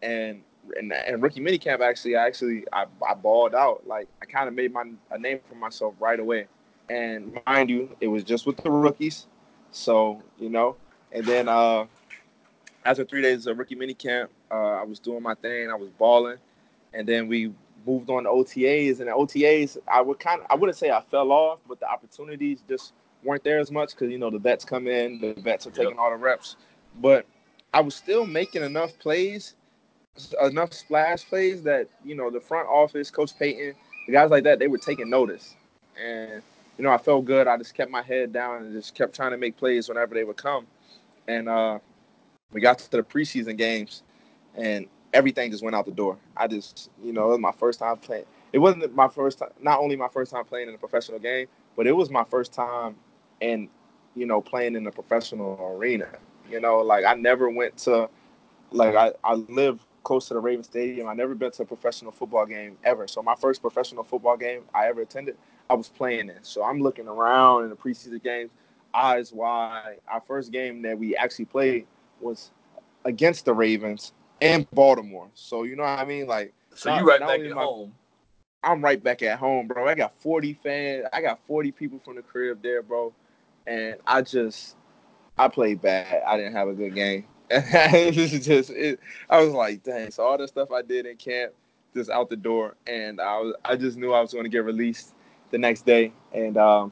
and 0.02 0.42
and, 0.76 0.92
and 0.92 1.22
rookie 1.22 1.40
mini 1.40 1.58
camp 1.58 1.82
actually, 1.82 2.16
I 2.16 2.26
actually 2.26 2.66
I, 2.74 2.86
I 3.08 3.14
balled 3.14 3.56
out. 3.56 3.88
Like 3.88 4.10
I 4.22 4.26
kind 4.26 4.48
of 4.48 4.54
made 4.54 4.74
my 4.74 4.84
a 5.12 5.18
name 5.18 5.40
for 5.48 5.56
myself 5.56 5.94
right 6.00 6.20
away. 6.20 6.48
And 6.90 7.40
mind 7.48 7.70
you, 7.70 7.96
it 8.00 8.08
was 8.08 8.24
just 8.24 8.46
with 8.46 8.58
the 8.58 8.70
rookies. 8.70 9.28
So 9.72 10.22
you 10.40 10.50
know, 10.50 10.76
and 11.12 11.26
then 11.26 11.50
uh, 11.50 11.86
after 12.86 13.04
three 13.04 13.22
days 13.22 13.48
of 13.48 13.58
rookie 13.58 13.76
mini 13.76 13.94
camp, 13.94 14.32
uh, 14.52 14.54
I 14.54 14.84
was 14.84 15.00
doing 15.00 15.24
my 15.24 15.36
thing. 15.36 15.70
I 15.70 15.76
was 15.76 15.90
balling, 15.98 16.38
and 16.94 17.08
then 17.08 17.28
we 17.28 17.52
moved 17.86 18.10
on 18.10 18.24
to 18.24 18.30
OTAs. 18.30 19.00
And 19.00 19.08
the 19.08 19.14
OTAs, 19.14 19.78
I 19.88 20.02
would 20.02 20.20
kind 20.20 20.42
of, 20.42 20.48
I 20.50 20.56
wouldn't 20.56 20.78
say 20.78 20.92
I 20.92 21.02
fell 21.02 21.32
off, 21.32 21.60
but 21.68 21.80
the 21.80 21.90
opportunities 21.90 22.60
just 22.68 22.94
weren't 23.24 23.44
there 23.44 23.60
as 23.60 23.72
much 23.72 23.92
because 23.92 24.12
you 24.12 24.18
know 24.18 24.30
the 24.30 24.40
vets 24.40 24.64
come 24.64 24.88
in, 24.88 25.20
the 25.20 25.34
vets 25.42 25.66
are 25.68 25.72
taking 25.72 25.92
yep. 25.92 26.00
all 26.00 26.12
the 26.12 26.18
reps. 26.18 26.56
But 27.02 27.26
I 27.74 27.82
was 27.82 27.96
still 27.96 28.26
making 28.26 28.64
enough 28.64 28.98
plays, 29.00 29.56
enough 30.42 30.74
splash 30.74 31.26
plays 31.26 31.64
that 31.64 31.90
you 32.04 32.16
know 32.16 32.30
the 32.30 32.40
front 32.40 32.68
office, 32.70 33.12
Coach 33.12 33.38
Payton, 33.38 33.74
the 34.08 34.14
guys 34.14 34.30
like 34.30 34.44
that, 34.44 34.60
they 34.60 34.68
were 34.68 34.78
taking 34.78 35.10
notice, 35.10 35.56
and 36.02 36.42
you 36.78 36.84
know 36.84 36.92
I 36.92 36.98
felt 36.98 37.26
good. 37.26 37.48
I 37.48 37.58
just 37.58 37.74
kept 37.74 37.92
my 37.92 38.02
head 38.02 38.34
down 38.34 38.64
and 38.64 38.74
just 38.74 38.96
kept 38.96 39.16
trying 39.16 39.32
to 39.32 39.38
make 39.38 39.58
plays 39.58 39.90
whenever 39.90 40.14
they 40.14 40.24
would 40.24 40.38
come, 40.38 40.68
and 41.28 41.50
uh, 41.50 41.80
we 42.52 42.62
got 42.62 42.80
to 42.80 42.92
the 42.92 43.04
preseason 43.04 43.58
games, 43.58 44.04
and 44.56 44.88
everything 45.14 45.52
just 45.52 45.64
went 45.64 45.76
out 45.76 45.86
the 45.86 45.92
door. 45.92 46.18
I 46.36 46.48
just, 46.48 46.90
you 47.04 47.14
know, 47.14 47.26
it 47.28 47.30
was 47.32 47.40
my 47.40 47.52
first 47.52 47.80
time 47.80 47.98
playing. 47.98 48.26
It 48.54 48.60
wasn't 48.60 48.94
my 48.96 49.08
first 49.08 49.40
time, 49.40 49.50
not 49.62 49.80
only 49.80 49.96
my 49.96 50.08
first 50.08 50.32
time 50.32 50.46
playing 50.46 50.70
in 50.70 50.76
a 50.76 50.78
professional 50.78 51.20
game, 51.20 51.48
but 51.76 51.88
it 51.88 51.92
was 51.92 52.10
my 52.10 52.24
first 52.24 52.54
time 52.54 52.96
in, 53.42 53.70
you 54.16 54.26
know, 54.26 54.42
playing 54.42 54.76
in 54.76 54.86
a 54.88 54.92
professional 54.92 55.58
arena. 55.78 56.08
You 56.50 56.60
know, 56.62 56.80
like 56.80 57.06
I 57.06 57.16
never 57.16 57.50
went 57.50 57.78
to, 57.80 58.10
like 58.72 58.96
I, 58.96 59.14
I 59.24 59.34
live 59.34 59.86
close 60.04 60.28
to 60.28 60.36
the 60.36 60.40
Raven 60.40 60.64
Stadium. 60.64 61.08
I 61.08 61.14
never 61.14 61.36
been 61.36 61.52
to 61.52 61.64
a 61.64 61.66
professional 61.66 62.12
football 62.12 62.46
game 62.46 62.78
ever. 62.84 63.08
So 63.08 63.22
my 63.22 63.36
first 63.36 63.62
professional 63.62 64.04
football 64.04 64.38
game 64.38 64.64
I 64.74 64.88
ever 64.88 65.02
attended, 65.02 65.38
I 65.70 65.74
was 65.74 65.90
playing 65.90 66.30
in. 66.30 66.44
So 66.44 66.64
I'm 66.64 66.82
looking 66.82 67.08
around 67.08 67.64
in 67.64 67.70
the 67.70 67.76
preseason 67.76 68.22
games, 68.24 68.52
eyes 68.94 69.34
wide. 69.34 69.98
Our 70.08 70.22
first 70.22 70.52
game 70.52 70.82
that 70.84 70.98
we 70.98 71.16
actually 71.16 71.46
played 71.46 71.88
was 72.22 72.52
against 73.04 73.46
the 73.46 73.54
Ravens 73.54 74.14
and 74.42 74.70
Baltimore. 74.72 75.30
So 75.34 75.64
you 75.64 75.76
know 75.76 75.84
what 75.84 76.00
I 76.00 76.06
mean? 76.06 76.28
Like 76.28 76.54
So 76.74 76.90
not, 76.90 77.00
you 77.00 77.08
right 77.08 77.20
back 77.20 77.40
at 77.40 77.56
my, 77.56 77.64
home. 77.64 77.94
I'm 78.64 78.84
right 78.84 79.02
back 79.02 79.22
at 79.24 79.40
home, 79.40 79.68
bro. 79.68 79.88
I 79.88 79.96
got 79.96 80.14
40 80.20 80.54
fans. 80.64 81.06
I 81.14 81.22
got 81.22 81.40
40 81.48 81.72
people 81.72 82.00
from 82.04 82.16
the 82.16 82.22
crib 82.22 82.62
there, 82.62 82.82
bro. 82.82 83.14
And 83.68 83.96
I 84.06 84.22
just 84.22 84.76
I 85.38 85.48
played 85.48 85.82
bad. 85.82 86.22
I 86.26 86.38
didn't 86.38 86.54
have 86.54 86.68
a 86.68 86.74
good 86.74 86.96
game. 86.96 87.26
This 87.50 88.34
is 88.34 88.46
just 88.46 88.72
it, 88.72 89.00
I 89.30 89.42
was 89.44 89.54
like, 89.54 89.84
dang, 89.84 90.10
so 90.10 90.24
all 90.24 90.38
the 90.38 90.48
stuff 90.48 90.72
I 90.72 90.82
did 90.82 91.06
in 91.06 91.16
camp 91.18 91.54
just 91.94 92.10
out 92.10 92.30
the 92.30 92.36
door 92.36 92.76
and 92.88 93.22
I 93.22 93.40
was 93.40 93.56
I 93.64 93.76
just 93.76 93.98
knew 93.98 94.12
I 94.12 94.20
was 94.20 94.34
going 94.34 94.44
to 94.44 94.50
get 94.50 94.66
released 94.66 95.14
the 95.52 95.58
next 95.58 95.86
day 95.86 96.12
and 96.34 96.58
um, 96.58 96.92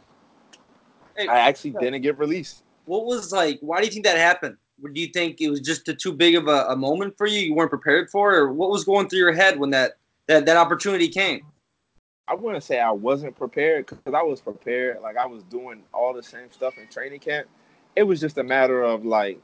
Hey, 1.16 1.28
I 1.28 1.40
actually 1.40 1.72
didn't 1.72 2.02
get 2.02 2.18
released. 2.18 2.64
what 2.86 3.06
was 3.06 3.32
like? 3.32 3.60
Why 3.62 3.80
do 3.80 3.86
you 3.86 3.92
think 3.92 4.06
that 4.06 4.18
happened? 4.18 4.58
Do 4.82 5.00
you 5.00 5.08
think 5.08 5.40
it 5.40 5.50
was 5.50 5.62
just 5.62 5.88
a, 5.88 5.94
too 5.94 6.12
big 6.12 6.36
of 6.36 6.48
a, 6.48 6.66
a 6.70 6.76
moment 6.76 7.16
for 7.18 7.28
you? 7.28 7.40
You 7.40 7.54
weren't 7.54 7.70
prepared 7.70 8.10
for 8.10 8.34
it, 8.34 8.40
or 8.40 8.54
what 8.54 8.70
was 8.70 8.84
going 8.84 9.08
through 9.08 9.20
your 9.20 9.34
head 9.34 9.60
when 9.60 9.70
that 9.70 9.98
that, 10.28 10.46
that 10.46 10.58
opportunity 10.58 11.08
came? 11.08 11.46
I 12.28 12.36
wouldn't 12.36 12.64
say 12.64 12.80
I 12.80 12.92
wasn't 12.92 13.36
prepared 13.36 13.86
because 13.86 14.14
I 14.14 14.24
was 14.24 14.42
prepared. 14.42 15.02
Like 15.02 15.18
I 15.18 15.26
was 15.26 15.44
doing 15.44 15.84
all 15.94 16.14
the 16.14 16.24
same 16.24 16.52
stuff 16.52 16.78
in 16.78 16.88
training 16.88 17.20
camp. 17.20 17.48
It 17.96 18.04
was 18.04 18.20
just 18.20 18.38
a 18.38 18.44
matter 18.44 18.82
of 18.82 19.06
like, 19.06 19.40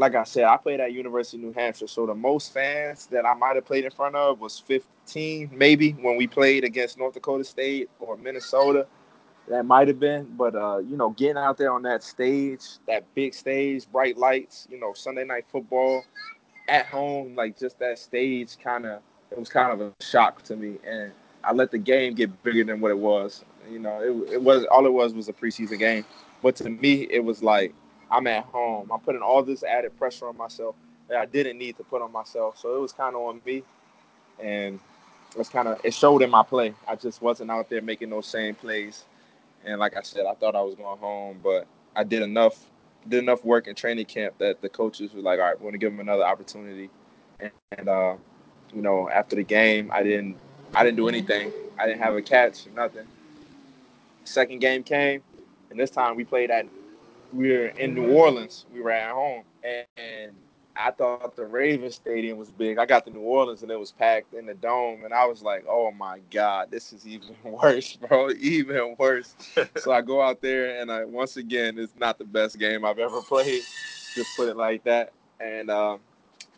like 0.00 0.14
I 0.14 0.24
said, 0.24 0.44
I 0.44 0.56
played 0.56 0.80
at 0.80 0.92
University 0.92 1.38
of 1.38 1.42
New 1.44 1.52
Hampshire, 1.52 1.86
so 1.86 2.06
the 2.06 2.14
most 2.14 2.52
fans 2.52 3.06
that 3.06 3.26
I 3.26 3.34
might 3.34 3.56
have 3.56 3.64
played 3.64 3.84
in 3.84 3.90
front 3.90 4.16
of 4.16 4.40
was 4.40 4.58
15, 4.60 5.50
maybe 5.52 5.92
when 5.92 6.16
we 6.16 6.26
played 6.26 6.64
against 6.64 6.98
North 6.98 7.14
Dakota 7.14 7.44
State 7.44 7.90
or 7.98 8.16
Minnesota. 8.16 8.86
That 9.48 9.64
might 9.64 9.88
have 9.88 9.98
been, 9.98 10.34
but 10.36 10.54
uh, 10.54 10.78
you 10.78 10.96
know, 10.96 11.10
getting 11.10 11.38
out 11.38 11.56
there 11.56 11.72
on 11.72 11.82
that 11.82 12.02
stage, 12.02 12.60
that 12.86 13.04
big 13.14 13.32
stage, 13.32 13.90
bright 13.90 14.18
lights, 14.18 14.68
you 14.70 14.78
know, 14.78 14.92
Sunday 14.92 15.24
night 15.24 15.46
football 15.50 16.04
at 16.68 16.84
home, 16.84 17.34
like 17.34 17.58
just 17.58 17.78
that 17.78 17.98
stage, 17.98 18.58
kind 18.62 18.84
of, 18.84 19.00
it 19.30 19.38
was 19.38 19.48
kind 19.48 19.72
of 19.72 19.80
a 19.80 20.04
shock 20.04 20.42
to 20.42 20.56
me, 20.56 20.76
and 20.86 21.12
I 21.42 21.54
let 21.54 21.70
the 21.70 21.78
game 21.78 22.14
get 22.14 22.42
bigger 22.42 22.62
than 22.62 22.80
what 22.80 22.90
it 22.90 22.98
was. 22.98 23.42
You 23.70 23.78
know, 23.78 24.00
it, 24.02 24.34
it 24.34 24.42
was 24.42 24.66
all 24.66 24.84
it 24.84 24.92
was 24.92 25.14
was 25.14 25.30
a 25.30 25.32
preseason 25.32 25.78
game, 25.78 26.04
but 26.42 26.54
to 26.56 26.68
me, 26.68 27.08
it 27.10 27.24
was 27.24 27.42
like 27.42 27.72
I'm 28.10 28.26
at 28.26 28.44
home. 28.44 28.90
I'm 28.92 29.00
putting 29.00 29.22
all 29.22 29.42
this 29.42 29.62
added 29.62 29.96
pressure 29.98 30.28
on 30.28 30.36
myself 30.36 30.74
that 31.08 31.18
I 31.18 31.26
didn't 31.26 31.58
need 31.58 31.76
to 31.78 31.84
put 31.84 32.02
on 32.02 32.12
myself, 32.12 32.58
so 32.58 32.76
it 32.76 32.80
was 32.80 32.92
kind 32.92 33.14
of 33.14 33.22
on 33.22 33.40
me, 33.44 33.62
and 34.38 34.78
it's 35.36 35.48
kind 35.48 35.68
of 35.68 35.80
it 35.84 35.94
showed 35.94 36.22
in 36.22 36.30
my 36.30 36.42
play. 36.42 36.74
I 36.86 36.96
just 36.96 37.22
wasn't 37.22 37.50
out 37.50 37.68
there 37.68 37.82
making 37.82 38.10
those 38.10 38.26
same 38.26 38.54
plays. 38.54 39.04
And 39.64 39.78
like 39.80 39.96
I 39.96 40.02
said, 40.02 40.24
I 40.26 40.34
thought 40.34 40.54
I 40.54 40.62
was 40.62 40.74
going 40.74 40.98
home, 40.98 41.40
but 41.42 41.66
I 41.96 42.04
did 42.04 42.22
enough 42.22 42.64
did 43.08 43.22
enough 43.22 43.44
work 43.44 43.66
in 43.68 43.74
training 43.74 44.04
camp 44.06 44.34
that 44.38 44.60
the 44.60 44.68
coaches 44.68 45.12
were 45.14 45.22
like, 45.22 45.38
all 45.38 45.46
right, 45.46 45.58
we 45.58 45.64
want 45.64 45.74
to 45.74 45.78
give 45.78 45.92
him 45.92 46.00
another 46.00 46.24
opportunity. 46.24 46.90
And, 47.40 47.50
and 47.72 47.88
uh, 47.88 48.16
you 48.74 48.82
know, 48.82 49.08
after 49.08 49.36
the 49.36 49.42
game, 49.44 49.90
I 49.92 50.02
didn't 50.02 50.36
I 50.74 50.84
didn't 50.84 50.96
do 50.96 51.08
anything. 51.08 51.52
I 51.78 51.86
didn't 51.86 52.00
have 52.02 52.14
a 52.14 52.22
catch, 52.22 52.66
or 52.66 52.70
nothing. 52.70 53.06
Second 54.24 54.60
game 54.60 54.82
came, 54.82 55.22
and 55.70 55.78
this 55.78 55.90
time 55.90 56.16
we 56.16 56.24
played 56.24 56.50
at 56.50 56.66
we 57.32 57.52
were 57.52 57.66
in 57.68 57.94
New 57.94 58.12
Orleans. 58.12 58.66
We 58.72 58.82
were 58.82 58.92
at 58.92 59.12
home, 59.12 59.44
and, 59.64 59.86
and 59.98 60.32
I 60.76 60.90
thought 60.92 61.36
the 61.36 61.46
Ravens 61.46 61.96
Stadium 61.96 62.38
was 62.38 62.50
big. 62.50 62.78
I 62.78 62.86
got 62.86 63.04
to 63.06 63.12
New 63.12 63.20
Orleans 63.20 63.62
and 63.62 63.70
it 63.72 63.78
was 63.80 63.92
packed 63.92 64.34
in 64.34 64.46
the 64.46 64.54
dome, 64.54 65.04
and 65.04 65.14
I 65.14 65.26
was 65.26 65.42
like, 65.42 65.64
"Oh 65.68 65.92
my 65.92 66.20
God, 66.30 66.70
this 66.70 66.92
is 66.92 67.06
even 67.06 67.36
worse, 67.44 67.96
bro! 67.96 68.30
Even 68.32 68.96
worse." 68.98 69.36
so 69.76 69.92
I 69.92 70.02
go 70.02 70.22
out 70.22 70.42
there, 70.42 70.80
and 70.80 70.90
I 70.92 71.04
once 71.04 71.36
again, 71.38 71.78
it's 71.78 71.96
not 71.98 72.18
the 72.18 72.24
best 72.24 72.58
game 72.58 72.84
I've 72.84 73.00
ever 73.00 73.22
played. 73.22 73.62
Just 74.14 74.36
put 74.36 74.48
it 74.48 74.56
like 74.56 74.84
that. 74.84 75.12
And 75.40 75.70
um, 75.70 76.00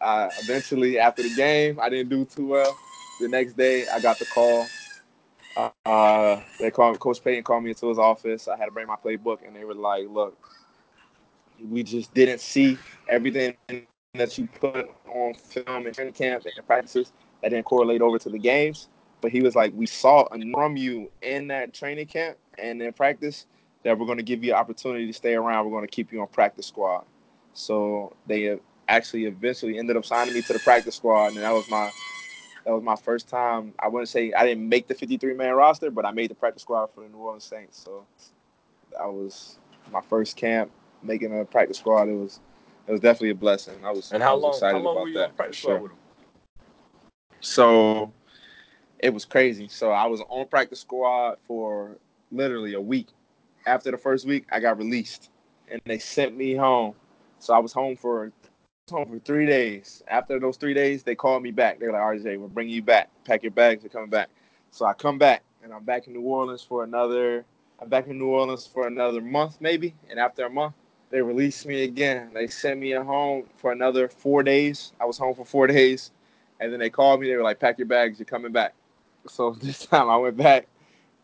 I 0.01 0.31
eventually, 0.43 0.99
after 0.99 1.23
the 1.25 1.35
game, 1.35 1.79
I 1.81 1.89
didn't 1.91 2.11
do 2.11 2.25
too 2.27 2.49
well. 2.49 2.79
The 3.21 3.29
next 3.29 3.57
day, 3.57 3.89
I 3.89 4.01
got 4.01 4.19
the 4.19 4.27
call. 4.27 4.69
Uh, 5.87 6.41
they 6.61 6.71
called 6.71 6.99
Coach 7.01 7.23
Payton 7.25 7.45
called 7.45 7.65
me 7.65 7.71
into 7.71 7.89
his 7.89 7.99
office. 7.99 8.49
I 8.49 8.57
had 8.57 8.67
to 8.67 8.73
bring 8.73 8.87
my 8.89 8.97
playbook, 8.97 9.47
and 9.47 9.57
they 9.57 9.65
were 9.65 9.75
like, 9.75 10.09
"Look, 10.09 10.39
we 11.69 11.83
just 11.83 12.13
didn't 12.15 12.41
see 12.41 12.79
everything 13.09 13.57
that 14.15 14.37
you 14.39 14.49
put 14.61 14.91
on 15.09 15.35
film 15.35 15.87
and 15.87 15.95
training 15.95 16.13
camp 16.13 16.45
and 16.45 16.67
practices 16.67 17.13
that 17.43 17.51
didn't 17.51 17.65
correlate 17.65 18.03
over 18.03 18.19
to 18.19 18.29
the 18.29 18.39
games. 18.39 18.89
But 19.21 19.31
he 19.33 19.43
was 19.43 19.55
like, 19.55 19.73
we 19.75 19.87
saw 19.87 20.27
from 20.55 20.77
you 20.77 21.11
in 21.23 21.49
that 21.49 21.75
training 21.75 22.07
camp 22.07 22.39
and 22.59 22.81
in 22.81 22.93
practice 22.93 23.47
that 23.85 23.99
we're 23.99 24.07
going 24.07 24.19
to 24.19 24.25
give 24.25 24.43
you 24.43 24.53
an 24.53 24.59
opportunity 24.59 25.07
to 25.07 25.13
stay 25.13 25.35
around. 25.35 25.67
We're 25.67 25.73
going 25.73 25.87
to 25.87 25.95
keep 25.95 26.13
you 26.13 26.21
on 26.23 26.29
practice 26.29 26.67
squad. 26.67 27.05
So 27.53 28.17
they 28.27 28.59
actually 28.89 29.27
eventually 29.27 29.79
ended 29.79 29.97
up 29.97 30.05
signing 30.05 30.35
me 30.35 30.43
to 30.43 30.53
the 30.53 30.59
practice 30.59 30.97
squad, 30.97 31.29
and 31.29 31.39
that 31.39 31.53
was 31.53 31.69
my 31.69 31.91
that 32.65 32.73
was 32.73 32.83
my 32.83 32.97
first 32.97 33.29
time. 33.29 33.73
I 33.79 33.89
wouldn't 33.89 34.09
say 34.09 34.33
I 34.33 34.45
didn't 34.45 34.69
make 34.69 34.87
the 34.89 34.95
53 34.95 35.35
man 35.35 35.55
roster, 35.55 35.91
but 35.91 36.05
I 36.05 36.11
made 36.11 36.31
the 36.31 36.35
practice 36.35 36.63
squad 36.63 36.89
for 36.95 37.03
the 37.03 37.09
New 37.09 37.19
Orleans 37.19 37.45
Saints. 37.45 37.83
So 37.83 38.05
that 38.93 39.07
was 39.07 39.59
my 39.91 40.01
first 40.01 40.37
camp 40.37 40.71
making 41.03 41.39
a 41.39 41.45
practice 41.45 41.79
squad. 41.79 42.09
It 42.09 42.15
was 42.15 42.41
it 42.87 42.93
was 42.93 43.01
definitely 43.01 43.31
a 43.31 43.35
blessing. 43.35 43.75
I 43.85 43.91
was 43.91 44.11
And 44.13 44.23
how 44.23 44.33
I 44.33 44.35
was 44.35 44.43
long? 44.43 44.53
excited 44.55 44.77
How 44.77 44.85
long 44.85 44.95
about 44.95 45.03
were 45.05 45.09
you 45.11 45.19
that 45.19 45.29
on 45.29 45.35
practice 45.35 45.57
for 45.57 45.63
squad 45.63 45.73
sure. 45.73 45.81
with 45.83 45.93
him? 45.93 45.99
So 47.41 48.13
it 48.99 49.13
was 49.13 49.25
crazy. 49.25 49.69
So 49.69 49.91
I 49.91 50.07
was 50.07 50.21
on 50.29 50.47
practice 50.49 50.81
squad 50.81 51.37
for 51.47 51.97
literally 52.31 52.75
a 52.75 52.81
week. 52.81 53.09
After 53.67 53.91
the 53.91 53.99
first 53.99 54.27
week, 54.27 54.47
I 54.51 54.61
got 54.61 54.79
released, 54.79 55.31
and 55.71 55.81
they 55.85 55.99
sent 55.99 56.37
me 56.37 56.55
home. 56.55 56.95
So 57.39 57.55
I 57.55 57.59
was 57.59 57.73
home 57.73 57.97
for 57.97 58.33
home 58.91 59.07
for 59.07 59.19
three 59.21 59.47
days. 59.47 60.03
After 60.09 60.39
those 60.41 60.57
three 60.57 60.75
days, 60.75 61.03
they 61.03 61.15
called 61.15 61.43
me 61.43 61.51
back. 61.51 61.79
They're 61.79 61.93
like, 61.93 62.01
RJ, 62.01 62.39
we're 62.39 62.49
bringing 62.49 62.75
you 62.75 62.83
back. 62.83 63.09
Pack 63.25 63.43
your 63.43 63.53
bags. 63.53 63.83
You're 63.83 63.91
coming 63.91 64.11
back. 64.11 64.29
So 64.73 64.85
I 64.85 64.95
come 64.95 65.19
back, 65.19 65.43
and 65.63 65.73
I'm 65.73 65.85
back 65.85 66.07
in 66.07 66.13
New 66.15 66.23
Orleans 66.23 66.63
for 66.63 66.85
another. 66.85 67.45
I'm 67.81 67.89
back 67.89 68.09
in 68.09 68.19
New 68.19 68.29
Orleans 68.29 68.67
for 68.67 68.87
another 68.87 69.21
month, 69.21 69.59
maybe. 69.61 69.95
And 70.11 70.19
after 70.19 70.45
a 70.45 70.51
month, 70.51 70.75
they 71.11 71.21
released 71.21 71.67
me 71.67 71.85
again. 71.85 72.31
They 72.33 72.47
sent 72.47 72.81
me 72.81 72.93
home 72.93 73.45
for 73.57 73.73
another 73.73 74.09
four 74.09 74.43
days. 74.43 74.93
I 75.01 75.05
was 75.05 75.19
home 75.19 75.35
for 75.35 75.45
four 75.45 75.67
days, 75.67 76.13
and 76.61 76.73
then 76.73 76.79
they 76.79 76.91
called 76.91 77.21
me. 77.21 77.29
They 77.29 77.37
were 77.37 77.43
like, 77.43 77.59
"Pack 77.59 77.79
your 77.79 77.89
bags. 77.89 78.19
You're 78.19 78.27
coming 78.27 78.53
back." 78.53 78.75
So 79.29 79.51
this 79.63 79.87
time 79.87 80.09
I 80.09 80.17
went 80.17 80.37
back, 80.37 80.67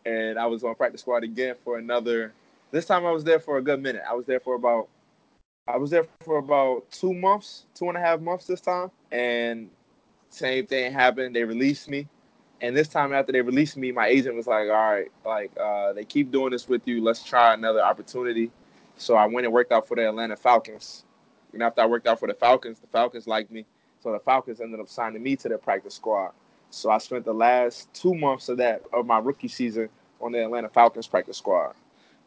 and 0.05 0.37
I 0.37 0.45
was 0.45 0.63
on 0.63 0.75
practice 0.75 1.01
squad 1.01 1.23
again 1.23 1.55
for 1.63 1.77
another. 1.77 2.33
This 2.71 2.85
time 2.85 3.05
I 3.05 3.11
was 3.11 3.23
there 3.23 3.39
for 3.39 3.57
a 3.57 3.61
good 3.61 3.81
minute. 3.81 4.03
I 4.07 4.13
was 4.13 4.25
there 4.25 4.39
for 4.39 4.55
about. 4.55 4.89
I 5.69 5.77
was 5.77 5.89
there 5.89 6.05
for 6.21 6.37
about 6.37 6.89
two 6.91 7.13
months, 7.13 7.65
two 7.73 7.89
and 7.89 7.97
a 7.97 7.99
half 7.99 8.21
months 8.21 8.45
this 8.47 8.61
time, 8.61 8.89
and 9.11 9.69
same 10.29 10.65
thing 10.65 10.93
happened. 10.93 11.35
They 11.35 11.43
released 11.43 11.89
me, 11.89 12.07
and 12.61 12.75
this 12.75 12.87
time 12.87 13.13
after 13.13 13.31
they 13.31 13.41
released 13.41 13.77
me, 13.77 13.91
my 13.91 14.07
agent 14.07 14.35
was 14.35 14.47
like, 14.47 14.67
"All 14.69 14.91
right, 14.91 15.11
like 15.25 15.51
uh, 15.57 15.93
they 15.93 16.03
keep 16.03 16.31
doing 16.31 16.51
this 16.51 16.67
with 16.67 16.85
you. 16.87 17.01
Let's 17.01 17.23
try 17.23 17.53
another 17.53 17.81
opportunity." 17.81 18.51
So 18.97 19.15
I 19.15 19.25
went 19.25 19.45
and 19.45 19.53
worked 19.53 19.71
out 19.71 19.87
for 19.87 19.95
the 19.95 20.07
Atlanta 20.07 20.35
Falcons. 20.35 21.03
And 21.53 21.63
after 21.63 21.81
I 21.81 21.85
worked 21.85 22.07
out 22.07 22.19
for 22.19 22.27
the 22.27 22.33
Falcons, 22.33 22.79
the 22.79 22.87
Falcons 22.87 23.27
liked 23.27 23.51
me. 23.51 23.65
So 24.01 24.11
the 24.11 24.19
Falcons 24.19 24.61
ended 24.61 24.79
up 24.79 24.89
signing 24.89 25.23
me 25.23 25.35
to 25.37 25.49
their 25.49 25.57
practice 25.57 25.95
squad. 25.95 26.31
So 26.69 26.89
I 26.89 26.97
spent 26.97 27.25
the 27.25 27.33
last 27.33 27.91
two 27.93 28.13
months 28.13 28.49
of 28.49 28.57
that 28.57 28.83
of 28.91 29.05
my 29.05 29.19
rookie 29.19 29.47
season 29.47 29.89
on 30.19 30.31
the 30.31 30.43
Atlanta 30.43 30.69
Falcons 30.69 31.07
practice 31.07 31.37
squad. 31.37 31.73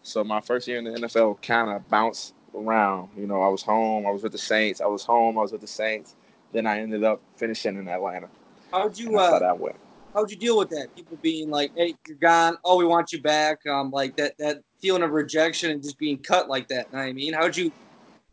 So 0.02 0.24
my 0.24 0.40
first 0.40 0.66
year 0.66 0.78
in 0.78 0.85
the 0.85 0.90
NFL 0.90 1.42
kind 1.42 1.70
of 1.70 1.87
bounced 1.88 2.35
around. 2.54 3.11
You 3.16 3.26
know, 3.26 3.42
I 3.42 3.48
was 3.48 3.62
home, 3.62 4.06
I 4.06 4.11
was 4.11 4.22
with 4.22 4.33
the 4.33 4.38
Saints, 4.38 4.80
I 4.80 4.87
was 4.87 5.04
home, 5.04 5.38
I 5.38 5.42
was 5.42 5.52
with 5.52 5.61
the 5.61 5.66
Saints. 5.66 6.14
Then 6.52 6.66
I 6.66 6.80
ended 6.80 7.04
up 7.04 7.20
finishing 7.37 7.76
in 7.76 7.87
Atlanta. 7.88 8.28
How'd 8.72 8.98
you 8.98 9.12
that's 9.12 9.30
how 9.30 9.37
uh, 9.37 9.38
that 9.40 9.59
went. 9.59 9.76
How'd 10.14 10.31
you 10.31 10.37
deal 10.37 10.59
with 10.59 10.68
that? 10.70 10.88
People 10.94 11.18
being 11.23 11.51
like, 11.51 11.73
"Hey, 11.75 11.94
you're 12.07 12.16
gone. 12.16 12.57
Oh, 12.64 12.77
we 12.77 12.85
want 12.85 13.12
you 13.12 13.20
back." 13.20 13.64
Um, 13.66 13.90
like 13.90 14.16
that 14.16 14.37
that 14.38 14.62
feeling 14.81 15.03
of 15.03 15.11
rejection 15.11 15.70
and 15.70 15.83
just 15.83 15.99
being 15.99 16.18
cut 16.18 16.49
like 16.49 16.68
that. 16.68 16.92
Know 16.92 16.99
what 16.99 17.05
I 17.05 17.12
mean, 17.12 17.33
how'd 17.33 17.57
you? 17.57 17.73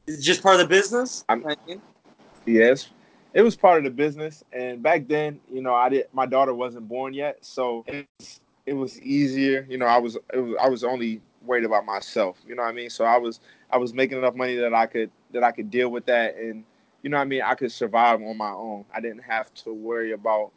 Is 0.07 0.19
it 0.19 0.23
just 0.23 0.41
part 0.41 0.55
of 0.55 0.61
the 0.61 0.67
business? 0.67 1.23
I'm- 1.29 1.43
I 1.47 1.55
mean? 1.65 1.81
Yes, 2.45 2.89
it 3.33 3.41
was 3.41 3.55
part 3.55 3.77
of 3.79 3.83
the 3.83 3.89
business, 3.89 4.43
and 4.53 4.81
back 4.81 5.07
then, 5.07 5.39
you 5.51 5.61
know, 5.61 5.73
I 5.75 5.89
did. 5.89 6.07
My 6.13 6.25
daughter 6.25 6.53
wasn't 6.53 6.87
born 6.87 7.13
yet, 7.13 7.37
so 7.41 7.83
it 7.87 8.07
was, 8.19 8.39
it 8.65 8.73
was 8.73 9.01
easier. 9.01 9.65
You 9.69 9.77
know, 9.77 9.85
I 9.85 9.97
was, 9.97 10.17
it 10.33 10.37
was 10.39 10.55
I 10.61 10.69
was 10.69 10.83
only 10.83 11.21
worried 11.43 11.65
about 11.65 11.85
myself. 11.85 12.37
You 12.47 12.55
know 12.55 12.63
what 12.63 12.69
I 12.69 12.73
mean? 12.73 12.89
So 12.89 13.03
I 13.05 13.17
was 13.17 13.41
I 13.69 13.77
was 13.77 13.93
making 13.93 14.17
enough 14.17 14.35
money 14.35 14.55
that 14.55 14.73
I 14.73 14.85
could 14.85 15.11
that 15.33 15.43
I 15.43 15.51
could 15.51 15.69
deal 15.69 15.89
with 15.89 16.05
that, 16.05 16.37
and 16.37 16.63
you 17.01 17.09
know 17.09 17.17
what 17.17 17.23
I 17.23 17.25
mean. 17.25 17.41
I 17.41 17.55
could 17.55 17.71
survive 17.71 18.21
on 18.21 18.37
my 18.37 18.51
own. 18.51 18.85
I 18.93 19.01
didn't 19.01 19.23
have 19.23 19.53
to 19.55 19.73
worry 19.73 20.13
about 20.13 20.51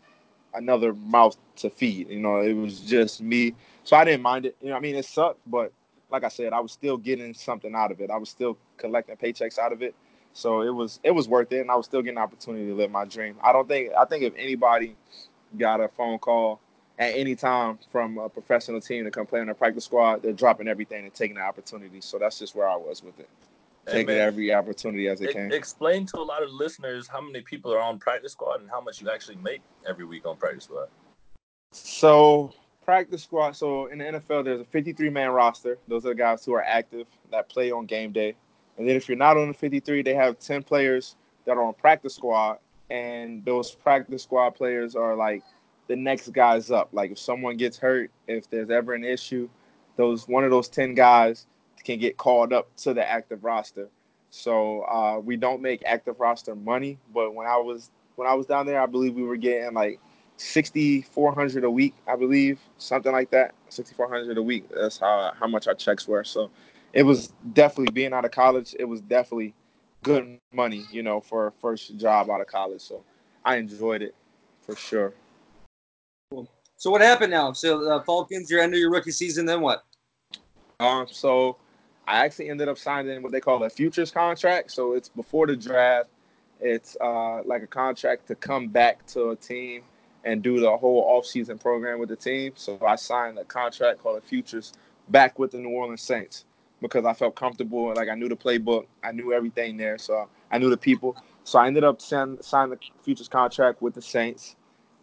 another 0.54 0.94
mouth 0.94 1.36
to 1.56 1.70
feed. 1.70 2.08
You 2.10 2.20
know, 2.20 2.40
it 2.40 2.54
was 2.54 2.80
just 2.80 3.20
me, 3.20 3.54
so 3.84 3.96
I 3.96 4.04
didn't 4.04 4.22
mind 4.22 4.46
it. 4.46 4.56
You 4.62 4.70
know, 4.70 4.76
I 4.76 4.80
mean, 4.80 4.96
it 4.96 5.04
sucked, 5.04 5.40
but 5.46 5.72
like 6.10 6.24
I 6.24 6.28
said, 6.28 6.52
I 6.52 6.60
was 6.60 6.72
still 6.72 6.96
getting 6.96 7.34
something 7.34 7.74
out 7.74 7.92
of 7.92 8.00
it. 8.00 8.10
I 8.10 8.16
was 8.16 8.28
still 8.28 8.56
collecting 8.76 9.16
paychecks 9.16 9.58
out 9.58 9.72
of 9.72 9.82
it. 9.82 9.94
So 10.32 10.62
it 10.62 10.70
was 10.70 11.00
it 11.02 11.10
was 11.10 11.28
worth 11.28 11.52
it, 11.52 11.60
and 11.60 11.70
I 11.70 11.76
was 11.76 11.86
still 11.86 12.02
getting 12.02 12.18
an 12.18 12.22
opportunity 12.22 12.66
to 12.66 12.74
live 12.74 12.90
my 12.90 13.04
dream. 13.04 13.36
I 13.42 13.52
don't 13.52 13.68
think 13.68 13.92
I 13.98 14.04
think 14.04 14.24
if 14.24 14.34
anybody 14.36 14.96
got 15.58 15.80
a 15.80 15.88
phone 15.88 16.18
call 16.18 16.60
at 16.98 17.14
any 17.14 17.34
time 17.34 17.78
from 17.90 18.18
a 18.18 18.28
professional 18.28 18.80
team 18.80 19.04
to 19.04 19.10
come 19.10 19.26
play 19.26 19.40
on 19.40 19.48
a 19.48 19.54
practice 19.54 19.86
squad, 19.86 20.22
they're 20.22 20.32
dropping 20.32 20.68
everything 20.68 21.04
and 21.04 21.14
taking 21.14 21.36
the 21.36 21.42
opportunity. 21.42 22.00
So 22.00 22.18
that's 22.18 22.38
just 22.38 22.54
where 22.54 22.68
I 22.68 22.76
was 22.76 23.02
with 23.02 23.18
it, 23.18 23.28
taking 23.90 24.06
man, 24.06 24.18
every 24.18 24.52
opportunity 24.52 25.08
as 25.08 25.20
it 25.20 25.30
e- 25.30 25.32
came. 25.32 25.52
explain 25.52 26.06
to 26.06 26.18
a 26.18 26.22
lot 26.22 26.42
of 26.42 26.50
listeners 26.50 27.08
how 27.08 27.20
many 27.20 27.40
people 27.40 27.72
are 27.72 27.80
on 27.80 27.98
practice 27.98 28.32
squad 28.32 28.60
and 28.60 28.70
how 28.70 28.80
much 28.80 29.00
you 29.00 29.10
actually 29.10 29.36
make 29.36 29.62
every 29.88 30.04
week 30.04 30.26
on 30.26 30.36
practice 30.36 30.64
squad. 30.64 30.88
So 31.72 32.52
practice 32.84 33.22
squad. 33.22 33.52
So 33.52 33.86
in 33.86 33.98
the 33.98 34.04
NFL, 34.04 34.44
there's 34.44 34.60
a 34.60 34.64
53 34.64 35.10
man 35.10 35.30
roster. 35.30 35.78
Those 35.88 36.04
are 36.06 36.10
the 36.10 36.14
guys 36.14 36.44
who 36.44 36.54
are 36.54 36.62
active 36.62 37.06
that 37.30 37.48
play 37.48 37.70
on 37.70 37.86
game 37.86 38.12
day. 38.12 38.34
And 38.78 38.88
then 38.88 38.96
if 38.96 39.08
you're 39.08 39.18
not 39.18 39.36
on 39.36 39.48
the 39.48 39.54
53, 39.54 40.02
they 40.02 40.14
have 40.14 40.38
10 40.38 40.62
players 40.62 41.16
that 41.44 41.56
are 41.56 41.62
on 41.62 41.74
practice 41.74 42.14
squad, 42.14 42.58
and 42.90 43.44
those 43.44 43.72
practice 43.72 44.22
squad 44.22 44.50
players 44.50 44.96
are 44.96 45.14
like 45.14 45.42
the 45.86 45.96
next 45.96 46.32
guys 46.32 46.70
up. 46.70 46.88
Like 46.92 47.10
if 47.10 47.18
someone 47.18 47.56
gets 47.56 47.76
hurt, 47.76 48.10
if 48.26 48.48
there's 48.48 48.70
ever 48.70 48.94
an 48.94 49.04
issue, 49.04 49.48
those 49.96 50.26
one 50.26 50.44
of 50.44 50.50
those 50.50 50.68
10 50.68 50.94
guys 50.94 51.46
can 51.84 51.98
get 51.98 52.16
called 52.16 52.52
up 52.52 52.74
to 52.78 52.94
the 52.94 53.08
active 53.08 53.44
roster. 53.44 53.88
So 54.30 54.82
uh, 54.82 55.18
we 55.18 55.36
don't 55.36 55.60
make 55.60 55.82
active 55.84 56.20
roster 56.20 56.54
money, 56.54 56.98
but 57.12 57.34
when 57.34 57.46
I 57.46 57.56
was 57.56 57.90
when 58.16 58.28
I 58.28 58.34
was 58.34 58.46
down 58.46 58.66
there, 58.66 58.80
I 58.80 58.86
believe 58.86 59.14
we 59.14 59.22
were 59.22 59.36
getting 59.36 59.74
like 59.74 59.98
sixty 60.36 61.02
four 61.02 61.34
hundred 61.34 61.64
a 61.64 61.70
week, 61.70 61.94
I 62.06 62.16
believe, 62.16 62.60
something 62.78 63.12
like 63.12 63.30
that. 63.30 63.54
Sixty 63.68 63.94
four 63.94 64.08
hundred 64.08 64.38
a 64.38 64.42
week. 64.42 64.64
That's 64.74 64.98
how 64.98 65.32
how 65.38 65.46
much 65.46 65.66
our 65.66 65.74
checks 65.74 66.06
were. 66.06 66.24
So 66.24 66.50
it 66.92 67.02
was 67.02 67.32
definitely 67.52 67.92
being 67.92 68.12
out 68.12 68.24
of 68.24 68.30
college. 68.30 68.74
It 68.78 68.84
was 68.84 69.00
definitely 69.00 69.54
good 70.02 70.38
money, 70.52 70.86
you 70.90 71.02
know, 71.02 71.20
for 71.20 71.48
a 71.48 71.52
first 71.52 71.96
job 71.98 72.30
out 72.30 72.40
of 72.40 72.46
college. 72.46 72.80
So 72.80 73.02
I 73.44 73.56
enjoyed 73.56 74.02
it 74.02 74.14
for 74.62 74.76
sure. 74.76 75.12
Cool. 76.30 76.48
So 76.76 76.90
what 76.90 77.00
happened 77.00 77.32
now? 77.32 77.52
So 77.52 77.90
uh, 77.90 78.02
Falcons, 78.02 78.50
you're 78.50 78.60
end 78.60 78.74
of 78.74 78.80
your 78.80 78.90
rookie 78.90 79.10
season. 79.10 79.44
Then 79.44 79.60
what? 79.60 79.84
Um. 80.78 81.06
So 81.10 81.56
I 82.10 82.24
actually 82.24 82.50
ended 82.50 82.68
up 82.68 82.76
signing 82.76 83.22
what 83.22 83.30
they 83.30 83.40
call 83.40 83.62
a 83.62 83.70
futures 83.70 84.10
contract. 84.10 84.72
So 84.72 84.94
it's 84.94 85.08
before 85.08 85.46
the 85.46 85.54
draft. 85.54 86.08
It's 86.60 86.96
uh, 87.00 87.42
like 87.44 87.62
a 87.62 87.68
contract 87.68 88.26
to 88.28 88.34
come 88.34 88.66
back 88.66 89.06
to 89.08 89.30
a 89.30 89.36
team 89.36 89.82
and 90.24 90.42
do 90.42 90.58
the 90.58 90.76
whole 90.76 91.08
offseason 91.08 91.60
program 91.60 92.00
with 92.00 92.08
the 92.08 92.16
team. 92.16 92.52
So 92.56 92.78
I 92.84 92.96
signed 92.96 93.38
a 93.38 93.44
contract 93.44 94.02
called 94.02 94.18
a 94.18 94.20
futures 94.20 94.72
back 95.08 95.38
with 95.38 95.52
the 95.52 95.58
New 95.58 95.70
Orleans 95.70 96.02
Saints 96.02 96.44
because 96.82 97.04
I 97.04 97.12
felt 97.12 97.36
comfortable. 97.36 97.94
Like 97.94 98.08
I 98.08 98.16
knew 98.16 98.28
the 98.28 98.36
playbook, 98.36 98.86
I 99.04 99.12
knew 99.12 99.32
everything 99.32 99.76
there, 99.76 99.96
so 99.96 100.28
I 100.50 100.58
knew 100.58 100.68
the 100.68 100.76
people. 100.76 101.16
So 101.44 101.60
I 101.60 101.68
ended 101.68 101.84
up 101.84 102.00
signing 102.00 102.38
the 102.40 102.78
futures 103.02 103.28
contract 103.28 103.80
with 103.80 103.94
the 103.94 104.02
Saints, 104.02 104.56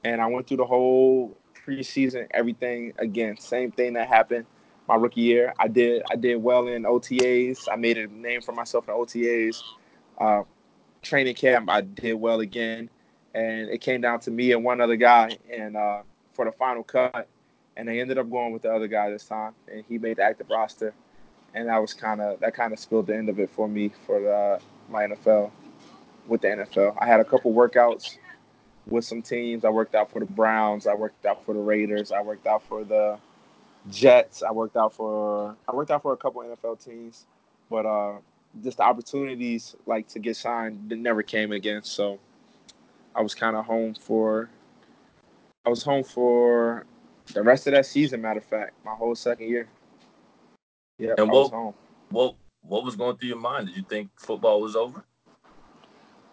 and 0.04 0.22
I 0.22 0.28
went 0.28 0.48
through 0.48 0.58
the 0.58 0.66
whole 0.66 1.38
preseason, 1.66 2.28
everything 2.32 2.94
again. 3.00 3.38
Same 3.38 3.72
thing 3.72 3.94
that 3.94 4.10
happened 4.10 4.46
my 4.88 4.96
rookie 4.96 5.22
year. 5.22 5.54
I 5.60 5.68
did 5.68 6.04
I 6.10 6.16
did 6.16 6.38
well 6.38 6.68
in 6.68 6.84
OTAs. 6.84 7.68
I 7.72 7.76
made 7.76 7.98
a 7.98 8.08
name 8.08 8.42
for 8.42 8.54
myself 8.54 8.88
in 8.88 8.94
OTAs. 8.94 9.62
Uh, 10.18 10.44
training 11.02 11.36
camp, 11.36 11.70
I 11.70 11.82
did 11.82 12.14
well 12.14 12.40
again, 12.40 12.90
and 13.34 13.70
it 13.70 13.82
came 13.82 14.02
down 14.02 14.20
to 14.22 14.32
me 14.32 14.52
and 14.52 14.64
one 14.64 14.82
other 14.82 14.96
guy, 14.96 15.38
and 15.52 15.78
uh, 15.78 16.02
for 16.34 16.46
the 16.46 16.52
final 16.52 16.84
cut, 16.84 17.28
and 17.76 17.88
they 17.88 18.00
ended 18.00 18.18
up 18.18 18.30
going 18.30 18.52
with 18.52 18.64
the 18.64 18.74
other 18.74 18.88
guy 18.88 19.10
this 19.10 19.26
time, 19.26 19.54
and 19.72 19.84
he 19.88 19.98
made 19.98 20.18
the 20.18 20.24
active 20.24 20.50
roster, 20.50 20.94
and 21.54 21.70
that 21.70 21.78
was 21.78 21.94
kind 21.94 22.22
of 22.22 22.40
that 22.40 22.54
kind 22.54 22.74
of 22.74 22.80
spilled 22.80 23.08
the 23.08 23.16
end 23.16 23.30
of 23.30 23.40
it 23.40 23.50
for 23.50 23.68
me 23.68 23.92
for 24.06 24.20
the, 24.20 24.60
my 24.90 25.06
NFL 25.06 25.52
with 26.28 26.42
the 26.42 26.48
NFL. 26.48 26.96
I 27.00 27.06
had 27.06 27.20
a 27.20 27.26
couple 27.26 27.54
workouts 27.54 28.18
with 28.86 29.06
some 29.06 29.22
teams. 29.22 29.66
I 29.66 29.70
worked 29.70 29.96
out 29.96 30.12
for 30.12 30.20
the 30.20 30.26
Browns. 30.26 30.88
I 30.88 30.94
worked 30.94 31.26
out 31.26 31.46
for 31.46 31.54
the 31.54 31.60
Raiders. 31.60 32.12
I 32.12 32.22
worked 32.22 32.48
out 32.48 32.64
for 32.64 32.84
the 32.84 33.18
Jets. 33.90 34.44
I 34.44 34.52
worked 34.52 34.76
out 34.78 34.94
for 34.94 35.56
I 35.68 35.76
worked 35.76 35.92
out 35.92 36.02
for 36.02 36.14
a 36.14 36.18
couple 36.18 36.42
NFL 36.42 36.84
teams, 36.84 37.26
but 37.70 37.86
uh, 37.86 38.14
just 38.64 38.78
the 38.78 38.84
opportunities 38.84 39.76
like 39.86 40.08
to 40.10 40.20
get 40.20 40.36
signed 40.36 40.90
never 40.90 41.24
came 41.24 41.52
again. 41.52 41.84
So 41.84 42.20
I 43.16 43.22
was 43.22 43.36
kind 43.36 43.56
of 43.56 43.66
home 43.66 43.94
for 43.94 44.50
I 45.66 45.70
was 45.70 45.84
home 45.84 46.04
for 46.04 46.86
the 47.34 47.42
rest 47.42 47.68
of 47.68 47.74
that 47.74 47.86
season. 47.86 48.22
Matter 48.22 48.40
of 48.40 48.46
fact, 48.46 48.74
my 48.86 48.94
whole 48.94 49.16
second 49.16 49.50
year. 49.50 49.68
Yeah, 50.98 51.14
and 51.18 51.30
what, 51.30 51.52
What 52.10 52.36
what 52.62 52.84
was 52.84 52.96
going 52.96 53.18
through 53.18 53.30
your 53.30 53.40
mind? 53.40 53.68
Did 53.68 53.78
you 53.78 53.84
think 53.88 54.10
football 54.18 54.62
was 54.62 54.76
over? 54.76 55.04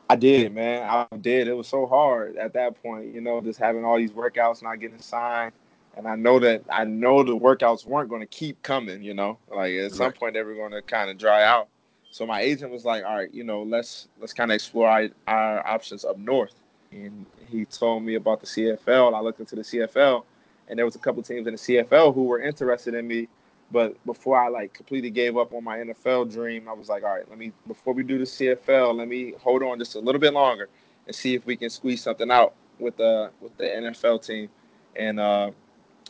I 0.08 0.16
did, 0.16 0.54
man. 0.54 0.82
I 0.82 1.16
did. 1.16 1.48
It 1.48 1.54
was 1.54 1.66
so 1.66 1.86
hard 1.86 2.36
at 2.36 2.52
that 2.52 2.80
point, 2.82 3.14
you 3.14 3.22
know, 3.22 3.40
just 3.40 3.58
having 3.58 3.84
all 3.84 3.96
these 3.96 4.12
workouts, 4.12 4.62
not 4.62 4.78
getting 4.78 5.00
signed 5.00 5.52
and 5.96 6.08
I 6.08 6.16
know 6.16 6.38
that 6.40 6.62
I 6.70 6.84
know 6.84 7.22
the 7.22 7.36
workouts 7.36 7.86
weren't 7.86 8.08
going 8.08 8.20
to 8.20 8.26
keep 8.26 8.62
coming. 8.62 9.02
You 9.02 9.14
know, 9.14 9.38
like 9.54 9.72
at 9.74 9.92
some 9.92 10.12
point 10.12 10.34
they 10.34 10.42
were 10.42 10.54
going 10.54 10.72
to 10.72 10.82
kind 10.82 11.10
of 11.10 11.18
dry 11.18 11.44
out. 11.44 11.68
So 12.10 12.26
my 12.26 12.40
agent 12.40 12.70
was 12.70 12.84
like, 12.84 13.04
"All 13.04 13.16
right, 13.16 13.32
you 13.32 13.44
know, 13.44 13.62
let's 13.62 14.08
let's 14.20 14.32
kind 14.32 14.50
of 14.50 14.54
explore 14.54 14.88
our, 14.88 15.08
our, 15.26 15.66
options 15.66 16.04
up 16.04 16.18
north." 16.18 16.54
And 16.92 17.26
he 17.48 17.64
told 17.64 18.04
me 18.04 18.14
about 18.14 18.40
the 18.40 18.46
CFL. 18.46 19.14
I 19.14 19.20
looked 19.20 19.40
into 19.40 19.56
the 19.56 19.62
CFL, 19.62 20.24
and 20.68 20.78
there 20.78 20.86
was 20.86 20.94
a 20.94 20.98
couple 20.98 21.22
teams 21.22 21.46
in 21.46 21.54
the 21.54 21.58
CFL 21.58 22.14
who 22.14 22.24
were 22.24 22.40
interested 22.40 22.94
in 22.94 23.06
me. 23.06 23.28
But 23.72 23.96
before 24.06 24.40
I 24.40 24.48
like 24.48 24.72
completely 24.74 25.10
gave 25.10 25.36
up 25.36 25.52
on 25.52 25.64
my 25.64 25.78
NFL 25.78 26.32
dream, 26.32 26.68
I 26.68 26.72
was 26.72 26.88
like, 26.88 27.02
"All 27.02 27.10
right, 27.10 27.28
let 27.28 27.38
me 27.38 27.52
before 27.66 27.94
we 27.94 28.02
do 28.02 28.18
the 28.18 28.24
CFL, 28.24 28.96
let 28.96 29.08
me 29.08 29.34
hold 29.40 29.62
on 29.62 29.78
just 29.78 29.94
a 29.96 30.00
little 30.00 30.20
bit 30.20 30.34
longer 30.34 30.68
and 31.06 31.16
see 31.16 31.34
if 31.34 31.44
we 31.46 31.56
can 31.56 31.70
squeeze 31.70 32.02
something 32.02 32.30
out 32.30 32.54
with 32.78 32.96
the 32.96 33.30
with 33.40 33.56
the 33.56 33.64
NFL 33.64 34.24
team." 34.24 34.48
And 34.96 35.18
uh, 35.18 35.50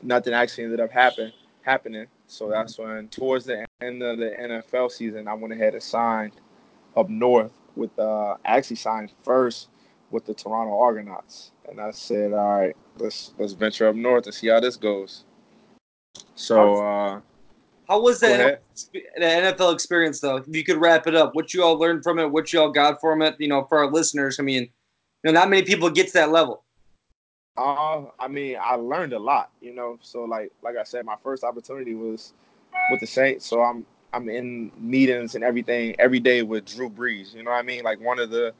nothing 0.04 0.32
actually 0.32 0.64
ended 0.64 0.80
up 0.80 0.90
happen, 0.90 1.32
happening. 1.62 2.06
So 2.26 2.48
that's 2.48 2.78
when, 2.78 3.08
towards 3.08 3.44
the 3.46 3.64
end 3.80 4.02
of 4.02 4.18
the 4.18 4.30
NFL 4.40 4.90
season, 4.90 5.26
I 5.26 5.34
went 5.34 5.52
ahead 5.52 5.74
and 5.74 5.82
signed 5.82 6.32
up 6.96 7.08
north 7.08 7.52
with. 7.74 7.98
Uh, 7.98 8.36
actually 8.44 8.76
signed 8.76 9.12
first 9.22 9.68
with 10.10 10.26
the 10.26 10.34
Toronto 10.34 10.78
Argonauts, 10.78 11.52
and 11.68 11.80
I 11.80 11.90
said, 11.90 12.32
"All 12.32 12.60
right, 12.60 12.76
let's 12.98 13.32
let's 13.38 13.52
venture 13.52 13.88
up 13.88 13.96
north 13.96 14.26
and 14.26 14.34
see 14.34 14.48
how 14.48 14.60
this 14.60 14.76
goes." 14.76 15.24
So, 16.34 16.76
uh, 16.76 17.20
how 17.88 18.00
was 18.00 18.20
that 18.20 18.62
the 18.92 19.02
NFL 19.18 19.74
experience 19.74 20.20
though? 20.20 20.36
If 20.36 20.46
you 20.48 20.64
could 20.64 20.78
wrap 20.78 21.06
it 21.06 21.14
up, 21.14 21.34
what 21.34 21.52
you 21.52 21.62
all 21.62 21.78
learned 21.78 22.02
from 22.02 22.18
it, 22.18 22.30
what 22.30 22.52
you 22.52 22.60
all 22.60 22.70
got 22.70 23.00
from 23.00 23.22
it, 23.22 23.36
you 23.38 23.48
know, 23.48 23.64
for 23.64 23.78
our 23.78 23.90
listeners. 23.90 24.40
I 24.40 24.42
mean, 24.42 24.62
you 24.62 24.70
know, 25.24 25.32
not 25.32 25.50
many 25.50 25.62
people 25.62 25.90
get 25.90 26.08
to 26.08 26.12
that 26.14 26.30
level. 26.30 26.63
Uh, 27.56 28.06
I 28.18 28.28
mean, 28.28 28.56
I 28.60 28.74
learned 28.76 29.12
a 29.12 29.18
lot, 29.18 29.50
you 29.60 29.74
know. 29.74 29.98
So 30.02 30.24
like 30.24 30.52
like 30.62 30.76
I 30.76 30.84
said, 30.84 31.04
my 31.04 31.16
first 31.22 31.44
opportunity 31.44 31.94
was 31.94 32.32
with 32.90 33.00
the 33.00 33.06
Saints. 33.06 33.46
So 33.46 33.62
I'm 33.62 33.86
I'm 34.12 34.28
in 34.28 34.72
meetings 34.78 35.34
and 35.34 35.44
everything 35.44 35.94
every 35.98 36.20
day 36.20 36.42
with 36.42 36.64
Drew 36.66 36.90
Brees. 36.90 37.34
You 37.34 37.44
know 37.44 37.50
what 37.52 37.58
I 37.58 37.62
mean? 37.62 37.84
Like 37.84 38.00
one 38.00 38.18
of 38.18 38.30
the 38.30 38.54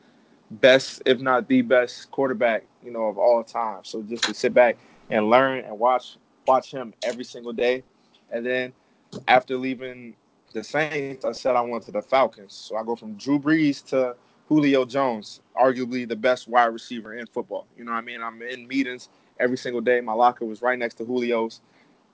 best, 0.51 1.03
if 1.07 1.21
not 1.21 1.49
the 1.49 1.63
best 1.63 2.11
quarterback, 2.11 2.65
you 2.85 2.93
know, 2.93 3.07
of 3.07 3.19
all 3.19 3.43
time. 3.45 3.81
So 3.85 4.03
just 4.03 4.25
to 4.25 4.35
sit 4.35 4.55
back 4.55 4.79
and 5.11 5.29
learn 5.31 5.65
and 5.65 5.79
watch 5.79 6.17
watch 6.47 6.71
him 6.73 6.95
every 7.03 7.25
single 7.25 7.53
day. 7.53 7.83
And 8.31 8.47
then 8.47 8.73
after 9.29 9.57
leaving 9.57 10.17
the 10.53 10.65
Saints, 10.65 11.25
I 11.25 11.33
said 11.33 11.57
I 11.57 11.61
went 11.63 11.85
to 11.85 11.93
the 11.93 12.03
Falcons. 12.03 12.55
So 12.55 12.77
I 12.77 12.85
go 12.85 12.95
from 12.97 13.15
Drew 13.15 13.39
Brees 13.39 13.85
to 13.89 14.17
Julio 14.49 14.85
Jones, 14.85 15.41
arguably 15.61 16.07
the 16.07 16.17
best 16.17 16.49
wide 16.49 16.67
receiver 16.67 17.15
in 17.15 17.27
football. 17.27 17.67
You 17.79 17.85
know 17.85 17.93
what 17.93 17.99
I 17.99 18.03
mean? 18.03 18.23
I'm 18.23 18.43
in 18.43 18.69
meetings 18.69 19.09
every 19.41 19.57
single 19.57 19.81
day. 19.81 20.01
My 20.01 20.13
locker 20.13 20.45
was 20.45 20.61
right 20.61 20.79
next 20.79 20.95
to 20.97 21.05
Julio's. 21.05 21.61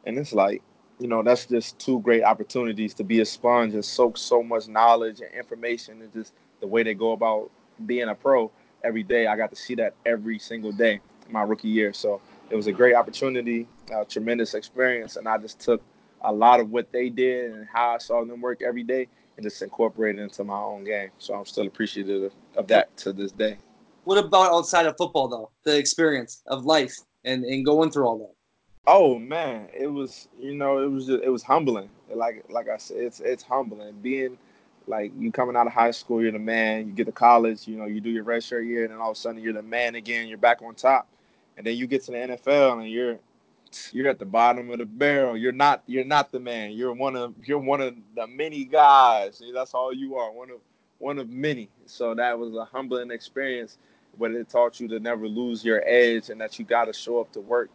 And 0.06 0.16
it's 0.16 0.32
like, 0.32 0.62
you 1.00 1.08
know, 1.08 1.22
that's 1.22 1.46
just 1.46 1.78
two 1.78 2.00
great 2.00 2.22
opportunities 2.22 2.94
to 2.94 3.04
be 3.04 3.20
a 3.20 3.24
sponge 3.24 3.74
and 3.74 3.84
soak 3.84 4.16
so 4.16 4.42
much 4.42 4.68
knowledge 4.68 5.20
and 5.20 5.32
information 5.34 6.02
and 6.02 6.12
just 6.12 6.32
the 6.60 6.66
way 6.66 6.82
they 6.82 6.94
go 6.94 7.12
about 7.12 7.50
being 7.86 8.08
a 8.08 8.14
pro 8.14 8.50
every 8.84 9.02
day. 9.02 9.26
I 9.26 9.36
got 9.36 9.50
to 9.50 9.56
see 9.56 9.74
that 9.76 9.94
every 10.06 10.38
single 10.38 10.72
day 10.72 11.00
my 11.30 11.42
rookie 11.42 11.68
year. 11.68 11.92
So 11.92 12.20
it 12.50 12.56
was 12.56 12.66
a 12.66 12.72
great 12.72 12.94
opportunity, 12.94 13.66
a 13.92 14.04
tremendous 14.04 14.54
experience. 14.54 15.16
And 15.16 15.26
I 15.26 15.38
just 15.38 15.60
took 15.60 15.82
a 16.22 16.32
lot 16.32 16.60
of 16.60 16.70
what 16.70 16.92
they 16.92 17.08
did 17.08 17.52
and 17.52 17.66
how 17.72 17.90
I 17.90 17.98
saw 17.98 18.24
them 18.24 18.40
work 18.40 18.62
every 18.62 18.82
day 18.82 19.08
and 19.40 19.50
just 19.50 19.62
incorporate 19.62 20.18
it 20.18 20.22
into 20.22 20.44
my 20.44 20.59
own 20.61 20.85
game. 20.85 21.09
So 21.18 21.35
I'm 21.35 21.46
still 21.46 21.66
appreciative 21.66 22.33
of 22.57 22.66
that 22.68 22.94
to 22.98 23.12
this 23.12 23.33
day. 23.33 23.57
What 24.05 24.18
about 24.18 24.53
outside 24.53 24.85
of 24.85 24.96
football 24.98 25.29
though? 25.29 25.50
The 25.64 25.79
experience 25.79 26.42
of 26.46 26.66
life 26.66 26.94
and, 27.24 27.44
and 27.44 27.64
going 27.64 27.90
through 27.90 28.07
all 28.07 28.18
that. 28.18 28.35
Oh 28.87 29.18
man, 29.18 29.68
it 29.72 29.87
was 29.87 30.29
you 30.38 30.55
know 30.55 30.83
it 30.83 30.90
was 30.90 31.07
just, 31.07 31.22
it 31.22 31.31
was 31.31 31.42
humbling. 31.42 31.88
Like 32.12 32.44
like 32.50 32.68
I 32.68 32.76
said, 32.76 32.98
it's 32.98 33.20
it's 33.20 33.42
humbling 33.42 33.94
being 34.03 34.37
like 34.87 35.12
you 35.18 35.33
coming 35.33 35.57
out 35.57 35.66
of 35.66 35.72
high 35.72 35.90
school, 35.90 36.20
you're 36.20 36.33
the 36.33 36.38
man. 36.38 36.87
You 36.87 36.92
get 36.92 37.07
to 37.07 37.12
college, 37.12 37.66
you 37.66 37.76
know, 37.76 37.87
you 37.87 38.00
do 38.00 38.11
your 38.11 38.24
red 38.24 38.44
shirt 38.44 38.66
year, 38.66 38.85
and 38.85 38.92
then 38.92 39.00
all 39.00 39.11
of 39.11 39.16
a 39.16 39.20
sudden 39.20 39.40
you're 39.40 39.53
the 39.53 39.62
man 39.62 39.94
again. 39.94 40.29
You're 40.29 40.38
back 40.38 40.61
on 40.62 40.74
top, 40.74 41.09
and 41.57 41.66
then 41.66 41.76
you 41.76 41.87
get 41.87 42.03
to 42.05 42.11
the 42.11 42.18
NFL 42.18 42.81
and 42.81 42.90
you're 42.90 43.18
you're 43.92 44.09
at 44.09 44.18
the 44.18 44.24
bottom 44.24 44.70
of 44.70 44.78
the 44.78 44.87
barrel. 44.87 45.37
You're 45.37 45.52
not 45.52 45.83
you're 45.87 46.04
not 46.04 46.33
the 46.33 46.40
man. 46.40 46.72
You're 46.72 46.92
one 46.92 47.16
of 47.16 47.35
you're 47.44 47.59
one 47.59 47.80
of 47.80 47.94
the 48.16 48.26
many 48.26 48.64
guys. 48.64 49.42
That's 49.54 49.74
all 49.74 49.92
you 49.92 50.16
are. 50.16 50.33
One 50.33 50.50
of 50.50 50.59
one 50.98 51.18
of 51.18 51.28
many. 51.28 51.68
So 51.87 52.14
that 52.14 52.38
was 52.38 52.54
a 52.54 52.64
humbling 52.64 53.11
experience, 53.11 53.78
but 54.18 54.33
it 54.33 54.48
taught 54.48 54.80
you 54.80 54.88
to 54.88 55.00
never 55.00 55.28
lose 55.28 55.64
your 55.64 55.83
edge 55.87 56.30
and 56.30 56.40
that 56.40 56.59
you 56.59 56.64
got 56.64 56.87
to 56.87 56.92
show 56.92 57.20
up 57.20 57.33
to 57.33 57.40
work 57.40 57.70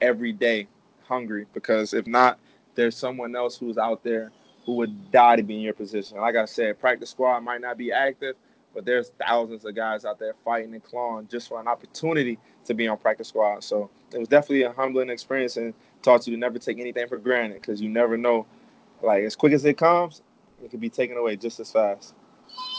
every 0.00 0.32
day 0.32 0.68
hungry 1.04 1.46
because 1.52 1.94
if 1.94 2.06
not, 2.06 2.38
there's 2.74 2.96
someone 2.96 3.36
else 3.36 3.56
who's 3.56 3.78
out 3.78 4.02
there 4.02 4.32
who 4.64 4.76
would 4.76 5.10
die 5.10 5.36
to 5.36 5.42
be 5.42 5.56
in 5.56 5.60
your 5.60 5.74
position. 5.74 6.18
Like 6.18 6.36
I 6.36 6.44
said, 6.46 6.80
practice 6.80 7.10
squad 7.10 7.40
might 7.40 7.60
not 7.60 7.76
be 7.76 7.92
active, 7.92 8.36
but 8.74 8.84
there's 8.84 9.10
thousands 9.18 9.64
of 9.64 9.74
guys 9.74 10.04
out 10.04 10.18
there 10.18 10.34
fighting 10.44 10.72
and 10.74 10.82
clawing 10.82 11.28
just 11.28 11.48
for 11.48 11.60
an 11.60 11.68
opportunity 11.68 12.38
to 12.64 12.74
be 12.74 12.88
on 12.88 12.96
practice 12.98 13.28
squad. 13.28 13.62
So 13.64 13.90
it 14.12 14.18
was 14.18 14.28
definitely 14.28 14.62
a 14.62 14.72
humbling 14.72 15.10
experience 15.10 15.56
and 15.56 15.74
taught 16.02 16.26
you 16.26 16.34
to 16.34 16.38
never 16.38 16.58
take 16.58 16.78
anything 16.78 17.06
for 17.08 17.18
granted 17.18 17.60
because 17.60 17.80
you 17.80 17.88
never 17.88 18.16
know. 18.16 18.46
Like 19.02 19.24
as 19.24 19.34
quick 19.34 19.52
as 19.52 19.64
it 19.64 19.76
comes, 19.76 20.22
it 20.62 20.70
could 20.70 20.80
be 20.80 20.90
taken 20.90 21.16
away 21.16 21.36
just 21.36 21.58
as 21.60 21.70
fast. 21.70 22.14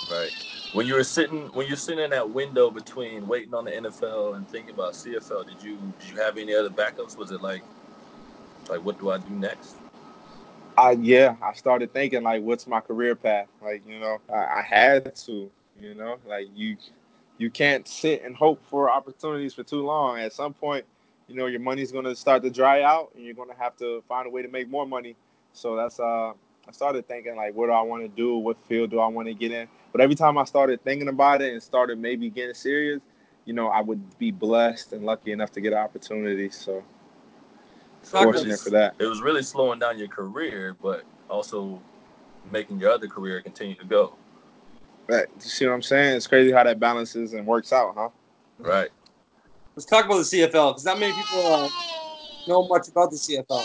Right. 0.09 0.31
When 0.73 0.87
you 0.87 0.95
were 0.95 1.03
sitting, 1.03 1.47
when 1.53 1.67
you're 1.67 1.77
sitting 1.77 2.03
in 2.03 2.09
that 2.11 2.29
window 2.29 2.71
between 2.71 3.27
waiting 3.27 3.53
on 3.53 3.65
the 3.65 3.71
NFL 3.71 4.35
and 4.35 4.47
thinking 4.47 4.73
about 4.73 4.93
CFL, 4.93 5.47
did 5.47 5.61
you 5.63 5.77
did 5.99 6.09
you 6.09 6.17
have 6.21 6.37
any 6.37 6.55
other 6.55 6.69
backups? 6.69 7.17
Was 7.17 7.31
it 7.31 7.41
like, 7.41 7.61
like 8.69 8.83
what 8.83 8.99
do 8.99 9.11
I 9.11 9.17
do 9.17 9.29
next? 9.31 9.75
I 10.77 10.91
yeah, 10.91 11.35
I 11.41 11.53
started 11.53 11.93
thinking 11.93 12.23
like, 12.23 12.41
what's 12.41 12.65
my 12.67 12.81
career 12.81 13.15
path? 13.15 13.47
Like, 13.61 13.83
you 13.87 13.99
know, 13.99 14.19
I, 14.33 14.59
I 14.59 14.61
had 14.61 15.15
to, 15.17 15.51
you 15.79 15.95
know, 15.95 16.17
like 16.27 16.47
you, 16.55 16.77
you 17.37 17.49
can't 17.49 17.87
sit 17.87 18.23
and 18.23 18.35
hope 18.35 18.61
for 18.69 18.89
opportunities 18.89 19.53
for 19.53 19.63
too 19.63 19.83
long. 19.85 20.19
At 20.19 20.33
some 20.33 20.53
point, 20.53 20.85
you 21.27 21.35
know, 21.35 21.45
your 21.47 21.59
money's 21.59 21.91
going 21.91 22.05
to 22.05 22.15
start 22.15 22.43
to 22.43 22.49
dry 22.49 22.83
out, 22.83 23.11
and 23.15 23.23
you're 23.23 23.33
going 23.33 23.49
to 23.49 23.55
have 23.55 23.75
to 23.77 24.03
find 24.07 24.27
a 24.27 24.29
way 24.29 24.41
to 24.41 24.47
make 24.47 24.69
more 24.69 24.85
money. 24.85 25.15
So 25.53 25.75
that's 25.75 25.99
uh, 25.99 26.33
I 26.67 26.71
started 26.71 27.07
thinking 27.07 27.35
like, 27.35 27.55
what 27.55 27.67
do 27.67 27.73
I 27.73 27.81
want 27.81 28.03
to 28.03 28.07
do? 28.07 28.37
What 28.37 28.57
field 28.67 28.91
do 28.91 28.99
I 28.99 29.07
want 29.07 29.27
to 29.27 29.33
get 29.33 29.51
in? 29.51 29.67
But 29.91 30.01
every 30.01 30.15
time 30.15 30.37
I 30.37 30.45
started 30.45 30.83
thinking 30.83 31.07
about 31.07 31.41
it 31.41 31.53
and 31.53 31.61
started 31.61 31.99
maybe 31.99 32.29
getting 32.29 32.55
serious, 32.55 33.01
you 33.45 33.53
know, 33.53 33.67
I 33.67 33.81
would 33.81 34.17
be 34.17 34.31
blessed 34.31 34.93
and 34.93 35.05
lucky 35.05 35.31
enough 35.31 35.51
to 35.53 35.61
get 35.61 35.73
opportunities. 35.73 36.55
So 36.55 36.83
fortunate 38.01 38.59
for 38.59 38.69
that. 38.71 38.95
It 38.99 39.05
was 39.05 39.21
really 39.21 39.43
slowing 39.43 39.79
down 39.79 39.99
your 39.99 40.07
career, 40.07 40.75
but 40.81 41.03
also 41.29 41.81
making 42.51 42.79
your 42.79 42.91
other 42.91 43.07
career 43.07 43.41
continue 43.41 43.75
to 43.75 43.85
go. 43.85 44.15
Right. 45.07 45.27
You 45.35 45.41
see 45.41 45.65
what 45.65 45.73
I'm 45.73 45.81
saying? 45.81 46.15
It's 46.15 46.27
crazy 46.27 46.51
how 46.51 46.63
that 46.63 46.79
balances 46.79 47.33
and 47.33 47.45
works 47.45 47.73
out, 47.73 47.93
huh? 47.95 48.09
Right. 48.59 48.89
Let's 49.75 49.85
talk 49.85 50.05
about 50.05 50.17
the 50.17 50.23
CFL 50.23 50.71
because 50.71 50.85
not 50.85 50.99
many 50.99 51.13
people 51.13 51.45
uh, 51.45 51.69
know 52.47 52.67
much 52.67 52.87
about 52.87 53.11
the 53.11 53.17
CFL. 53.17 53.63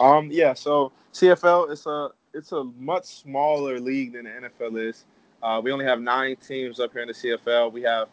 Um. 0.00 0.28
Yeah. 0.30 0.54
So 0.54 0.92
CFL 1.12 1.70
is 1.70 1.86
a 1.86 2.10
it's 2.32 2.52
a 2.52 2.64
much 2.64 3.04
smaller 3.04 3.78
league 3.78 4.14
than 4.14 4.24
the 4.24 4.30
NFL 4.30 4.88
is. 4.88 5.04
Uh, 5.42 5.60
we 5.62 5.72
only 5.72 5.84
have 5.84 6.00
nine 6.00 6.36
teams 6.36 6.80
up 6.80 6.92
here 6.92 7.02
in 7.02 7.08
the 7.08 7.14
CFL. 7.14 7.72
We 7.72 7.82
have 7.82 8.08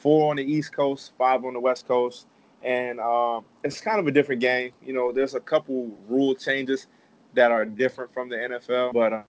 four 0.00 0.30
on 0.30 0.36
the 0.36 0.42
East 0.42 0.74
Coast, 0.74 1.12
five 1.16 1.44
on 1.44 1.52
the 1.52 1.60
West 1.60 1.86
Coast, 1.86 2.26
and 2.62 2.98
um, 2.98 3.44
it's 3.62 3.80
kind 3.80 4.00
of 4.00 4.06
a 4.06 4.10
different 4.10 4.40
game. 4.40 4.72
You 4.82 4.94
know, 4.94 5.12
there's 5.12 5.34
a 5.34 5.40
couple 5.40 5.96
rule 6.08 6.34
changes 6.34 6.86
that 7.34 7.52
are 7.52 7.64
different 7.64 8.12
from 8.12 8.28
the 8.28 8.36
NFL, 8.36 8.92
but 8.92 9.12
uh, 9.12 9.22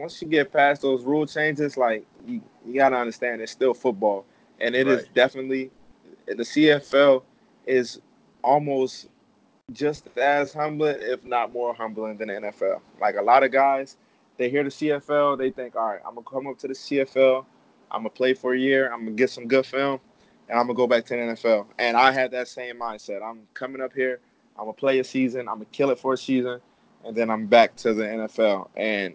once 0.00 0.20
you 0.22 0.28
get 0.28 0.50
past 0.50 0.80
those 0.80 1.04
rule 1.04 1.26
changes, 1.26 1.76
like 1.76 2.06
you, 2.26 2.40
you 2.64 2.74
gotta 2.74 2.96
understand, 2.96 3.42
it's 3.42 3.52
still 3.52 3.74
football, 3.74 4.24
and 4.58 4.74
it 4.74 4.86
right. 4.86 4.98
is 4.98 5.06
definitely 5.14 5.70
the 6.26 6.34
CFL 6.36 7.22
is 7.66 8.00
almost 8.42 9.08
just 9.72 10.08
as 10.16 10.54
humbling, 10.54 10.96
if 11.00 11.22
not 11.24 11.52
more 11.52 11.74
humbling 11.74 12.16
than 12.16 12.28
the 12.28 12.34
NFL. 12.34 12.80
Like 12.98 13.16
a 13.16 13.22
lot 13.22 13.42
of 13.42 13.52
guys, 13.52 13.98
they 14.38 14.48
hear 14.48 14.64
the 14.64 14.70
CFL, 14.70 15.36
they 15.36 15.50
think, 15.50 15.76
all 15.76 15.86
right, 15.86 16.00
I'm 16.06 16.14
gonna 16.14 16.26
come 16.26 16.46
up 16.46 16.58
to 16.60 16.68
the 16.68 16.74
CFL, 16.74 17.44
I'm 17.90 18.00
gonna 18.00 18.10
play 18.10 18.32
for 18.32 18.54
a 18.54 18.58
year, 18.58 18.90
I'm 18.90 19.04
gonna 19.04 19.16
get 19.16 19.28
some 19.28 19.46
good 19.46 19.66
film, 19.66 20.00
and 20.48 20.58
I'm 20.58 20.66
gonna 20.66 20.76
go 20.76 20.86
back 20.86 21.04
to 21.06 21.14
the 21.14 21.20
NFL. 21.20 21.66
And 21.78 21.94
I 21.94 22.10
had 22.10 22.30
that 22.30 22.48
same 22.48 22.76
mindset. 22.76 23.22
I'm 23.22 23.46
coming 23.52 23.82
up 23.82 23.92
here, 23.92 24.20
I'm 24.56 24.64
gonna 24.64 24.72
play 24.72 24.98
a 24.98 25.04
season, 25.04 25.40
I'm 25.40 25.56
gonna 25.56 25.66
kill 25.66 25.90
it 25.90 25.98
for 25.98 26.14
a 26.14 26.18
season, 26.18 26.58
and 27.04 27.14
then 27.14 27.28
I'm 27.28 27.46
back 27.46 27.76
to 27.76 27.92
the 27.92 28.04
NFL. 28.04 28.70
And 28.76 29.14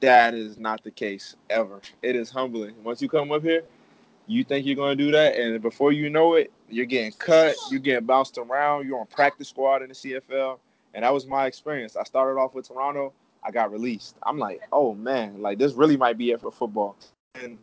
that 0.00 0.34
is 0.34 0.58
not 0.58 0.82
the 0.84 0.90
case 0.90 1.36
ever. 1.50 1.80
It 2.02 2.16
is 2.16 2.30
humbling. 2.30 2.74
Once 2.82 3.00
you 3.00 3.08
come 3.08 3.32
up 3.32 3.42
here, 3.42 3.62
you 4.26 4.44
think 4.44 4.66
you're 4.66 4.76
going 4.76 4.96
to 4.96 5.04
do 5.04 5.10
that, 5.12 5.36
and 5.36 5.60
before 5.62 5.92
you 5.92 6.10
know 6.10 6.34
it, 6.34 6.52
you're 6.68 6.86
getting 6.86 7.12
cut, 7.12 7.54
you're 7.70 7.80
getting 7.80 8.04
bounced 8.04 8.38
around, 8.38 8.86
you're 8.86 8.98
on 8.98 9.06
practice 9.06 9.48
squad 9.48 9.82
in 9.82 9.88
the 9.88 9.94
CFL, 9.94 10.58
and 10.94 11.04
that 11.04 11.14
was 11.14 11.26
my 11.26 11.46
experience. 11.46 11.96
I 11.96 12.02
started 12.02 12.38
off 12.40 12.54
with 12.54 12.66
Toronto, 12.66 13.12
I 13.44 13.52
got 13.52 13.70
released. 13.70 14.16
I'm 14.24 14.38
like, 14.38 14.62
oh 14.72 14.94
man, 14.94 15.40
like 15.40 15.58
this 15.58 15.74
really 15.74 15.96
might 15.96 16.18
be 16.18 16.32
it 16.32 16.40
for 16.40 16.50
football. 16.50 16.96
And 17.36 17.58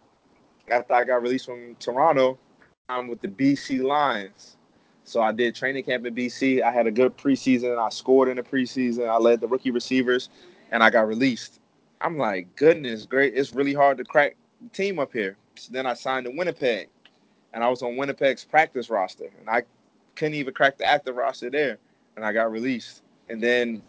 after 0.70 0.94
I 0.94 1.04
got 1.04 1.22
released 1.22 1.46
from 1.46 1.76
Toronto, 1.80 2.40
I'm 2.88 3.08
with 3.08 3.22
the 3.22 3.28
BC 3.28 3.84
Lions. 3.84 4.56
So 5.04 5.22
I 5.22 5.34
did 5.34 5.56
training 5.56 5.84
camp 5.84 6.06
in 6.06 6.16
BC. 6.16 6.62
I 6.62 6.72
had 6.72 6.88
a 6.88 6.92
good 6.92 7.18
preseason. 7.18 7.78
I 7.78 7.90
scored 7.90 8.30
in 8.30 8.38
the 8.38 8.44
preseason. 8.44 9.10
I 9.10 9.18
led 9.18 9.42
the 9.42 9.48
rookie 9.48 9.72
receivers, 9.72 10.30
and 10.72 10.82
I 10.82 10.90
got 10.90 11.08
released. 11.08 11.60
I'm 12.04 12.18
like, 12.18 12.56
goodness, 12.58 13.06
great. 13.06 13.34
It's 13.34 13.54
really 13.54 13.74
hard 13.74 13.98
to 13.98 14.04
crack 14.04 14.36
the 14.62 14.70
team 14.70 15.00
up 15.00 15.14
here. 15.14 15.38
So 15.56 15.72
then 15.72 15.86
I 15.86 15.94
signed 15.94 16.26
to 16.26 16.32
Winnipeg, 16.32 16.90
and 17.54 17.64
I 17.64 17.70
was 17.70 17.82
on 17.82 17.96
Winnipeg's 17.96 18.44
practice 18.44 18.90
roster, 18.90 19.30
and 19.40 19.50
I 19.50 19.64
couldn't 20.16 20.34
even 20.36 20.54
crack 20.54 20.78
the 20.78 20.86
active 20.86 21.16
roster 21.16 21.50
there, 21.50 21.78
and 22.16 22.26
I 22.26 22.34
got 22.34 22.52
released. 22.52 23.04
And 23.30 23.42
then 23.42 23.82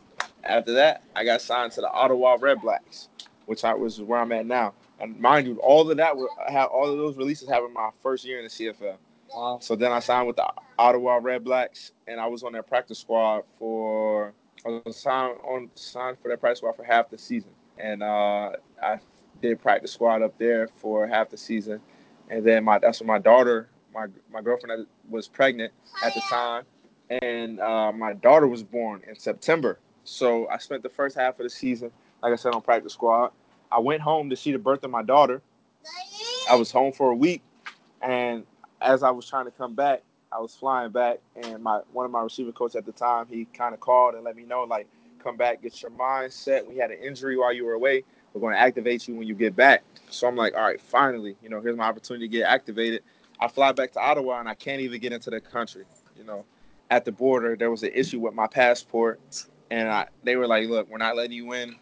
after 0.44 0.72
that, 0.74 1.02
I 1.16 1.24
got 1.24 1.42
signed 1.42 1.72
to 1.72 1.80
the 1.80 1.90
Ottawa 1.90 2.36
Red 2.40 2.60
Blacks, 2.60 3.08
which 3.46 3.64
I 3.64 3.74
was 3.74 4.00
where 4.00 4.20
I'm 4.20 4.32
at 4.32 4.46
now. 4.46 4.74
And 5.00 5.18
mind 5.18 5.48
you, 5.48 5.58
all 5.58 5.90
of 5.90 5.96
that, 5.96 6.14
have 6.48 6.68
all 6.68 6.88
of 6.88 6.96
those 6.96 7.16
releases 7.16 7.48
happened 7.48 7.74
my 7.74 7.90
first 8.00 8.24
year 8.24 8.38
in 8.38 8.44
the 8.44 8.50
CFL. 8.50 8.96
Wow. 9.34 9.58
So 9.60 9.74
then 9.74 9.90
I 9.90 9.98
signed 9.98 10.28
with 10.28 10.36
the 10.36 10.48
Ottawa 10.78 11.18
Red 11.20 11.42
Blacks, 11.42 11.90
and 12.06 12.20
I 12.20 12.26
was 12.26 12.44
on 12.44 12.52
their 12.52 12.62
practice 12.62 13.00
squad 13.00 13.42
for 13.58 14.32
I 14.64 14.80
was 14.84 14.96
signed 14.96 15.38
on 15.42 15.68
signed 15.74 16.18
for 16.22 16.28
their 16.28 16.36
practice 16.36 16.58
squad 16.58 16.76
for 16.76 16.84
half 16.84 17.10
the 17.10 17.18
season, 17.18 17.50
and 17.78 18.02
uh, 18.02 18.52
I 18.82 18.98
did 19.42 19.60
practice 19.60 19.92
squad 19.92 20.22
up 20.22 20.36
there 20.38 20.68
for 20.76 21.06
half 21.06 21.30
the 21.30 21.36
season, 21.36 21.80
and 22.30 22.44
then 22.44 22.64
my 22.64 22.78
that's 22.78 23.00
when 23.00 23.06
my 23.06 23.18
daughter, 23.18 23.68
my 23.94 24.06
my 24.32 24.42
girlfriend 24.42 24.86
was 25.08 25.28
pregnant 25.28 25.72
at 26.02 26.14
the 26.14 26.20
time, 26.22 26.64
and 27.22 27.60
uh, 27.60 27.92
my 27.92 28.12
daughter 28.14 28.46
was 28.46 28.62
born 28.62 29.02
in 29.08 29.16
September. 29.16 29.78
So 30.04 30.48
I 30.48 30.58
spent 30.58 30.82
the 30.82 30.88
first 30.88 31.16
half 31.16 31.38
of 31.38 31.44
the 31.44 31.50
season, 31.50 31.90
like 32.22 32.32
I 32.32 32.36
said, 32.36 32.54
on 32.54 32.62
practice 32.62 32.92
squad. 32.92 33.32
I 33.72 33.80
went 33.80 34.02
home 34.02 34.30
to 34.30 34.36
see 34.36 34.52
the 34.52 34.58
birth 34.58 34.84
of 34.84 34.90
my 34.90 35.02
daughter. 35.02 35.42
I 36.48 36.56
was 36.56 36.70
home 36.70 36.92
for 36.92 37.10
a 37.10 37.14
week, 37.14 37.42
and 38.02 38.44
as 38.80 39.02
I 39.02 39.10
was 39.10 39.26
trying 39.26 39.46
to 39.46 39.50
come 39.50 39.74
back, 39.74 40.02
I 40.30 40.38
was 40.40 40.54
flying 40.54 40.90
back, 40.90 41.20
and 41.36 41.62
my 41.62 41.80
one 41.92 42.04
of 42.04 42.12
my 42.12 42.22
receiver 42.22 42.52
coach 42.52 42.74
at 42.76 42.84
the 42.84 42.92
time, 42.92 43.26
he 43.30 43.46
kind 43.46 43.72
of 43.72 43.80
called 43.80 44.14
and 44.14 44.24
let 44.24 44.36
me 44.36 44.44
know 44.44 44.64
like, 44.64 44.88
come 45.24 45.36
back, 45.36 45.62
get 45.62 45.80
your 45.82 45.90
mind 45.90 46.32
set. 46.32 46.68
We 46.68 46.76
had 46.76 46.90
an 46.90 46.98
injury 47.02 47.36
while 47.36 47.52
you 47.52 47.64
were 47.64 47.72
away. 47.72 48.04
We're 48.32 48.40
going 48.40 48.54
to 48.54 48.60
activate 48.60 49.08
you 49.08 49.14
when 49.14 49.26
you 49.26 49.34
get 49.34 49.56
back. 49.56 49.82
So 50.10 50.28
I'm 50.28 50.36
like, 50.36 50.54
all 50.54 50.62
right, 50.62 50.80
finally, 50.80 51.36
you 51.42 51.48
know, 51.48 51.60
here's 51.60 51.76
my 51.76 51.84
opportunity 51.84 52.28
to 52.28 52.32
get 52.32 52.44
activated. 52.44 53.02
I 53.40 53.48
fly 53.48 53.72
back 53.72 53.92
to 53.92 54.00
Ottawa 54.00 54.40
and 54.40 54.48
I 54.48 54.54
can't 54.54 54.80
even 54.80 55.00
get 55.00 55.12
into 55.12 55.30
the 55.30 55.40
country. 55.40 55.84
You 56.16 56.24
know, 56.24 56.44
at 56.90 57.04
the 57.04 57.12
border, 57.12 57.56
there 57.56 57.70
was 57.70 57.82
an 57.82 57.90
issue 57.94 58.20
with 58.20 58.34
my 58.34 58.46
passport, 58.46 59.20
and 59.70 59.88
I, 59.88 60.06
they 60.22 60.36
were 60.36 60.46
like, 60.46 60.68
look, 60.68 60.88
we're 60.88 60.98
not 60.98 61.16
letting 61.16 61.32
you 61.32 61.52
in. 61.52 61.76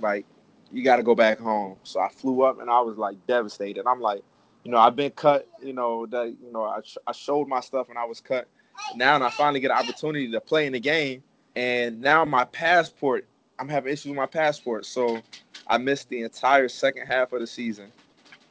Like, 0.00 0.26
you 0.72 0.82
got 0.82 0.96
to 0.96 1.02
go 1.02 1.14
back 1.14 1.38
home. 1.38 1.76
So 1.84 2.00
I 2.00 2.08
flew 2.08 2.42
up 2.42 2.60
and 2.60 2.70
I 2.70 2.80
was 2.80 2.98
like 2.98 3.24
devastated. 3.26 3.86
I'm 3.86 4.00
like, 4.00 4.22
you 4.64 4.70
know, 4.70 4.78
I've 4.78 4.96
been 4.96 5.10
cut. 5.12 5.48
You 5.62 5.72
know 5.72 6.06
that 6.06 6.26
you 6.26 6.52
know 6.52 6.64
I, 6.64 6.80
I 7.06 7.12
showed 7.12 7.48
my 7.48 7.60
stuff 7.60 7.88
and 7.88 7.98
I 7.98 8.04
was 8.04 8.20
cut. 8.20 8.48
Now 8.94 9.14
and 9.14 9.24
I 9.24 9.30
finally 9.30 9.60
get 9.60 9.70
an 9.70 9.78
opportunity 9.78 10.30
to 10.30 10.40
play 10.40 10.66
in 10.66 10.72
the 10.72 10.80
game, 10.80 11.22
and 11.58 12.00
now 12.00 12.24
my 12.24 12.44
passport. 12.44 13.26
I'm 13.58 13.68
having 13.68 13.92
issues 13.92 14.10
with 14.10 14.16
my 14.16 14.26
passport, 14.26 14.86
so 14.86 15.20
I 15.66 15.78
missed 15.78 16.08
the 16.08 16.22
entire 16.22 16.68
second 16.68 17.08
half 17.08 17.32
of 17.32 17.40
the 17.40 17.46
season, 17.48 17.90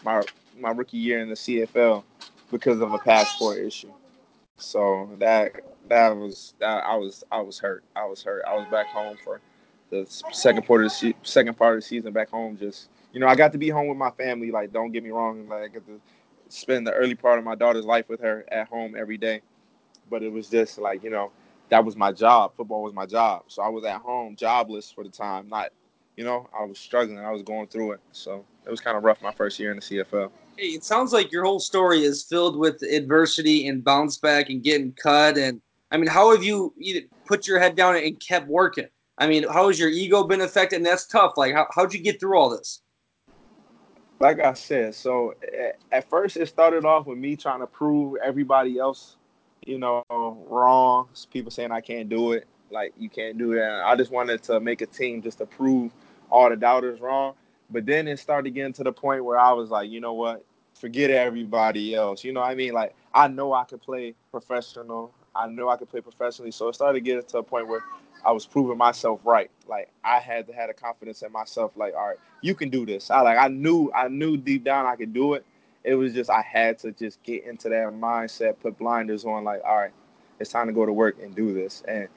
my 0.04 0.22
my 0.60 0.72
rookie 0.72 0.98
year 0.98 1.20
in 1.20 1.30
the 1.30 1.36
CFL, 1.36 2.04
because 2.52 2.82
of 2.82 2.92
a 2.92 2.98
passport 2.98 3.60
issue. 3.60 3.94
So 4.58 5.10
that 5.20 5.54
that 5.88 6.10
was 6.18 6.54
that 6.60 6.84
I 6.84 6.96
was 6.98 7.24
I 7.32 7.40
was 7.40 7.58
hurt. 7.58 7.86
I 7.96 8.04
was 8.06 8.22
hurt. 8.22 8.44
I 8.46 8.56
was 8.56 8.68
back 8.70 8.88
home 8.88 9.16
for 9.24 9.40
the 9.90 10.06
second 10.34 10.68
part 10.68 10.84
of 10.84 10.92
the 10.92 10.96
se- 10.96 11.16
second 11.24 11.56
part 11.56 11.76
of 11.76 11.84
the 11.84 11.88
season 11.88 12.12
back 12.12 12.30
home. 12.30 12.58
Just 12.58 12.90
you 13.14 13.22
know, 13.22 13.28
I 13.28 13.36
got 13.36 13.54
to 13.54 13.58
be 13.58 13.70
home 13.70 13.88
with 13.88 13.98
my 13.98 14.12
family. 14.12 14.52
Like, 14.52 14.74
don't 14.74 14.92
get 14.92 15.02
me 15.02 15.12
wrong. 15.12 15.48
Like, 15.48 15.64
I 15.64 15.68
get 15.70 15.86
to 15.88 16.02
spend 16.50 16.86
the 16.86 16.92
early 16.92 17.16
part 17.16 17.40
of 17.40 17.46
my 17.46 17.56
daughter's 17.56 17.86
life 17.86 18.10
with 18.10 18.20
her 18.20 18.44
at 18.52 18.68
home 18.68 18.96
every 19.00 19.18
day. 19.18 19.40
But 20.10 20.24
it 20.24 20.32
was 20.32 20.50
just 20.50 20.78
like 20.78 21.06
you 21.06 21.10
know, 21.10 21.32
that 21.70 21.84
was 21.84 21.96
my 21.96 22.12
job. 22.12 22.56
Football 22.56 22.84
was 22.84 22.94
my 22.94 23.06
job. 23.06 23.44
So 23.48 23.62
I 23.62 23.70
was 23.70 23.84
at 23.86 24.02
home, 24.02 24.36
jobless 24.36 24.92
for 24.92 25.04
the 25.04 25.10
time. 25.10 25.50
Not, 25.50 25.70
you 26.16 26.24
know, 26.24 26.48
I 26.58 26.64
was 26.64 26.80
struggling. 26.80 27.20
I 27.20 27.32
was 27.32 27.44
going 27.44 27.68
through 27.68 27.94
it. 27.94 28.00
So 28.12 28.46
it 28.66 28.72
was 28.72 28.80
kind 28.80 28.98
of 28.98 29.04
rough 29.04 29.22
my 29.22 29.32
first 29.32 29.60
year 29.60 29.72
in 29.72 29.78
the 29.78 29.82
CFL. 29.82 30.32
Hey, 30.58 30.68
it 30.68 30.84
sounds 30.84 31.14
like 31.14 31.32
your 31.32 31.44
whole 31.44 31.60
story 31.60 32.04
is 32.04 32.24
filled 32.24 32.58
with 32.58 32.82
adversity 32.82 33.68
and 33.68 33.84
bounce 33.84 34.18
back 34.18 34.50
and 34.50 34.64
getting 34.64 34.94
cut. 34.94 35.38
And 35.38 35.62
I 35.92 35.98
mean, 35.98 36.08
how 36.08 36.32
have 36.32 36.44
you 36.44 36.74
put 37.26 37.48
your 37.48 37.60
head 37.60 37.76
down 37.76 37.96
and 37.96 38.20
kept 38.20 38.48
working? 38.48 38.88
I 39.18 39.28
mean, 39.28 39.48
how 39.48 39.68
has 39.68 39.80
your 39.80 39.90
ego 39.90 40.24
been 40.24 40.42
affected? 40.42 40.78
And 40.78 40.86
that's 40.86 41.08
tough. 41.08 41.34
Like, 41.38 41.54
how, 41.54 41.68
how'd 41.74 41.94
you 41.94 42.00
get 42.00 42.20
through 42.20 42.38
all 42.38 42.50
this? 42.50 42.82
Like 44.20 44.40
I 44.40 44.54
said, 44.54 44.96
so 44.96 45.36
at 45.92 46.10
first 46.10 46.38
it 46.38 46.48
started 46.48 46.86
off 46.86 47.06
with 47.06 47.20
me 47.20 47.36
trying 47.36 47.60
to 47.60 47.68
prove 47.68 48.16
everybody 48.24 48.80
else 48.80 49.18
you 49.66 49.78
know, 49.78 50.04
wrong. 50.10 51.10
People 51.32 51.52
saying 51.52 51.72
I 51.72 51.82
can't 51.82 52.10
do 52.10 52.32
it. 52.34 52.48
Like 52.72 52.94
you 52.98 53.10
can't 53.10 53.38
do 53.38 53.56
that. 53.56 53.84
I 53.86 53.96
just 53.96 54.12
wanted 54.12 54.44
to 54.44 54.60
make 54.60 54.82
a 54.82 54.86
team 54.86 55.22
just 55.22 55.38
to 55.40 55.46
prove 55.46 55.92
all 56.30 56.50
the 56.50 56.56
doubters 56.56 57.00
wrong. 57.00 57.34
But 57.70 57.86
then 57.86 58.08
it 58.08 58.20
started 58.20 58.52
getting 58.52 58.74
to 58.74 58.84
the 58.84 58.92
point 58.94 59.24
where 59.26 59.40
I 59.40 59.52
was 59.52 59.70
like, 59.70 59.90
you 59.90 60.00
know 60.00 60.14
what? 60.14 60.44
Forget 60.74 61.10
everybody 61.10 61.96
else. 61.96 62.24
You 62.24 62.34
know 62.34 62.42
what 62.42 62.52
I 62.52 62.56
mean? 62.56 62.74
Like 62.74 62.96
I 63.14 63.28
know 63.28 63.54
I 63.54 63.64
could 63.64 63.82
play 63.82 64.14
professional. 64.32 65.12
I 65.36 65.48
know 65.48 65.70
I 65.70 65.78
could 65.78 65.90
play 65.90 66.02
professionally. 66.02 66.52
So 66.52 66.70
it 66.70 66.76
started 66.76 67.02
getting 67.02 67.24
to 67.24 67.38
a 67.40 67.44
point 67.44 67.68
where 67.68 67.84
I 68.26 68.32
was 68.32 68.46
proving 68.46 68.78
myself 68.78 69.22
right. 69.24 69.50
Like 69.68 69.90
I 70.04 70.20
had 70.20 70.48
to 70.48 70.54
have 70.54 70.70
a 70.70 70.74
confidence 70.74 71.22
in 71.22 71.32
myself. 71.32 71.72
Like, 71.76 71.94
all 71.96 72.08
right, 72.08 72.18
you 72.42 72.56
can 72.56 72.70
do 72.70 72.86
this. 72.86 73.10
I 73.10 73.22
like 73.22 73.38
I 73.38 73.48
knew 73.48 73.92
I 73.96 74.08
knew 74.08 74.38
deep 74.38 74.64
down 74.64 74.86
I 74.86 74.96
could 74.96 75.14
do 75.14 75.34
it. 75.34 75.46
It 75.88 75.96
was 75.96 76.14
just 76.14 76.30
I 76.30 76.42
had 76.42 76.80
to 76.80 76.92
just 76.92 77.24
get 77.24 77.46
into 77.46 77.70
that 77.70 77.88
mindset, 77.94 78.60
put 78.60 78.78
blinders 78.78 79.24
on. 79.24 79.46
Like, 79.46 79.62
all 79.64 79.78
right, 79.78 79.94
it's 80.38 80.52
time 80.52 80.68
to 80.68 80.74
go 80.74 80.86
to 80.86 80.92
work 80.92 81.16
and 81.24 81.34
do 81.34 81.54
this. 81.54 81.82
And 81.88 82.10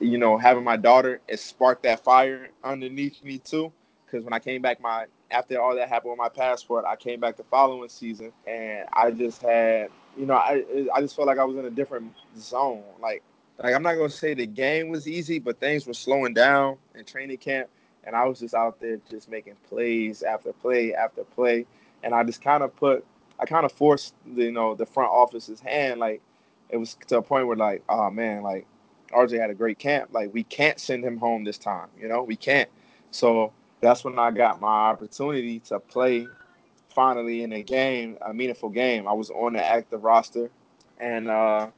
you 0.00 0.18
know, 0.18 0.38
having 0.38 0.64
my 0.64 0.76
daughter, 0.76 1.20
it 1.28 1.38
sparked 1.38 1.82
that 1.82 2.02
fire 2.02 2.48
underneath 2.64 3.22
me 3.22 3.38
too. 3.38 3.70
Because 4.04 4.24
when 4.24 4.32
I 4.32 4.38
came 4.38 4.62
back, 4.62 4.80
my 4.80 5.06
after 5.30 5.60
all 5.60 5.74
that 5.74 5.88
happened 5.90 6.12
with 6.12 6.18
my 6.18 6.30
passport, 6.30 6.86
I 6.86 6.96
came 6.96 7.20
back 7.20 7.36
the 7.36 7.44
following 7.44 7.90
season, 7.90 8.32
and 8.46 8.88
I 8.94 9.10
just 9.10 9.42
had, 9.42 9.90
you 10.16 10.24
know, 10.24 10.34
I 10.34 10.64
I 10.94 11.02
just 11.02 11.16
felt 11.16 11.28
like 11.28 11.38
I 11.38 11.44
was 11.44 11.56
in 11.56 11.66
a 11.66 11.70
different 11.70 12.14
zone. 12.38 12.82
Like, 13.00 13.22
like 13.62 13.74
I'm 13.74 13.82
not 13.82 13.96
gonna 13.96 14.08
say 14.08 14.32
the 14.32 14.46
game 14.46 14.88
was 14.88 15.06
easy, 15.06 15.38
but 15.38 15.60
things 15.60 15.86
were 15.86 15.94
slowing 15.94 16.32
down 16.32 16.78
in 16.94 17.04
training 17.04 17.38
camp, 17.38 17.68
and 18.04 18.16
I 18.16 18.24
was 18.24 18.40
just 18.40 18.54
out 18.54 18.80
there 18.80 18.98
just 19.10 19.28
making 19.28 19.56
plays 19.68 20.22
after 20.22 20.52
play 20.52 20.94
after 20.94 21.24
play, 21.24 21.66
and 22.06 22.14
I 22.14 22.22
just 22.22 22.40
kind 22.40 22.62
of 22.62 22.74
put, 22.76 23.04
I 23.40 23.46
kind 23.46 23.66
of 23.66 23.72
forced, 23.72 24.14
the, 24.24 24.44
you 24.44 24.52
know, 24.52 24.76
the 24.76 24.86
front 24.86 25.10
office's 25.10 25.58
hand. 25.58 25.98
Like, 25.98 26.22
it 26.70 26.76
was 26.76 26.96
to 27.08 27.18
a 27.18 27.22
point 27.22 27.48
where 27.48 27.56
like, 27.56 27.82
oh 27.88 28.10
man, 28.10 28.42
like 28.42 28.64
RJ 29.12 29.40
had 29.40 29.50
a 29.50 29.54
great 29.54 29.80
camp. 29.80 30.10
Like 30.12 30.32
we 30.32 30.44
can't 30.44 30.78
send 30.78 31.04
him 31.04 31.16
home 31.16 31.42
this 31.42 31.58
time. 31.58 31.88
You 32.00 32.06
know, 32.08 32.22
we 32.22 32.36
can't. 32.36 32.68
So 33.10 33.52
that's 33.80 34.04
when 34.04 34.18
I 34.20 34.30
got 34.30 34.60
my 34.60 34.68
opportunity 34.68 35.58
to 35.60 35.80
play 35.80 36.28
finally 36.88 37.42
in 37.42 37.52
a 37.52 37.62
game, 37.62 38.18
a 38.24 38.32
meaningful 38.32 38.70
game. 38.70 39.08
I 39.08 39.12
was 39.12 39.30
on 39.30 39.54
the 39.54 39.64
active 39.64 40.04
roster, 40.04 40.48
and 40.98 41.28
uh, 41.28 41.68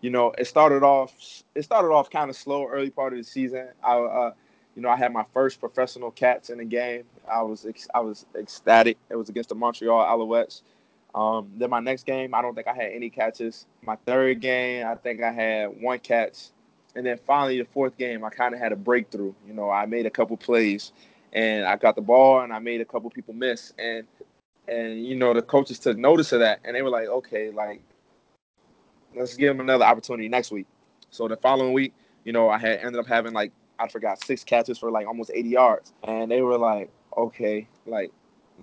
you 0.00 0.10
know, 0.10 0.32
it 0.36 0.46
started 0.46 0.82
off. 0.82 1.14
It 1.54 1.62
started 1.62 1.88
off 1.88 2.10
kind 2.10 2.28
of 2.28 2.36
slow 2.36 2.66
early 2.66 2.90
part 2.90 3.12
of 3.12 3.18
the 3.20 3.24
season. 3.24 3.68
I, 3.84 3.98
uh, 3.98 4.32
you 4.74 4.82
know, 4.82 4.88
I 4.88 4.96
had 4.96 5.12
my 5.12 5.24
first 5.34 5.60
professional 5.60 6.10
catch 6.10 6.50
in 6.50 6.58
the 6.58 6.64
game. 6.64 7.04
I 7.30 7.42
was 7.42 7.66
I 7.94 8.00
was 8.00 8.26
ecstatic. 8.38 8.98
It 9.10 9.16
was 9.16 9.28
against 9.28 9.48
the 9.48 9.54
Montreal 9.54 10.04
Alouettes. 10.04 10.62
Um, 11.14 11.50
then 11.56 11.70
my 11.70 11.80
next 11.80 12.06
game, 12.06 12.34
I 12.34 12.42
don't 12.42 12.54
think 12.54 12.68
I 12.68 12.74
had 12.74 12.92
any 12.92 13.10
catches. 13.10 13.66
My 13.82 13.96
third 14.06 14.40
game, 14.40 14.86
I 14.86 14.94
think 14.94 15.22
I 15.22 15.32
had 15.32 15.82
one 15.82 15.98
catch. 15.98 16.50
And 16.94 17.04
then 17.04 17.18
finally, 17.26 17.58
the 17.58 17.64
fourth 17.64 17.96
game, 17.98 18.24
I 18.24 18.30
kind 18.30 18.54
of 18.54 18.60
had 18.60 18.72
a 18.72 18.76
breakthrough. 18.76 19.34
You 19.46 19.54
know, 19.54 19.70
I 19.70 19.86
made 19.86 20.06
a 20.06 20.10
couple 20.10 20.36
plays, 20.36 20.92
and 21.32 21.64
I 21.64 21.76
got 21.76 21.96
the 21.96 22.02
ball, 22.02 22.40
and 22.40 22.52
I 22.52 22.58
made 22.58 22.80
a 22.80 22.84
couple 22.84 23.10
people 23.10 23.34
miss, 23.34 23.72
and 23.78 24.06
and 24.68 25.04
you 25.04 25.16
know 25.16 25.34
the 25.34 25.42
coaches 25.42 25.78
took 25.78 25.96
notice 25.98 26.32
of 26.32 26.40
that, 26.40 26.60
and 26.64 26.76
they 26.76 26.82
were 26.82 26.90
like, 26.90 27.08
okay, 27.08 27.50
like 27.50 27.80
let's 29.16 29.34
give 29.36 29.50
him 29.50 29.60
another 29.60 29.84
opportunity 29.84 30.28
next 30.28 30.50
week. 30.50 30.66
So 31.10 31.26
the 31.26 31.36
following 31.36 31.72
week, 31.72 31.92
you 32.24 32.32
know, 32.32 32.48
I 32.48 32.58
had 32.58 32.78
ended 32.80 33.00
up 33.00 33.06
having 33.06 33.32
like 33.32 33.52
I 33.80 33.88
forgot 33.88 34.22
six 34.22 34.44
catches 34.44 34.78
for 34.78 34.90
like 34.90 35.06
almost 35.06 35.30
80 35.32 35.48
yards, 35.48 35.92
and 36.04 36.30
they 36.30 36.42
were 36.42 36.58
like, 36.58 36.90
okay, 37.16 37.66
like 37.86 38.12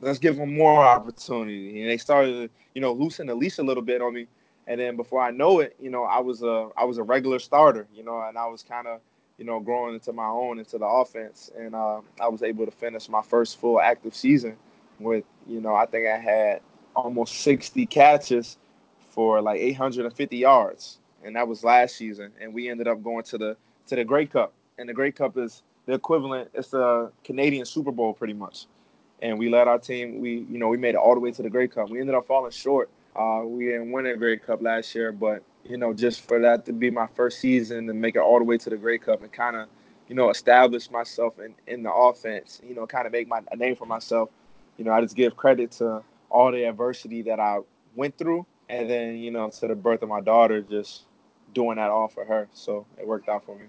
let's 0.01 0.19
give 0.19 0.37
him 0.37 0.55
more 0.55 0.85
opportunity, 0.85 1.81
and 1.81 1.89
they 1.89 1.97
started, 1.97 2.51
you 2.75 2.81
know, 2.81 2.93
loosen 2.93 3.27
the 3.27 3.35
leash 3.35 3.57
a 3.57 3.63
little 3.63 3.83
bit 3.83 4.01
on 4.01 4.13
me. 4.13 4.27
And 4.67 4.79
then 4.79 4.95
before 4.95 5.21
I 5.21 5.31
know 5.31 5.59
it, 5.59 5.75
you 5.81 5.89
know, 5.89 6.03
I 6.03 6.19
was 6.19 6.43
a 6.43 6.69
I 6.77 6.83
was 6.83 6.97
a 6.97 7.03
regular 7.03 7.39
starter, 7.39 7.87
you 7.93 8.03
know, 8.03 8.21
and 8.21 8.37
I 8.37 8.45
was 8.47 8.63
kind 8.63 8.85
of, 8.85 8.99
you 9.37 9.45
know, 9.45 9.59
growing 9.59 9.95
into 9.95 10.13
my 10.13 10.27
own 10.27 10.59
into 10.59 10.77
the 10.77 10.85
offense, 10.85 11.51
and 11.57 11.73
uh, 11.73 12.01
I 12.21 12.27
was 12.27 12.43
able 12.43 12.65
to 12.65 12.71
finish 12.71 13.09
my 13.09 13.21
first 13.21 13.59
full 13.59 13.81
active 13.81 14.15
season 14.15 14.55
with, 14.99 15.23
you 15.47 15.61
know, 15.61 15.75
I 15.75 15.85
think 15.85 16.07
I 16.07 16.17
had 16.17 16.61
almost 16.95 17.35
60 17.41 17.85
catches 17.85 18.57
for 19.09 19.41
like 19.41 19.59
850 19.59 20.37
yards, 20.37 20.99
and 21.23 21.35
that 21.35 21.47
was 21.47 21.63
last 21.63 21.95
season, 21.95 22.31
and 22.39 22.53
we 22.53 22.69
ended 22.69 22.87
up 22.87 23.01
going 23.03 23.23
to 23.25 23.37
the 23.37 23.57
to 23.87 23.95
the 23.95 24.03
Grey 24.03 24.25
Cup, 24.25 24.53
and 24.77 24.87
the 24.89 24.93
Grey 24.93 25.11
Cup 25.11 25.37
is 25.37 25.63
the 25.85 25.93
equivalent. 25.93 26.49
It's 26.53 26.69
the 26.69 27.11
Canadian 27.23 27.65
Super 27.65 27.91
Bowl, 27.91 28.13
pretty 28.13 28.33
much, 28.33 28.65
and 29.21 29.37
we 29.39 29.49
led 29.49 29.67
our 29.67 29.79
team. 29.79 30.19
We, 30.19 30.45
you 30.49 30.59
know, 30.59 30.67
we 30.67 30.77
made 30.77 30.95
it 30.95 30.97
all 30.97 31.13
the 31.13 31.19
way 31.21 31.31
to 31.31 31.41
the 31.43 31.49
Grey 31.49 31.67
Cup. 31.67 31.89
We 31.89 31.99
ended 31.99 32.15
up 32.15 32.27
falling 32.27 32.51
short 32.51 32.89
uh, 33.17 33.41
we 33.43 33.65
didn't 33.65 33.91
win 33.91 34.05
a 34.05 34.15
Grey 34.15 34.37
Cup 34.37 34.61
last 34.61 34.93
year, 34.93 35.11
but 35.11 35.41
you 35.65 35.77
know, 35.77 35.91
just 35.93 36.21
for 36.21 36.39
that 36.39 36.65
to 36.65 36.73
be 36.73 36.91
my 36.91 37.07
first 37.07 37.39
season 37.39 37.89
and 37.89 37.99
make 37.99 38.15
it 38.15 38.19
all 38.19 38.37
the 38.37 38.45
way 38.45 38.57
to 38.57 38.69
the 38.69 38.77
Grey 38.77 38.97
Cup 38.99 39.21
and 39.21 39.31
kind 39.31 39.55
of, 39.55 39.67
you 40.07 40.15
know, 40.15 40.29
establish 40.29 40.89
myself 40.91 41.39
in, 41.39 41.53
in 41.65 41.83
the 41.83 41.91
offense, 41.91 42.61
you 42.65 42.75
know, 42.75 42.85
kind 42.85 43.05
of 43.05 43.11
make 43.11 43.27
my 43.27 43.41
a 43.51 43.55
name 43.55 43.75
for 43.75 43.85
myself. 43.85 44.29
You 44.77 44.85
know, 44.85 44.91
I 44.93 45.01
just 45.01 45.15
give 45.15 45.35
credit 45.35 45.71
to 45.73 46.03
all 46.29 46.51
the 46.51 46.63
adversity 46.63 47.23
that 47.23 47.39
I 47.39 47.59
went 47.95 48.17
through, 48.17 48.45
and 48.69 48.89
then 48.89 49.17
you 49.17 49.31
know, 49.31 49.49
to 49.49 49.67
the 49.67 49.75
birth 49.75 50.03
of 50.03 50.09
my 50.09 50.21
daughter, 50.21 50.61
just 50.61 51.05
doing 51.53 51.77
that 51.77 51.89
all 51.89 52.07
for 52.07 52.23
her. 52.23 52.47
So 52.53 52.85
it 52.99 53.07
worked 53.07 53.27
out 53.27 53.45
for 53.45 53.55
me. 53.55 53.65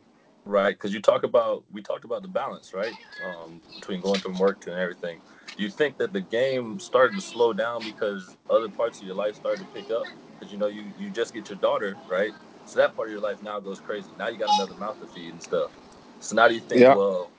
Right, 0.48 0.70
because 0.74 0.94
you 0.94 1.02
talk 1.02 1.24
about 1.24 1.64
we 1.70 1.82
talked 1.82 2.06
about 2.06 2.22
the 2.22 2.28
balance, 2.28 2.72
right, 2.72 2.94
um, 3.22 3.60
between 3.74 4.00
going 4.00 4.20
to 4.22 4.30
work 4.40 4.64
and 4.66 4.76
everything. 4.76 5.20
You 5.58 5.68
think 5.68 5.98
that 5.98 6.14
the 6.14 6.22
game 6.22 6.80
started 6.80 7.16
to 7.16 7.20
slow 7.22 7.52
down 7.52 7.84
because 7.84 8.38
other 8.48 8.70
parts 8.70 8.98
of 9.02 9.06
your 9.06 9.14
life 9.16 9.36
started 9.36 9.60
to 9.60 9.68
pick 9.74 9.90
up? 9.90 10.04
Because 10.40 10.50
you 10.50 10.58
know 10.58 10.68
you 10.68 10.94
you 10.96 11.10
just 11.10 11.34
get 11.34 11.50
your 11.50 11.58
daughter, 11.58 11.98
right? 12.10 12.32
So 12.64 12.78
that 12.78 12.96
part 12.96 13.08
of 13.08 13.12
your 13.12 13.20
life 13.20 13.42
now 13.42 13.60
goes 13.60 13.80
crazy. 13.80 14.14
Now 14.18 14.28
you 14.28 14.38
got 14.38 14.50
another 14.58 14.74
mouth 14.74 14.98
to 15.00 15.06
feed 15.06 15.34
and 15.34 15.42
stuff. 15.42 15.72
So 16.20 16.34
now 16.34 16.48
do 16.48 16.54
you 16.54 16.60
think, 16.60 16.80
yep. 16.80 16.96
well, 16.96 17.30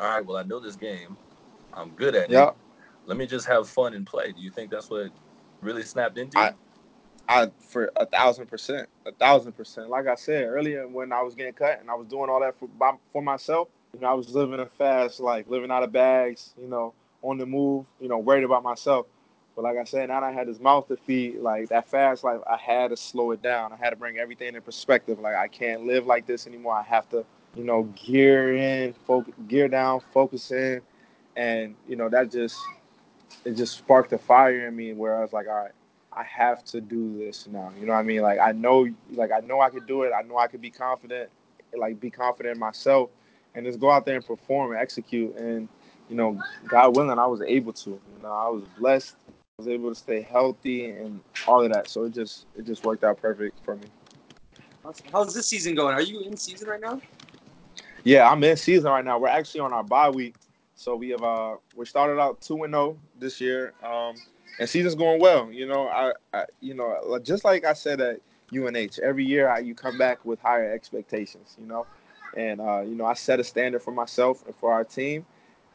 all 0.00 0.10
right, 0.16 0.26
well 0.26 0.36
I 0.36 0.42
know 0.42 0.60
this 0.60 0.76
game, 0.76 1.18
I'm 1.72 1.92
good 1.92 2.16
at 2.16 2.30
yep. 2.30 2.48
it. 2.48 3.06
Let 3.06 3.16
me 3.16 3.26
just 3.26 3.46
have 3.46 3.68
fun 3.68 3.94
and 3.94 4.06
play. 4.06 4.32
Do 4.32 4.40
you 4.40 4.50
think 4.50 4.72
that's 4.72 4.90
what 4.90 5.12
really 5.62 5.84
snapped 5.84 6.18
into 6.18 6.38
you? 6.38 6.42
I, 6.42 6.54
I 7.28 7.50
for 7.60 7.90
a 7.96 8.06
thousand 8.06 8.46
percent, 8.46 8.88
a 9.04 9.12
thousand 9.12 9.52
percent. 9.52 9.88
Like 9.88 10.06
I 10.06 10.14
said 10.14 10.44
earlier, 10.44 10.86
when 10.86 11.12
I 11.12 11.22
was 11.22 11.34
getting 11.34 11.52
cut 11.52 11.80
and 11.80 11.90
I 11.90 11.94
was 11.94 12.06
doing 12.06 12.30
all 12.30 12.40
that 12.40 12.58
for 12.58 12.68
by, 12.68 12.92
for 13.12 13.22
myself, 13.22 13.68
you 13.94 14.00
know, 14.00 14.08
I 14.08 14.14
was 14.14 14.34
living 14.34 14.60
a 14.60 14.66
fast 14.66 15.20
life, 15.20 15.46
living 15.48 15.70
out 15.70 15.82
of 15.82 15.92
bags, 15.92 16.54
you 16.60 16.68
know, 16.68 16.94
on 17.22 17.38
the 17.38 17.46
move, 17.46 17.86
you 18.00 18.08
know, 18.08 18.18
worried 18.18 18.44
about 18.44 18.62
myself. 18.62 19.06
But 19.56 19.62
like 19.62 19.78
I 19.78 19.84
said, 19.84 20.08
now 20.08 20.22
I 20.22 20.32
had 20.32 20.48
this 20.48 20.60
mouth 20.60 20.86
to 20.88 20.96
feed, 20.96 21.38
like 21.38 21.70
that 21.70 21.88
fast 21.88 22.22
life, 22.22 22.40
I 22.46 22.58
had 22.58 22.90
to 22.90 22.96
slow 22.96 23.30
it 23.30 23.42
down. 23.42 23.72
I 23.72 23.76
had 23.76 23.90
to 23.90 23.96
bring 23.96 24.18
everything 24.18 24.54
in 24.54 24.62
perspective. 24.62 25.18
Like 25.18 25.34
I 25.34 25.48
can't 25.48 25.86
live 25.86 26.06
like 26.06 26.26
this 26.26 26.46
anymore. 26.46 26.74
I 26.74 26.82
have 26.82 27.08
to, 27.10 27.24
you 27.56 27.64
know, 27.64 27.84
gear 27.96 28.54
in, 28.54 28.92
focus, 29.06 29.34
gear 29.48 29.68
down, 29.68 30.00
focus 30.12 30.50
in, 30.50 30.82
and 31.36 31.74
you 31.88 31.96
know 31.96 32.08
that 32.10 32.30
just 32.30 32.56
it 33.46 33.52
just 33.54 33.78
sparked 33.78 34.12
a 34.12 34.18
fire 34.18 34.68
in 34.68 34.76
me 34.76 34.92
where 34.92 35.16
I 35.16 35.22
was 35.22 35.32
like, 35.32 35.48
all 35.48 35.54
right, 35.54 35.72
I 36.16 36.22
have 36.24 36.64
to 36.66 36.80
do 36.80 37.18
this 37.18 37.46
now. 37.46 37.70
You 37.78 37.86
know 37.86 37.92
what 37.92 37.98
I 37.98 38.02
mean? 38.02 38.22
Like 38.22 38.38
I 38.40 38.52
know, 38.52 38.88
like 39.12 39.30
I 39.32 39.40
know 39.40 39.60
I 39.60 39.68
could 39.68 39.86
do 39.86 40.02
it. 40.04 40.12
I 40.16 40.22
know 40.22 40.38
I 40.38 40.46
could 40.46 40.62
be 40.62 40.70
confident, 40.70 41.28
like 41.76 42.00
be 42.00 42.10
confident 42.10 42.54
in 42.54 42.60
myself, 42.60 43.10
and 43.54 43.66
just 43.66 43.78
go 43.78 43.90
out 43.90 44.06
there 44.06 44.16
and 44.16 44.26
perform 44.26 44.72
and 44.72 44.80
execute. 44.80 45.36
And 45.36 45.68
you 46.08 46.16
know, 46.16 46.40
God 46.66 46.96
willing, 46.96 47.18
I 47.18 47.26
was 47.26 47.42
able 47.42 47.74
to. 47.74 47.90
You 47.90 48.22
know, 48.22 48.32
I 48.32 48.48
was 48.48 48.64
blessed. 48.78 49.16
I 49.28 49.62
was 49.62 49.68
able 49.68 49.90
to 49.90 49.94
stay 49.94 50.22
healthy 50.22 50.90
and 50.90 51.20
all 51.46 51.62
of 51.62 51.70
that. 51.72 51.88
So 51.88 52.04
it 52.04 52.14
just 52.14 52.46
it 52.56 52.64
just 52.64 52.84
worked 52.84 53.04
out 53.04 53.20
perfect 53.20 53.62
for 53.64 53.76
me. 53.76 53.86
How's 55.12 55.34
this 55.34 55.48
season 55.48 55.74
going? 55.74 55.94
Are 55.94 56.02
you 56.02 56.20
in 56.20 56.36
season 56.36 56.68
right 56.68 56.80
now? 56.80 57.00
Yeah, 58.04 58.30
I'm 58.30 58.42
in 58.44 58.56
season 58.56 58.90
right 58.90 59.04
now. 59.04 59.18
We're 59.18 59.28
actually 59.28 59.60
on 59.60 59.72
our 59.72 59.82
bye 59.82 60.10
week, 60.10 60.34
so 60.76 60.96
we 60.96 61.10
have 61.10 61.22
uh 61.22 61.56
we 61.74 61.84
started 61.84 62.20
out 62.20 62.40
two 62.40 62.62
and 62.64 62.72
zero 62.72 62.82
oh 62.82 62.98
this 63.18 63.40
year. 63.40 63.74
Um, 63.82 64.14
and 64.58 64.68
season's 64.68 64.94
going 64.94 65.20
well. 65.20 65.50
You 65.50 65.66
know, 65.66 65.88
I, 65.88 66.12
I, 66.32 66.44
you 66.60 66.74
know, 66.74 67.18
just 67.22 67.44
like 67.44 67.64
I 67.64 67.72
said 67.72 68.00
at 68.00 68.20
UNH, 68.52 68.98
every 69.02 69.24
year 69.24 69.48
I, 69.48 69.58
you 69.58 69.74
come 69.74 69.98
back 69.98 70.24
with 70.24 70.40
higher 70.40 70.72
expectations. 70.72 71.56
You 71.60 71.66
know, 71.66 71.86
and 72.36 72.60
uh, 72.60 72.80
you 72.80 72.94
know 72.94 73.06
I 73.06 73.14
set 73.14 73.40
a 73.40 73.44
standard 73.44 73.82
for 73.82 73.92
myself 73.92 74.44
and 74.46 74.54
for 74.56 74.72
our 74.72 74.84
team, 74.84 75.26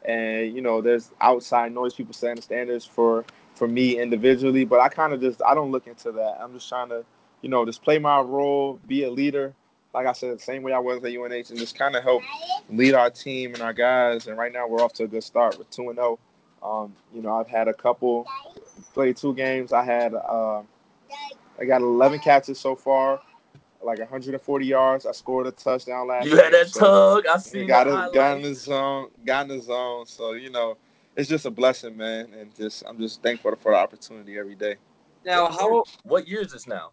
and 0.04 0.54
you 0.54 0.62
know 0.62 0.80
there's 0.80 1.10
outside 1.20 1.72
noise 1.72 1.94
people 1.94 2.14
setting 2.14 2.42
standards 2.42 2.84
for 2.84 3.24
for 3.54 3.68
me 3.68 4.00
individually, 4.00 4.64
but 4.64 4.80
I 4.80 4.88
kind 4.88 5.12
of 5.12 5.20
just 5.20 5.42
I 5.42 5.54
don't 5.54 5.70
look 5.70 5.86
into 5.86 6.12
that. 6.12 6.38
I'm 6.40 6.52
just 6.54 6.68
trying 6.68 6.88
to, 6.88 7.04
you 7.42 7.48
know, 7.48 7.64
just 7.64 7.82
play 7.82 7.98
my 7.98 8.20
role, 8.20 8.80
be 8.86 9.04
a 9.04 9.10
leader. 9.10 9.54
Like 9.94 10.06
I 10.06 10.12
said, 10.12 10.34
the 10.34 10.42
same 10.42 10.62
way 10.62 10.72
I 10.72 10.78
was 10.78 11.04
at 11.04 11.12
UNH, 11.12 11.50
and 11.50 11.58
just 11.58 11.78
kind 11.78 11.94
of 11.94 12.02
help 12.02 12.22
lead 12.70 12.94
our 12.94 13.10
team 13.10 13.52
and 13.52 13.62
our 13.62 13.74
guys. 13.74 14.26
And 14.26 14.38
right 14.38 14.52
now 14.52 14.66
we're 14.66 14.82
off 14.82 14.94
to 14.94 15.04
a 15.04 15.06
good 15.06 15.22
start 15.22 15.58
with 15.58 15.70
two 15.70 15.88
and 15.90 15.96
zero. 15.96 16.18
Oh. 16.62 16.84
Um, 16.84 16.94
you 17.12 17.22
know, 17.22 17.34
I've 17.34 17.48
had 17.48 17.66
a 17.66 17.74
couple 17.74 18.24
played 18.92 19.16
two 19.16 19.34
games. 19.34 19.72
I 19.72 19.84
had 19.84 20.14
uh, 20.14 20.62
I 21.58 21.64
got 21.64 21.80
11 21.80 22.20
catches 22.20 22.58
so 22.58 22.74
far, 22.74 23.20
like 23.82 23.98
140 23.98 24.66
yards. 24.66 25.06
I 25.06 25.12
scored 25.12 25.46
a 25.46 25.52
touchdown 25.52 26.08
last. 26.08 26.26
You 26.26 26.36
had 26.36 26.52
that 26.52 26.68
so 26.68 27.20
tug. 27.20 27.26
I 27.26 27.38
see. 27.38 27.66
Got 27.66 27.86
it. 27.88 28.14
Got 28.14 28.36
in 28.36 28.42
the 28.42 28.54
zone. 28.54 29.08
Got 29.24 29.50
in 29.50 29.58
the 29.58 29.62
zone. 29.62 30.06
So 30.06 30.32
you 30.32 30.50
know, 30.50 30.76
it's 31.16 31.28
just 31.28 31.46
a 31.46 31.50
blessing, 31.50 31.96
man, 31.96 32.32
and 32.38 32.54
just 32.56 32.82
I'm 32.86 32.98
just 32.98 33.22
thankful 33.22 33.54
for 33.56 33.72
the 33.72 33.78
opportunity 33.78 34.38
every 34.38 34.54
day. 34.54 34.76
Now, 35.24 35.48
how? 35.50 35.84
What 36.04 36.26
year 36.26 36.40
is 36.40 36.52
this 36.52 36.66
now? 36.66 36.90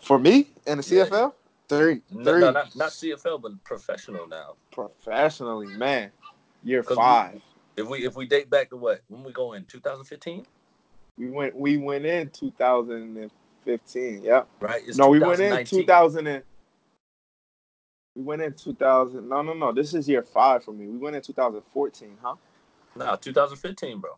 For 0.00 0.18
me 0.18 0.50
in 0.66 0.78
the 0.78 0.82
CFL, 0.82 1.10
yeah. 1.10 1.28
three. 1.68 2.02
No, 2.10 2.38
no, 2.38 2.50
not 2.50 2.74
not 2.74 2.90
CFL, 2.90 3.40
but 3.40 3.62
professional 3.62 4.26
now. 4.26 4.54
Professionally, 4.72 5.68
man, 5.76 6.10
year 6.64 6.82
five. 6.82 7.34
We, 7.34 7.42
if 7.76 7.86
we 7.88 8.04
if 8.06 8.16
we 8.16 8.26
date 8.26 8.50
back 8.50 8.70
to 8.70 8.76
what 8.76 9.02
when 9.08 9.24
we 9.24 9.32
go 9.32 9.52
in 9.52 9.64
2015? 9.64 10.46
We 11.18 11.30
went 11.30 11.54
we 11.54 11.76
went 11.76 12.06
in 12.06 12.30
2015. 12.30 13.30
2015. 13.64 14.22
Yeah. 14.22 14.42
Right. 14.60 14.82
It's 14.86 14.98
no, 14.98 15.08
we 15.08 15.20
went 15.20 15.40
in 15.40 15.64
2000 15.64 16.26
and 16.26 16.42
we 18.14 18.22
went 18.22 18.42
in 18.42 18.52
2000. 18.52 19.28
No, 19.28 19.42
no, 19.42 19.52
no. 19.54 19.72
This 19.72 19.94
is 19.94 20.08
year 20.08 20.22
five 20.22 20.64
for 20.64 20.72
me. 20.72 20.86
We 20.86 20.98
went 20.98 21.16
in 21.16 21.22
2014, 21.22 22.18
huh? 22.22 22.34
No, 22.96 23.16
2015, 23.16 24.00
bro. 24.00 24.10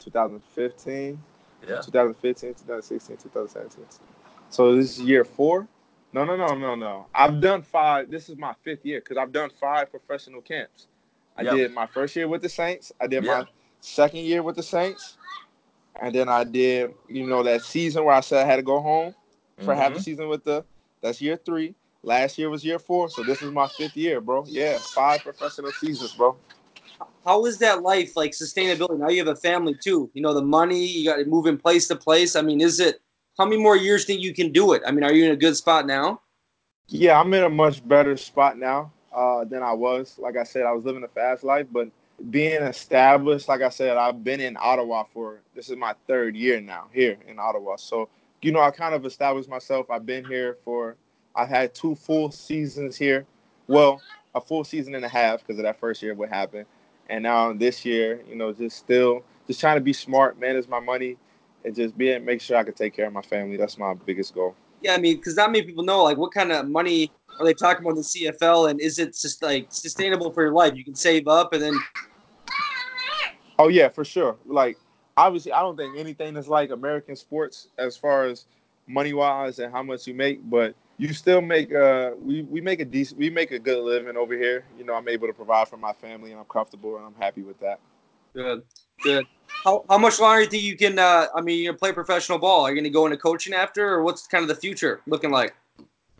2015, 0.00 1.20
Yeah. 1.62 1.80
2015, 1.80 2.54
2016, 2.54 3.16
2017. 3.16 3.84
So 4.50 4.76
this 4.76 4.98
is 4.98 5.00
year 5.00 5.24
four? 5.24 5.66
No, 6.12 6.24
no, 6.24 6.36
no, 6.36 6.54
no, 6.54 6.74
no. 6.74 7.06
I've 7.14 7.40
done 7.40 7.62
five. 7.62 8.10
This 8.10 8.28
is 8.28 8.36
my 8.36 8.54
fifth 8.64 8.84
year 8.84 9.00
because 9.00 9.16
I've 9.16 9.32
done 9.32 9.50
five 9.60 9.90
professional 9.90 10.40
camps. 10.40 10.88
I 11.38 11.44
Yep. 11.44 11.54
did 11.54 11.72
my 11.74 11.86
first 11.86 12.16
year 12.16 12.26
with 12.28 12.42
the 12.42 12.48
Saints. 12.48 12.92
I 13.00 13.06
did 13.06 13.22
Yeah. 13.22 13.40
my 13.40 13.46
second 13.80 14.20
year 14.20 14.42
with 14.42 14.56
the 14.56 14.62
Saints. 14.62 15.16
And 16.00 16.14
then 16.14 16.28
I 16.28 16.44
did, 16.44 16.94
you 17.08 17.26
know, 17.26 17.42
that 17.44 17.62
season 17.62 18.04
where 18.04 18.14
I 18.14 18.20
said 18.20 18.44
I 18.44 18.48
had 18.48 18.56
to 18.56 18.62
go 18.62 18.80
home 18.80 19.14
for 19.60 19.74
half 19.74 19.94
the 19.94 20.00
Mhm. 20.00 20.02
season 20.02 20.28
with 20.28 20.44
the 20.44 20.64
that's 21.00 21.20
year 21.20 21.36
three. 21.36 21.74
Last 22.02 22.38
year 22.38 22.50
was 22.50 22.64
year 22.64 22.78
four. 22.78 23.08
So 23.08 23.22
this 23.22 23.42
is 23.42 23.50
my 23.52 23.68
fifth 23.68 23.96
year, 23.96 24.20
bro. 24.20 24.44
Yeah, 24.46 24.78
five 24.78 25.22
professional 25.22 25.72
seasons, 25.72 26.12
bro. 26.14 26.36
How 27.24 27.44
is 27.46 27.58
that 27.58 27.82
life 27.82 28.16
like 28.16 28.32
sustainability? 28.32 28.98
Now 28.98 29.08
you 29.08 29.18
have 29.18 29.28
a 29.28 29.36
family 29.36 29.74
too. 29.74 30.10
You 30.14 30.22
know 30.22 30.34
the 30.34 30.42
money. 30.42 30.84
You 30.84 31.04
got 31.08 31.16
to 31.16 31.24
move 31.24 31.46
in 31.46 31.58
place 31.58 31.86
to 31.88 31.96
place. 31.96 32.34
I 32.36 32.42
mean, 32.42 32.60
is 32.60 32.80
it? 32.80 33.00
How 33.36 33.44
many 33.44 33.62
more 33.62 33.76
years 33.76 34.04
think 34.04 34.20
you 34.20 34.34
can 34.34 34.50
do 34.52 34.72
it? 34.72 34.82
I 34.86 34.90
mean, 34.90 35.04
are 35.04 35.12
you 35.12 35.24
in 35.24 35.30
a 35.30 35.36
good 35.36 35.56
spot 35.56 35.86
now? 35.86 36.20
Yeah, 36.88 37.20
I'm 37.20 37.32
in 37.34 37.44
a 37.44 37.48
much 37.50 37.86
better 37.86 38.16
spot 38.16 38.58
now 38.58 38.92
uh, 39.12 39.44
than 39.44 39.62
I 39.62 39.72
was. 39.72 40.18
Like 40.18 40.36
I 40.36 40.44
said, 40.44 40.64
I 40.64 40.72
was 40.72 40.84
living 40.84 41.04
a 41.04 41.08
fast 41.08 41.44
life, 41.44 41.66
but 41.70 41.88
being 42.30 42.62
established, 42.62 43.48
like 43.48 43.62
I 43.62 43.68
said, 43.68 43.96
I've 43.96 44.24
been 44.24 44.40
in 44.40 44.56
Ottawa 44.58 45.04
for 45.12 45.40
this 45.54 45.70
is 45.70 45.76
my 45.76 45.94
third 46.06 46.36
year 46.36 46.60
now 46.60 46.88
here 46.92 47.16
in 47.26 47.38
Ottawa. 47.38 47.76
So, 47.76 48.08
you 48.42 48.52
know, 48.52 48.60
I 48.60 48.70
kind 48.70 48.94
of 48.94 49.06
established 49.06 49.48
myself. 49.48 49.90
I've 49.90 50.06
been 50.06 50.24
here 50.24 50.58
for, 50.64 50.96
I've 51.34 51.48
had 51.48 51.74
two 51.74 51.94
full 51.94 52.30
seasons 52.30 52.96
here. 52.96 53.26
Well, 53.68 54.00
a 54.34 54.40
full 54.40 54.64
season 54.64 54.94
and 54.94 55.04
a 55.04 55.08
half 55.08 55.40
because 55.40 55.58
of 55.58 55.64
that 55.64 55.78
first 55.78 56.02
year, 56.02 56.14
what 56.14 56.28
happened. 56.28 56.66
And 57.08 57.22
now 57.22 57.52
this 57.52 57.84
year, 57.84 58.20
you 58.28 58.36
know, 58.36 58.52
just 58.52 58.76
still, 58.76 59.24
just 59.46 59.60
trying 59.60 59.76
to 59.76 59.80
be 59.80 59.92
smart, 59.92 60.38
manage 60.38 60.68
my 60.68 60.80
money, 60.80 61.16
and 61.64 61.74
just 61.74 61.96
being 61.96 62.24
make 62.24 62.40
sure 62.40 62.56
I 62.56 62.64
can 62.64 62.74
take 62.74 62.94
care 62.94 63.06
of 63.06 63.12
my 63.12 63.22
family. 63.22 63.56
That's 63.56 63.78
my 63.78 63.94
biggest 63.94 64.34
goal. 64.34 64.54
Yeah, 64.80 64.94
I 64.94 64.98
mean, 64.98 65.16
because 65.16 65.36
not 65.36 65.50
many 65.50 65.64
people 65.64 65.84
know 65.84 66.04
like 66.04 66.16
what 66.16 66.32
kind 66.32 66.52
of 66.52 66.68
money 66.68 67.12
are 67.38 67.44
they 67.44 67.54
talking 67.54 67.84
about 67.84 67.90
in 67.90 67.96
the 67.96 68.02
CFL, 68.02 68.70
and 68.70 68.80
is 68.80 68.98
it 68.98 69.16
just 69.20 69.42
like 69.42 69.66
sustainable 69.70 70.32
for 70.32 70.42
your 70.42 70.52
life? 70.52 70.74
You 70.74 70.84
can 70.84 70.94
save 70.94 71.28
up 71.28 71.52
and 71.52 71.62
then 71.62 71.74
Oh 73.58 73.68
yeah, 73.68 73.88
for 73.88 74.04
sure. 74.04 74.36
Like 74.46 74.78
obviously, 75.16 75.52
I 75.52 75.60
don't 75.60 75.76
think 75.76 75.98
anything 75.98 76.36
is 76.36 76.48
like 76.48 76.70
American 76.70 77.16
sports 77.16 77.68
as 77.76 77.96
far 77.96 78.24
as 78.24 78.46
money 78.86 79.12
wise 79.12 79.58
and 79.58 79.72
how 79.72 79.82
much 79.82 80.06
you 80.06 80.14
make, 80.14 80.48
but 80.48 80.74
you 80.96 81.12
still 81.12 81.40
make 81.40 81.74
uh 81.74 82.12
we, 82.20 82.42
we 82.42 82.60
make 82.60 82.80
a 82.80 82.84
decent 82.84 83.18
we 83.18 83.30
make 83.30 83.50
a 83.50 83.58
good 83.58 83.82
living 83.82 84.16
over 84.16 84.36
here. 84.36 84.64
You 84.78 84.84
know, 84.84 84.94
I'm 84.94 85.08
able 85.08 85.26
to 85.26 85.32
provide 85.32 85.68
for 85.68 85.76
my 85.76 85.92
family 85.92 86.30
and 86.30 86.40
I'm 86.40 86.46
comfortable 86.46 86.96
and 86.96 87.06
I'm 87.06 87.14
happy 87.20 87.42
with 87.42 87.58
that. 87.60 87.80
good, 88.34 88.62
good. 89.02 89.26
How, 89.64 89.84
how 89.88 89.98
much 89.98 90.20
longer 90.20 90.46
do 90.46 90.58
you 90.58 90.76
think 90.76 90.80
you 90.82 90.88
can? 90.88 90.98
Uh, 90.98 91.26
I 91.34 91.40
mean, 91.40 91.62
you're 91.62 91.74
play 91.74 91.92
professional 91.92 92.38
ball. 92.38 92.62
Are 92.62 92.70
you 92.70 92.76
gonna 92.76 92.90
go 92.90 93.06
into 93.06 93.16
coaching 93.16 93.54
after, 93.54 93.88
or 93.88 94.02
what's 94.02 94.26
kind 94.26 94.42
of 94.42 94.48
the 94.48 94.54
future 94.54 95.00
looking 95.06 95.30
like? 95.30 95.54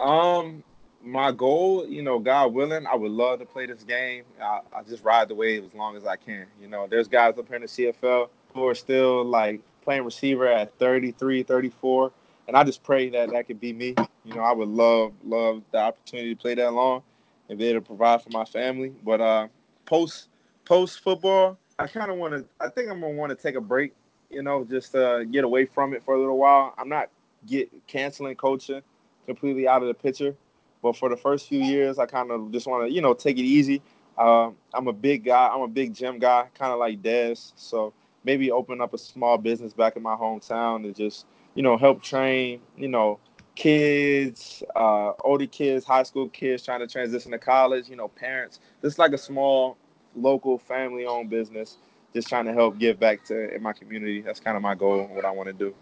Um, 0.01 0.63
my 1.03 1.33
goal, 1.33 1.87
you 1.87 2.03
know, 2.03 2.19
God 2.19 2.53
willing, 2.53 2.87
I 2.87 2.95
would 2.95 3.11
love 3.11 3.39
to 3.41 3.47
play 3.47 3.67
this 3.67 3.83
game. 3.83 4.25
I, 4.41 4.61
I 4.75 4.83
just 4.83 5.05
ride 5.05 5.29
the 5.29 5.35
wave 5.35 5.65
as 5.65 5.75
long 5.75 5.97
as 5.97 6.07
I 6.07 6.17
can. 6.17 6.47
You 6.61 6.69
know, 6.69 6.87
there's 6.89 7.09
guys 7.09 7.39
up 7.39 7.47
here 7.47 7.57
in 7.57 7.63
the 7.63 7.69
CFL 7.69 8.29
who 8.55 8.67
are 8.67 8.75
still 8.75 9.25
like 9.25 9.61
playing 9.83 10.05
receiver 10.05 10.47
at 10.47 10.77
33, 10.79 11.43
34, 11.43 12.13
and 12.49 12.57
I 12.57 12.65
just 12.65 12.83
pray 12.83 13.09
that 13.11 13.31
that 13.31 13.47
could 13.47 13.61
be 13.61 13.73
me. 13.73 13.95
You 14.25 14.35
know, 14.35 14.43
I 14.43 14.53
would 14.53 14.69
love, 14.69 15.13
love 15.25 15.63
the 15.73 15.79
opportunity 15.79 16.35
to 16.35 16.41
play 16.41 16.55
that 16.55 16.73
long 16.73 17.03
and 17.49 17.59
be 17.59 17.67
able 17.69 17.81
to 17.81 17.87
provide 17.87 18.23
for 18.23 18.31
my 18.31 18.45
family. 18.45 18.93
But 19.05 19.21
uh, 19.21 19.49
post 19.87 20.29
post 20.65 21.01
football, 21.01 21.57
I 21.79 21.87
kind 21.87 22.11
of 22.11 22.17
want 22.17 22.35
to. 22.35 22.45
I 22.61 22.69
think 22.69 22.91
I'm 22.91 23.01
gonna 23.01 23.15
want 23.15 23.31
to 23.31 23.37
take 23.37 23.55
a 23.55 23.61
break. 23.61 23.95
You 24.31 24.43
know, 24.43 24.65
just 24.65 24.95
uh, 24.95 25.25
get 25.25 25.45
away 25.45 25.65
from 25.65 25.95
it 25.95 26.03
for 26.05 26.15
a 26.15 26.19
little 26.19 26.37
while. 26.37 26.75
I'm 26.77 26.89
not 26.89 27.09
get 27.47 27.71
canceling 27.87 28.35
coaching 28.37 28.83
completely 29.27 29.69
out 29.69 29.83
of 29.83 29.89
the 29.89 29.95
picture. 29.95 30.35
But 30.83 30.97
for 30.97 31.09
the 31.09 31.17
first 31.17 31.49
few 31.49 31.61
years, 31.61 31.99
I 31.99 32.07
kind 32.07 32.31
of 32.31 32.53
just 32.53 32.67
want 32.67 32.89
to, 32.89 32.95
you 32.95 33.01
know, 33.01 33.15
take 33.15 33.39
it 33.39 33.43
easy. 33.43 33.83
Um, 34.17 34.57
I'm 34.75 34.87
a 34.89 34.93
big 34.93 35.25
guy. 35.25 35.49
I'm 35.49 35.63
a 35.63 35.69
big 35.69 35.95
gym 35.95 36.19
guy, 36.19 36.49
kind 36.55 36.73
of 36.73 36.79
like 36.79 37.03
Dez. 37.03 37.53
So 37.57 37.93
maybe 38.25 38.51
open 38.51 38.81
up 38.81 38.95
a 38.95 38.99
small 38.99 39.39
business 39.39 39.73
back 39.73 39.97
in 39.97 40.03
my 40.03 40.15
hometown 40.15 40.85
and 40.85 40.95
just, 40.95 41.27
you 41.55 41.63
know, 41.63 41.77
help 41.77 42.03
train, 42.03 42.61
you 42.77 42.89
know, 42.89 43.19
kids, 43.55 44.63
uh, 44.77 45.13
older 45.25 45.47
kids, 45.47 45.85
high 45.85 46.05
school 46.05 46.29
kids 46.29 46.65
trying 46.65 46.81
to 46.81 46.87
transition 46.87 47.33
to 47.33 47.39
college, 47.39 47.89
you 47.89 47.97
know, 47.97 48.09
parents. 48.09 48.61
Just 48.83 48.99
like 48.99 49.13
a 49.13 49.19
small, 49.19 49.77
local, 50.17 50.59
family-owned 50.59 51.31
business. 51.31 51.77
Just 52.15 52.29
trying 52.29 52.47
to 52.47 52.53
help 52.53 52.79
give 52.79 52.99
back 52.99 53.25
to 53.27 53.55
in 53.55 53.63
my 53.63 53.73
community. 53.73 54.23
That's 54.23 54.41
kind 54.41 54.57
of 54.57 54.63
my 54.63 54.75
goal. 54.75 55.09
What 55.13 55.25
I 55.25 55.31
want 55.31 55.49
to 55.49 55.53
do. 55.53 55.75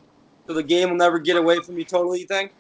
So 0.47 0.55
the 0.55 0.63
game 0.63 0.91
will 0.91 0.97
never 0.97 1.19
get 1.19 1.37
away 1.37 1.61
from 1.61 1.79
you 1.79 1.85
totally. 1.85 2.21
You 2.21 2.27
think? 2.27 2.53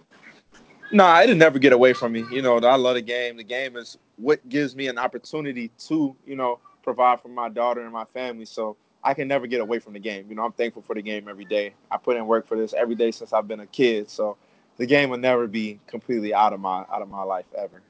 No, 0.92 1.20
it'll 1.20 1.34
never 1.34 1.58
get 1.58 1.72
away 1.72 1.92
from 1.92 2.12
me. 2.12 2.24
You 2.30 2.42
know, 2.42 2.58
I 2.58 2.76
love 2.76 2.94
the 2.94 3.02
game. 3.02 3.36
The 3.36 3.44
game 3.44 3.76
is 3.76 3.98
what 4.16 4.48
gives 4.48 4.76
me 4.76 4.86
an 4.86 4.98
opportunity 4.98 5.70
to, 5.88 6.14
you 6.26 6.36
know, 6.36 6.60
provide 6.82 7.20
for 7.20 7.28
my 7.28 7.48
daughter 7.48 7.80
and 7.82 7.92
my 7.92 8.04
family. 8.04 8.44
So 8.44 8.76
I 9.02 9.14
can 9.14 9.26
never 9.26 9.46
get 9.46 9.60
away 9.60 9.80
from 9.80 9.94
the 9.94 9.98
game. 9.98 10.26
You 10.28 10.36
know, 10.36 10.44
I'm 10.44 10.52
thankful 10.52 10.82
for 10.82 10.94
the 10.94 11.02
game 11.02 11.28
every 11.28 11.44
day. 11.44 11.74
I 11.90 11.96
put 11.96 12.16
in 12.16 12.26
work 12.26 12.46
for 12.46 12.56
this 12.56 12.72
every 12.72 12.94
day 12.94 13.10
since 13.10 13.32
I've 13.32 13.48
been 13.48 13.60
a 13.60 13.66
kid. 13.66 14.08
So 14.08 14.36
the 14.76 14.86
game 14.86 15.10
will 15.10 15.18
never 15.18 15.46
be 15.46 15.80
completely 15.86 16.32
out 16.32 16.52
of 16.52 16.60
my 16.60 16.84
out 16.92 17.02
of 17.02 17.08
my 17.08 17.22
life 17.22 17.46
ever. 17.58 17.82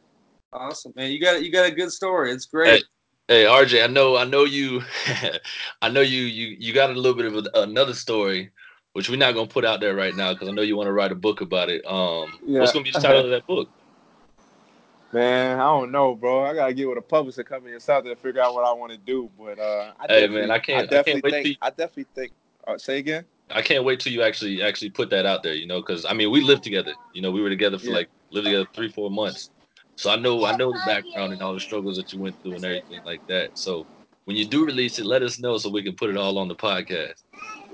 Awesome, 0.52 0.92
man. 0.96 1.10
You 1.12 1.20
got 1.20 1.42
you 1.42 1.52
got 1.52 1.66
a 1.66 1.70
good 1.70 1.92
story. 1.92 2.32
It's 2.32 2.46
great. 2.46 2.84
Hey 3.28 3.44
RJ, 3.44 3.82
I 3.82 3.88
know, 3.88 4.16
I 4.16 4.24
know 4.24 4.44
you, 4.44 4.82
I 5.82 5.88
know 5.88 6.00
you, 6.00 6.22
you, 6.22 6.56
you 6.60 6.72
got 6.72 6.90
a 6.90 6.92
little 6.92 7.16
bit 7.16 7.26
of 7.26 7.34
a, 7.34 7.62
another 7.62 7.92
story, 7.92 8.50
which 8.92 9.10
we're 9.10 9.16
not 9.16 9.34
gonna 9.34 9.48
put 9.48 9.64
out 9.64 9.80
there 9.80 9.96
right 9.96 10.14
now 10.14 10.32
because 10.32 10.48
I 10.48 10.52
know 10.52 10.62
you 10.62 10.76
want 10.76 10.86
to 10.86 10.92
write 10.92 11.10
a 11.10 11.16
book 11.16 11.40
about 11.40 11.68
it. 11.68 11.84
Um, 11.86 12.38
Yeah. 12.46 12.60
what's 12.60 12.72
gonna 12.72 12.84
be 12.84 12.92
the 12.92 13.00
title 13.00 13.24
of 13.24 13.30
that 13.30 13.44
book? 13.48 13.68
Man, 15.12 15.58
I 15.58 15.64
don't 15.64 15.90
know, 15.90 16.14
bro. 16.14 16.44
I 16.44 16.54
gotta 16.54 16.72
get 16.72 16.88
with 16.88 16.98
a 16.98 17.02
publisher 17.02 17.42
company 17.42 17.74
or 17.74 17.80
something 17.80 18.14
to 18.14 18.20
figure 18.20 18.42
out 18.42 18.54
what 18.54 18.64
I 18.64 18.72
want 18.72 18.92
to 18.92 18.98
do. 18.98 19.28
But 19.36 19.58
uh, 19.58 19.92
I 19.98 20.06
Hey, 20.06 20.28
man, 20.28 20.52
I 20.52 20.60
can't- 20.60 20.78
I 20.78 20.80
can't 20.80 20.90
definitely 20.90 21.30
wait 21.32 21.42
think, 21.44 21.58
I 21.62 21.70
definitely 21.70 22.06
think. 22.14 22.32
Uh, 22.64 22.78
say 22.78 22.98
again. 22.98 23.24
I 23.50 23.62
can't 23.62 23.82
wait 23.84 23.98
till 24.00 24.12
you 24.12 24.22
actually 24.22 24.62
actually 24.62 24.90
put 24.90 25.10
that 25.10 25.26
out 25.26 25.42
there. 25.42 25.54
You 25.54 25.66
know, 25.66 25.80
because 25.80 26.04
I 26.04 26.12
mean, 26.12 26.30
we 26.30 26.42
lived 26.42 26.62
together. 26.62 26.92
You 27.12 27.22
know, 27.22 27.32
we 27.32 27.40
were 27.42 27.48
together 27.50 27.78
for 27.78 27.86
Yeah. 27.86 27.94
like 27.94 28.10
lived 28.30 28.44
together 28.46 28.66
three, 28.72 28.88
four 28.88 29.10
months. 29.10 29.50
So 29.96 30.10
I 30.10 30.16
know, 30.16 30.44
I 30.44 30.56
know 30.56 30.72
the 30.72 30.80
background 30.86 31.32
and 31.32 31.42
all 31.42 31.54
the 31.54 31.60
struggles 31.60 31.96
that 31.96 32.12
you 32.12 32.20
went 32.20 32.40
through 32.42 32.56
and 32.56 32.64
everything 32.64 33.00
like 33.04 33.26
that. 33.26 33.58
So 33.58 33.86
when 34.24 34.36
you 34.36 34.44
do 34.44 34.64
release 34.64 34.98
it, 34.98 35.06
let 35.06 35.22
us 35.22 35.38
know 35.38 35.56
so 35.56 35.70
we 35.70 35.82
can 35.82 35.94
put 35.94 36.10
it 36.10 36.16
all 36.16 36.38
on 36.38 36.48
the 36.48 36.54
podcast. 36.54 37.22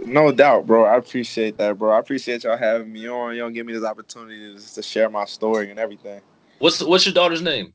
No 0.05 0.33
doubt, 0.33 0.67
bro. 0.67 0.85
I 0.85 0.97
appreciate 0.97 1.57
that, 1.59 1.79
bro. 1.79 1.93
I 1.93 1.99
appreciate 1.99 2.45
y'all 2.45 2.57
having 2.57 2.93
me 2.93 3.09
on. 3.09 3.37
Y'all 3.37 3.51
give 3.51 3.67
me 3.67 3.73
this 3.73 3.85
opportunity 3.85 4.57
to, 4.57 4.75
to 4.75 4.83
share 4.83 5.09
my 5.09 5.25
story 5.25 5.71
and 5.71 5.79
everything. 5.79 6.21
What's 6.59 6.83
what's 6.83 7.07
your 7.07 7.15
daughter's 7.15 7.43
name? 7.43 7.73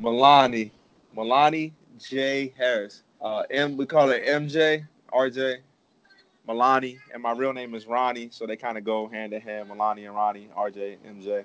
Milani, 0.00 0.70
Milani 1.16 1.72
J 1.98 2.52
Harris. 2.56 3.02
Uh, 3.20 3.42
M. 3.50 3.76
We 3.76 3.86
call 3.86 4.08
her 4.08 4.18
MJ, 4.18 4.86
RJ, 5.12 5.58
Milani, 6.46 6.98
and 7.12 7.22
my 7.22 7.32
real 7.32 7.52
name 7.52 7.74
is 7.74 7.86
Ronnie. 7.86 8.28
So 8.30 8.46
they 8.46 8.56
kind 8.56 8.76
of 8.76 8.84
go 8.84 9.08
hand 9.08 9.32
in 9.32 9.40
hand. 9.40 9.70
Milani 9.70 10.06
and 10.06 10.14
Ronnie, 10.14 10.48
RJ, 10.56 10.98
MJ. 11.06 11.44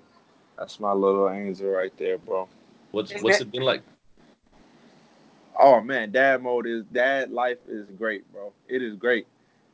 That's 0.60 0.78
my 0.82 0.92
little 0.92 1.30
angel 1.30 1.70
right 1.70 1.94
there, 1.98 2.18
bro. 2.18 2.50
What's 2.92 3.14
what's 3.22 3.40
it 3.40 3.50
been 3.50 3.64
like? 3.64 3.82
Oh 5.58 5.80
man, 5.80 6.12
dad 6.12 6.44
mode 6.44 6.68
is 6.68 6.84
dad 6.92 7.32
life 7.32 7.60
is 7.68 7.88
great, 7.98 8.30
bro. 8.34 8.52
It 8.68 8.84
is 8.84 8.96
great. 8.96 9.26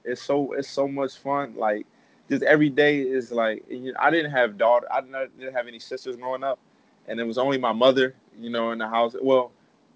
It's 0.04 0.22
so 0.22 0.54
it's 0.54 0.70
so 0.70 0.88
much 0.88 1.18
fun. 1.18 1.56
Like 1.58 1.88
just 2.30 2.44
every 2.44 2.70
day 2.70 3.00
is 3.00 3.32
like 3.32 3.66
you 3.68 3.94
know, 3.94 4.00
I 4.00 4.12
didn't 4.12 4.30
have 4.30 4.60
daughter. 4.60 4.86
I 4.94 5.02
didn't, 5.02 5.40
didn't 5.40 5.56
have 5.56 5.68
any 5.68 5.80
sisters 5.80 6.18
growing 6.18 6.44
up, 6.44 6.60
and 7.08 7.20
it 7.20 7.24
was 7.24 7.40
only 7.40 7.58
my 7.58 7.74
mother, 7.74 8.14
you 8.40 8.52
know, 8.52 8.72
in 8.72 8.78
the 8.78 8.88
house. 8.88 9.16
Well, 9.20 9.52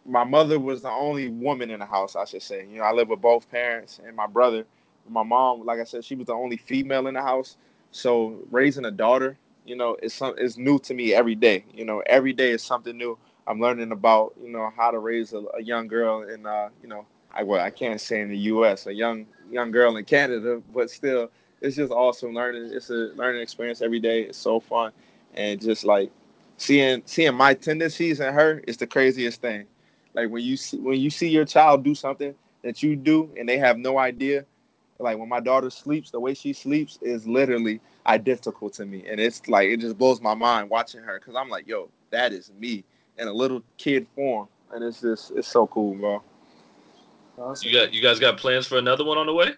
my 0.08 0.24
mother 0.24 0.60
was 0.60 0.82
the 0.82 0.90
only 0.90 1.30
woman 1.30 1.70
in 1.70 1.82
the 1.82 1.86
house, 1.86 2.16
I 2.16 2.26
should 2.26 2.42
say. 2.42 2.66
You 2.66 2.80
know, 2.80 2.84
I 2.84 2.94
live 2.94 3.10
with 3.10 3.22
both 3.22 3.50
parents 3.52 4.00
and 4.04 4.16
my 4.16 4.26
brother. 4.26 4.66
My 5.08 5.24
mom, 5.24 5.66
like 5.66 5.80
I 5.80 5.84
said, 5.84 6.04
she 6.04 6.16
was 6.16 6.28
the 6.28 6.34
only 6.34 6.58
female 6.58 7.06
in 7.06 7.14
the 7.14 7.22
house. 7.22 7.58
So 7.92 8.40
raising 8.50 8.86
a 8.86 8.92
daughter, 8.92 9.38
you 9.70 9.76
know, 9.76 9.95
it's 10.01 10.15
some 10.15 10.36
is 10.38 10.57
new 10.57 10.80
to 10.80 10.93
me 10.95 11.13
every 11.13 11.36
day. 11.36 11.63
You 11.74 11.86
know, 11.86 12.01
every 12.07 12.34
day 12.34 12.51
is 12.51 12.63
something 12.63 12.97
new. 12.97 13.17
I'm 13.47 13.59
learning 13.61 13.91
about 13.91 14.34
you 14.41 14.49
know 14.49 14.72
how 14.76 14.91
to 14.91 14.99
raise 14.99 15.34
a, 15.34 15.43
a 15.57 15.61
young 15.61 15.88
girl 15.88 16.24
in 16.24 16.45
uh, 16.45 16.70
you 16.82 16.89
know 16.89 17.05
I 17.32 17.43
well 17.43 17.61
I 17.63 17.70
can't 17.70 18.01
say 18.01 18.22
in 18.22 18.30
the 18.30 18.38
U.S. 18.38 18.88
a 18.88 18.93
young 18.93 19.28
young 19.51 19.72
girl 19.72 19.95
in 19.97 20.05
Canada, 20.05 20.61
but 20.74 20.89
still 20.89 21.30
it's 21.61 21.76
just 21.76 21.91
awesome 21.91 22.34
learning. 22.34 22.72
It's 22.74 22.89
a 22.89 23.11
learning 23.15 23.41
experience 23.41 23.82
every 23.82 23.99
day. 23.99 24.24
It's 24.24 24.38
so 24.39 24.59
fun, 24.59 24.91
and 25.36 25.61
just 25.61 25.86
like 25.86 26.11
seeing 26.57 27.03
seeing 27.05 27.36
my 27.36 27.53
tendencies 27.53 28.20
in 28.20 28.34
her 28.34 28.63
is 28.67 28.78
the 28.78 28.88
craziest 28.88 29.41
thing. 29.41 29.65
Like 30.15 30.30
when 30.30 30.43
you 30.43 30.57
see 30.57 30.78
when 30.78 30.99
you 30.99 31.11
see 31.11 31.30
your 31.30 31.45
child 31.45 31.84
do 31.84 31.93
something 31.93 32.34
that 32.63 32.82
you 32.82 32.95
do 32.95 33.30
and 33.38 33.47
they 33.47 33.57
have 33.59 33.78
no 33.78 33.99
idea, 33.99 34.45
Like 35.00 35.18
when 35.18 35.30
my 35.30 35.39
daughter 35.39 35.70
sleeps, 35.70 36.12
the 36.12 36.20
way 36.20 36.34
she 36.34 36.52
sleeps 36.54 37.00
is 37.02 37.26
literally 37.26 37.80
identical 38.06 38.70
to 38.72 38.86
me, 38.86 39.06
and 39.08 39.20
it's 39.20 39.47
like 39.47 39.70
it 39.70 39.80
just 39.80 39.97
blows 39.97 40.22
my 40.22 40.34
mind 40.34 40.70
watching 40.70 41.02
her 41.02 41.20
because 41.20 41.36
I'm 41.36 41.50
like, 41.50 41.68
yo, 41.68 41.89
that 42.12 42.34
is 42.34 42.52
me 42.60 42.84
in 43.18 43.28
a 43.28 43.34
little 43.34 43.64
kid 43.78 44.08
form, 44.14 44.47
and 44.74 44.84
it's 44.84 45.02
just 45.02 45.32
it's 45.32 45.47
so 45.47 45.68
cool, 45.68 45.95
bro. 45.95 46.22
Awesome. 47.38 47.70
You 47.70 47.80
got 47.80 47.93
you 47.93 48.02
guys 48.02 48.20
got 48.20 48.38
plans 48.38 48.68
for 48.68 48.78
another 48.78 49.06
one 49.06 49.18
on 49.18 49.26
the 49.26 49.34
way? 49.34 49.54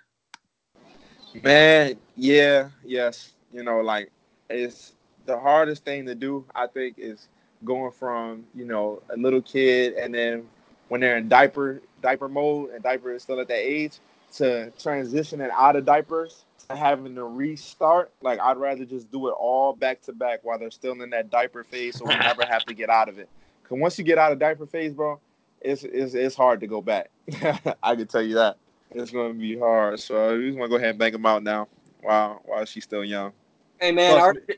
Man, 1.44 1.98
yeah, 2.16 2.70
yes. 2.84 3.34
You 3.52 3.64
know, 3.64 3.80
like 3.80 4.12
it's 4.50 4.94
the 5.26 5.40
hardest 5.40 5.84
thing 5.84 6.06
to 6.06 6.14
do. 6.14 6.46
I 6.54 6.68
think 6.68 6.96
is 6.98 7.28
going 7.64 7.92
from 7.92 8.44
you 8.56 8.66
know 8.66 9.02
a 9.10 9.18
little 9.18 9.42
kid 9.42 9.94
and 9.94 10.14
then 10.14 10.48
when 10.88 11.02
they're 11.02 11.18
in 11.18 11.30
diaper 11.30 11.82
diaper 12.02 12.28
mode 12.28 12.72
and 12.72 12.84
diaper 12.84 13.14
is 13.14 13.24
still 13.24 13.40
at 13.40 13.48
that 13.48 13.60
age 13.60 14.00
to 14.34 14.72
transitioning 14.78 15.50
out 15.52 15.76
of 15.76 15.86
diapers 15.86 16.46
to 16.70 16.76
having 16.76 17.16
to 17.16 17.24
restart. 17.24 18.12
Like 18.22 18.40
I'd 18.40 18.58
rather 18.58 18.86
just 18.86 19.12
do 19.12 19.28
it 19.28 19.32
all 19.32 19.74
back 19.74 20.02
to 20.04 20.14
back 20.14 20.40
while 20.44 20.60
they're 20.60 20.72
still 20.72 21.02
in 21.02 21.10
that 21.12 21.30
diaper 21.30 21.64
phase, 21.64 21.98
so 21.98 22.06
we 22.06 22.16
never 22.18 22.46
have 22.46 22.66
to 22.66 22.74
get 22.74 22.90
out 22.90 23.10
of 23.10 23.20
it. 23.20 23.30
Cause 23.64 23.78
once 23.80 23.98
you 23.98 24.04
get 24.04 24.18
out 24.18 24.32
of 24.32 24.40
diaper 24.40 24.66
phase, 24.66 24.94
bro, 24.94 25.20
it's 25.62 25.84
it's, 25.84 26.14
it's 26.14 26.36
hard 26.36 26.60
to 26.62 26.68
go 26.68 26.82
back. 26.82 27.10
I 27.84 27.96
can 27.96 28.08
tell 28.08 28.22
you 28.22 28.36
that. 28.36 28.58
It's 28.92 29.12
gonna 29.12 29.34
be 29.34 29.58
hard. 29.58 30.00
So 30.00 30.38
we 30.38 30.48
just 30.48 30.58
wanna 30.58 30.70
go 30.70 30.76
ahead 30.76 30.92
and 30.92 31.00
bank 31.00 31.14
them 31.14 31.26
out 31.26 31.44
now 31.44 31.68
while 32.02 32.42
while 32.46 32.66
she's 32.66 32.84
still 32.84 33.04
young. 33.04 33.32
Hey 33.80 33.92
man, 33.92 34.18
Plus, 34.18 34.36
RJ, 34.36 34.58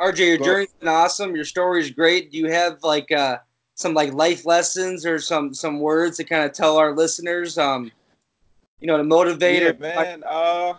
RJ, 0.00 0.18
your 0.18 0.38
journey's 0.38 0.72
been 0.78 0.88
awesome. 0.88 1.34
Your 1.34 1.44
story's 1.44 1.90
great. 1.90 2.30
Do 2.30 2.38
you 2.38 2.50
have 2.50 2.82
like 2.82 3.10
uh, 3.12 3.38
some 3.74 3.94
like 3.94 4.12
life 4.12 4.46
lessons 4.46 5.04
or 5.04 5.18
some 5.18 5.52
some 5.52 5.80
words 5.80 6.16
to 6.18 6.24
kind 6.24 6.44
of 6.44 6.52
tell 6.52 6.76
our 6.76 6.94
listeners? 6.94 7.58
Um, 7.58 7.90
you 8.84 8.88
know, 8.88 8.98
to 8.98 9.04
motivate 9.04 9.62
yeah, 9.62 9.72
man. 9.78 10.22
Uh, 10.28 10.74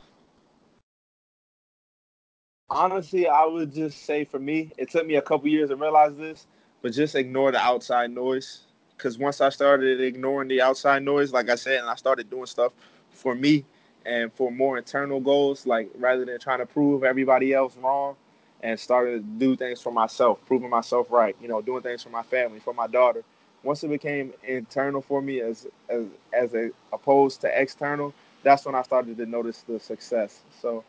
honestly, 2.70 3.28
I 3.28 3.46
would 3.46 3.74
just 3.74 4.06
say 4.06 4.26
for 4.26 4.38
me, 4.38 4.72
it 4.78 4.92
took 4.92 5.08
me 5.08 5.16
a 5.16 5.24
couple 5.24 5.48
years 5.48 5.70
to 5.72 5.76
realize 5.76 6.16
this, 6.16 6.46
but 6.84 6.94
just 6.94 7.16
ignore 7.16 7.52
the 7.52 7.58
outside 7.58 8.12
noise 8.12 8.62
because 8.96 9.18
once 9.18 9.42
I 9.42 9.50
started 9.50 10.02
ignoring 10.02 10.50
the 10.50 10.62
outside 10.62 11.02
noise, 11.02 11.34
like 11.34 11.50
I 11.50 11.56
said, 11.56 11.80
and 11.80 11.90
I 11.90 11.96
started 11.96 12.30
doing 12.30 12.46
stuff 12.46 12.74
for 13.10 13.34
me 13.34 13.66
and 14.06 14.32
for 14.32 14.52
more 14.52 14.78
internal 14.78 15.20
goals, 15.20 15.66
like 15.66 15.90
rather 15.98 16.26
than 16.26 16.40
trying 16.40 16.60
to 16.60 16.68
prove 16.68 17.04
everybody 17.04 17.54
else 17.56 17.76
wrong, 17.78 18.18
and 18.62 18.80
started 18.80 19.14
to 19.14 19.40
do 19.40 19.56
things 19.56 19.82
for 19.82 19.92
myself, 19.92 20.40
proving 20.46 20.70
myself 20.70 21.08
right, 21.10 21.36
you 21.42 21.48
know, 21.48 21.60
doing 21.60 21.82
things 21.82 22.04
for 22.04 22.10
my 22.12 22.24
family, 22.24 22.60
for 22.60 22.76
my 22.76 22.86
daughter. 22.88 23.24
Once 23.66 23.84
it 23.84 23.90
became 23.90 24.32
internal 24.44 25.02
for 25.02 25.22
me 25.22 25.42
as 25.42 25.68
as 25.90 26.06
as 26.34 26.54
a 26.54 26.70
opposed 26.94 27.42
to 27.42 27.62
external, 27.62 28.14
that's 28.44 28.66
when 28.66 28.76
I 28.76 28.84
started 28.84 29.18
to 29.18 29.26
notice 29.26 29.64
the 29.68 29.80
success. 29.80 30.42
So 30.62 30.84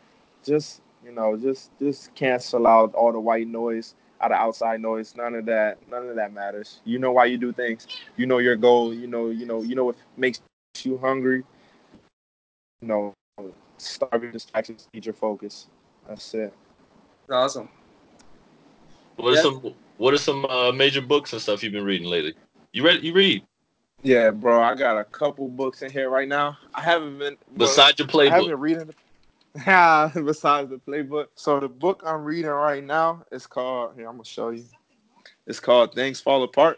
just 0.45 0.81
you 1.03 1.11
know, 1.11 1.35
just 1.35 1.71
just 1.79 2.13
cancel 2.13 2.67
out 2.67 2.93
all 2.93 3.11
the 3.11 3.19
white 3.19 3.47
noise 3.47 3.95
out 4.21 4.31
of 4.31 4.37
outside 4.37 4.79
noise. 4.79 5.15
None 5.15 5.35
of 5.35 5.45
that. 5.45 5.77
None 5.89 6.07
of 6.07 6.15
that 6.15 6.33
matters. 6.33 6.81
You 6.85 6.99
know 6.99 7.11
why 7.11 7.25
you 7.25 7.37
do 7.37 7.51
things. 7.51 7.87
You 8.15 8.25
know 8.25 8.37
your 8.37 8.55
goal. 8.55 8.93
You 8.93 9.07
know. 9.07 9.29
You 9.29 9.45
know. 9.45 9.61
You 9.63 9.75
know 9.75 9.85
what 9.85 9.95
makes 10.15 10.39
you 10.83 10.97
hungry. 10.97 11.43
You 12.81 12.87
know, 12.87 13.13
starving 13.77 14.31
distractions 14.31 14.87
need 14.93 15.05
your 15.05 15.13
focus. 15.13 15.67
That's 16.07 16.33
it. 16.33 16.53
Awesome. 17.29 17.69
What 19.15 19.33
are 19.33 19.41
some 19.41 19.73
What 19.97 20.13
are 20.13 20.19
some 20.19 20.45
uh, 20.45 20.71
major 20.71 21.01
books 21.01 21.33
and 21.33 21.41
stuff 21.41 21.63
you've 21.63 21.73
been 21.73 21.83
reading 21.83 22.07
lately? 22.07 22.35
You 22.77 22.83
read? 22.83 23.03
You 23.03 23.11
read? 23.11 23.43
Yeah, 24.03 24.29
bro. 24.29 24.61
I 24.61 24.75
got 24.75 24.99
a 24.99 25.03
couple 25.03 25.47
books 25.47 25.81
in 25.81 25.89
here 25.89 26.11
right 26.11 26.27
now. 26.27 26.59
I 26.75 26.81
haven't 26.81 27.17
been. 27.17 27.35
Besides 27.57 27.97
your 27.97 28.07
playbook. 28.07 28.29
I 28.29 28.35
haven't 28.35 28.49
been 28.49 28.59
reading. 28.59 28.93
besides 30.25 30.69
the 30.69 30.79
playbook. 30.87 31.29
So 31.33 31.59
the 31.59 31.69
book 31.69 32.03
I'm 32.05 32.23
reading 32.23 32.51
right 32.51 32.83
now 32.83 33.23
is 33.31 33.47
called. 33.47 33.95
Here, 33.95 34.07
I'm 34.07 34.17
gonna 34.17 34.25
show 34.25 34.49
you. 34.49 34.63
It's 35.47 35.59
called 35.59 35.95
Things 35.95 36.21
Fall 36.21 36.43
Apart. 36.43 36.77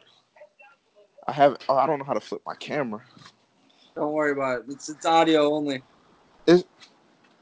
I 1.27 1.33
have. 1.33 1.57
Oh, 1.67 1.75
I 1.75 1.85
don't 1.85 1.99
know 1.99 2.05
how 2.05 2.13
to 2.13 2.21
flip 2.21 2.43
my 2.45 2.55
camera. 2.55 3.01
Don't 3.93 4.13
worry 4.13 4.31
about 4.31 4.61
it. 4.61 4.65
It's 4.69 4.87
it's 4.87 5.05
audio 5.05 5.53
only. 5.53 5.83
It's 6.47 6.63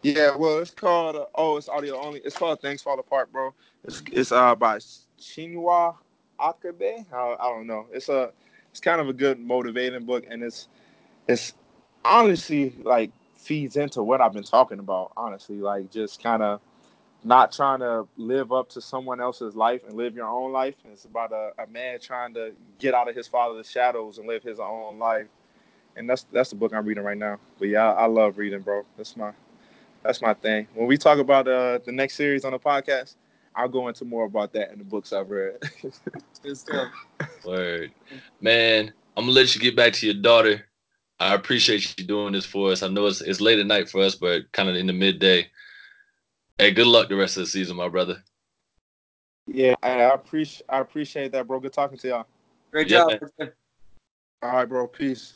yeah. 0.01 0.35
Well, 0.35 0.57
it's 0.57 0.71
called. 0.71 1.15
Uh, 1.15 1.25
oh, 1.35 1.57
it's 1.57 1.69
audio 1.69 2.01
only. 2.01 2.21
It's 2.21 2.35
called 2.35 2.59
Things 2.59 2.81
Fall 2.81 2.99
Apart, 2.99 3.31
bro. 3.31 3.53
It's 3.83 4.01
it's 4.11 4.31
uh 4.31 4.55
by 4.55 4.79
Chinua 5.19 5.93
Achebe. 6.39 7.05
I, 7.13 7.35
I 7.39 7.49
don't 7.49 7.67
know. 7.67 7.85
It's 7.93 8.09
a. 8.09 8.31
It's 8.77 8.81
kind 8.83 9.01
of 9.01 9.09
a 9.09 9.13
good 9.13 9.39
motivating 9.39 10.05
book, 10.05 10.25
and 10.29 10.43
it's 10.43 10.67
it's 11.27 11.55
honestly 12.05 12.75
like 12.83 13.09
feeds 13.35 13.75
into 13.75 14.03
what 14.03 14.21
I've 14.21 14.33
been 14.33 14.43
talking 14.43 14.77
about, 14.77 15.13
honestly. 15.17 15.55
Like 15.55 15.89
just 15.89 16.21
kind 16.21 16.43
of 16.43 16.61
not 17.23 17.51
trying 17.51 17.79
to 17.79 18.07
live 18.17 18.51
up 18.53 18.69
to 18.69 18.81
someone 18.81 19.19
else's 19.19 19.55
life 19.55 19.81
and 19.87 19.97
live 19.97 20.15
your 20.15 20.27
own 20.27 20.51
life. 20.51 20.75
It's 20.93 21.05
about 21.05 21.31
a, 21.31 21.53
a 21.57 21.65
man 21.65 21.99
trying 21.99 22.35
to 22.35 22.51
get 22.77 22.93
out 22.93 23.09
of 23.09 23.15
his 23.15 23.27
father's 23.27 23.67
shadows 23.67 24.19
and 24.19 24.27
live 24.27 24.43
his 24.43 24.59
own 24.59 24.99
life. 24.99 25.25
And 25.95 26.07
that's 26.07 26.27
that's 26.31 26.51
the 26.51 26.55
book 26.55 26.71
I'm 26.71 26.85
reading 26.85 27.03
right 27.03 27.17
now. 27.17 27.39
But 27.57 27.69
yeah, 27.69 27.91
I, 27.93 28.03
I 28.03 28.05
love 28.05 28.37
reading, 28.37 28.59
bro. 28.59 28.85
That's 28.95 29.17
my 29.17 29.31
that's 30.03 30.21
my 30.21 30.35
thing. 30.35 30.67
When 30.75 30.85
we 30.85 30.97
talk 30.97 31.17
about 31.17 31.47
uh, 31.47 31.79
the 31.83 31.91
next 31.91 32.13
series 32.13 32.45
on 32.45 32.51
the 32.51 32.59
podcast, 32.59 33.15
I'll 33.57 33.67
go 33.67 33.87
into 33.87 34.05
more 34.05 34.25
about 34.25 34.53
that 34.53 34.71
in 34.71 34.77
the 34.77 34.85
books 34.85 35.11
I've 35.11 35.31
read. 35.31 35.57
Word. 37.45 37.91
Man, 38.39 38.93
I'm 39.17 39.23
gonna 39.23 39.31
let 39.33 39.55
you 39.55 39.61
get 39.61 39.75
back 39.75 39.93
to 39.93 40.05
your 40.05 40.15
daughter. 40.15 40.63
I 41.19 41.33
appreciate 41.33 41.95
you 41.97 42.05
doing 42.05 42.33
this 42.33 42.45
for 42.45 42.71
us. 42.71 42.83
I 42.83 42.87
know 42.87 43.07
it's 43.07 43.21
it's 43.21 43.41
late 43.41 43.57
at 43.57 43.65
night 43.65 43.89
for 43.89 44.01
us, 44.01 44.13
but 44.13 44.51
kind 44.51 44.69
of 44.69 44.75
in 44.75 44.85
the 44.85 44.93
midday. 44.93 45.49
Hey, 46.59 46.71
good 46.71 46.85
luck 46.85 47.09
the 47.09 47.15
rest 47.15 47.37
of 47.37 47.43
the 47.43 47.47
season, 47.47 47.75
my 47.75 47.89
brother. 47.89 48.23
Yeah, 49.47 49.73
I, 49.81 50.13
appreciate 50.13 50.65
I 50.69 50.79
appreciate 50.79 51.31
that, 51.31 51.47
bro. 51.47 51.59
Good 51.59 51.73
talking 51.73 51.97
to 51.97 52.07
y'all. 52.07 52.27
Great 52.71 52.89
yeah, 52.89 52.97
job. 52.97 53.21
Man. 53.39 53.51
All 54.43 54.51
right, 54.51 54.65
bro. 54.65 54.85
Peace. 54.87 55.33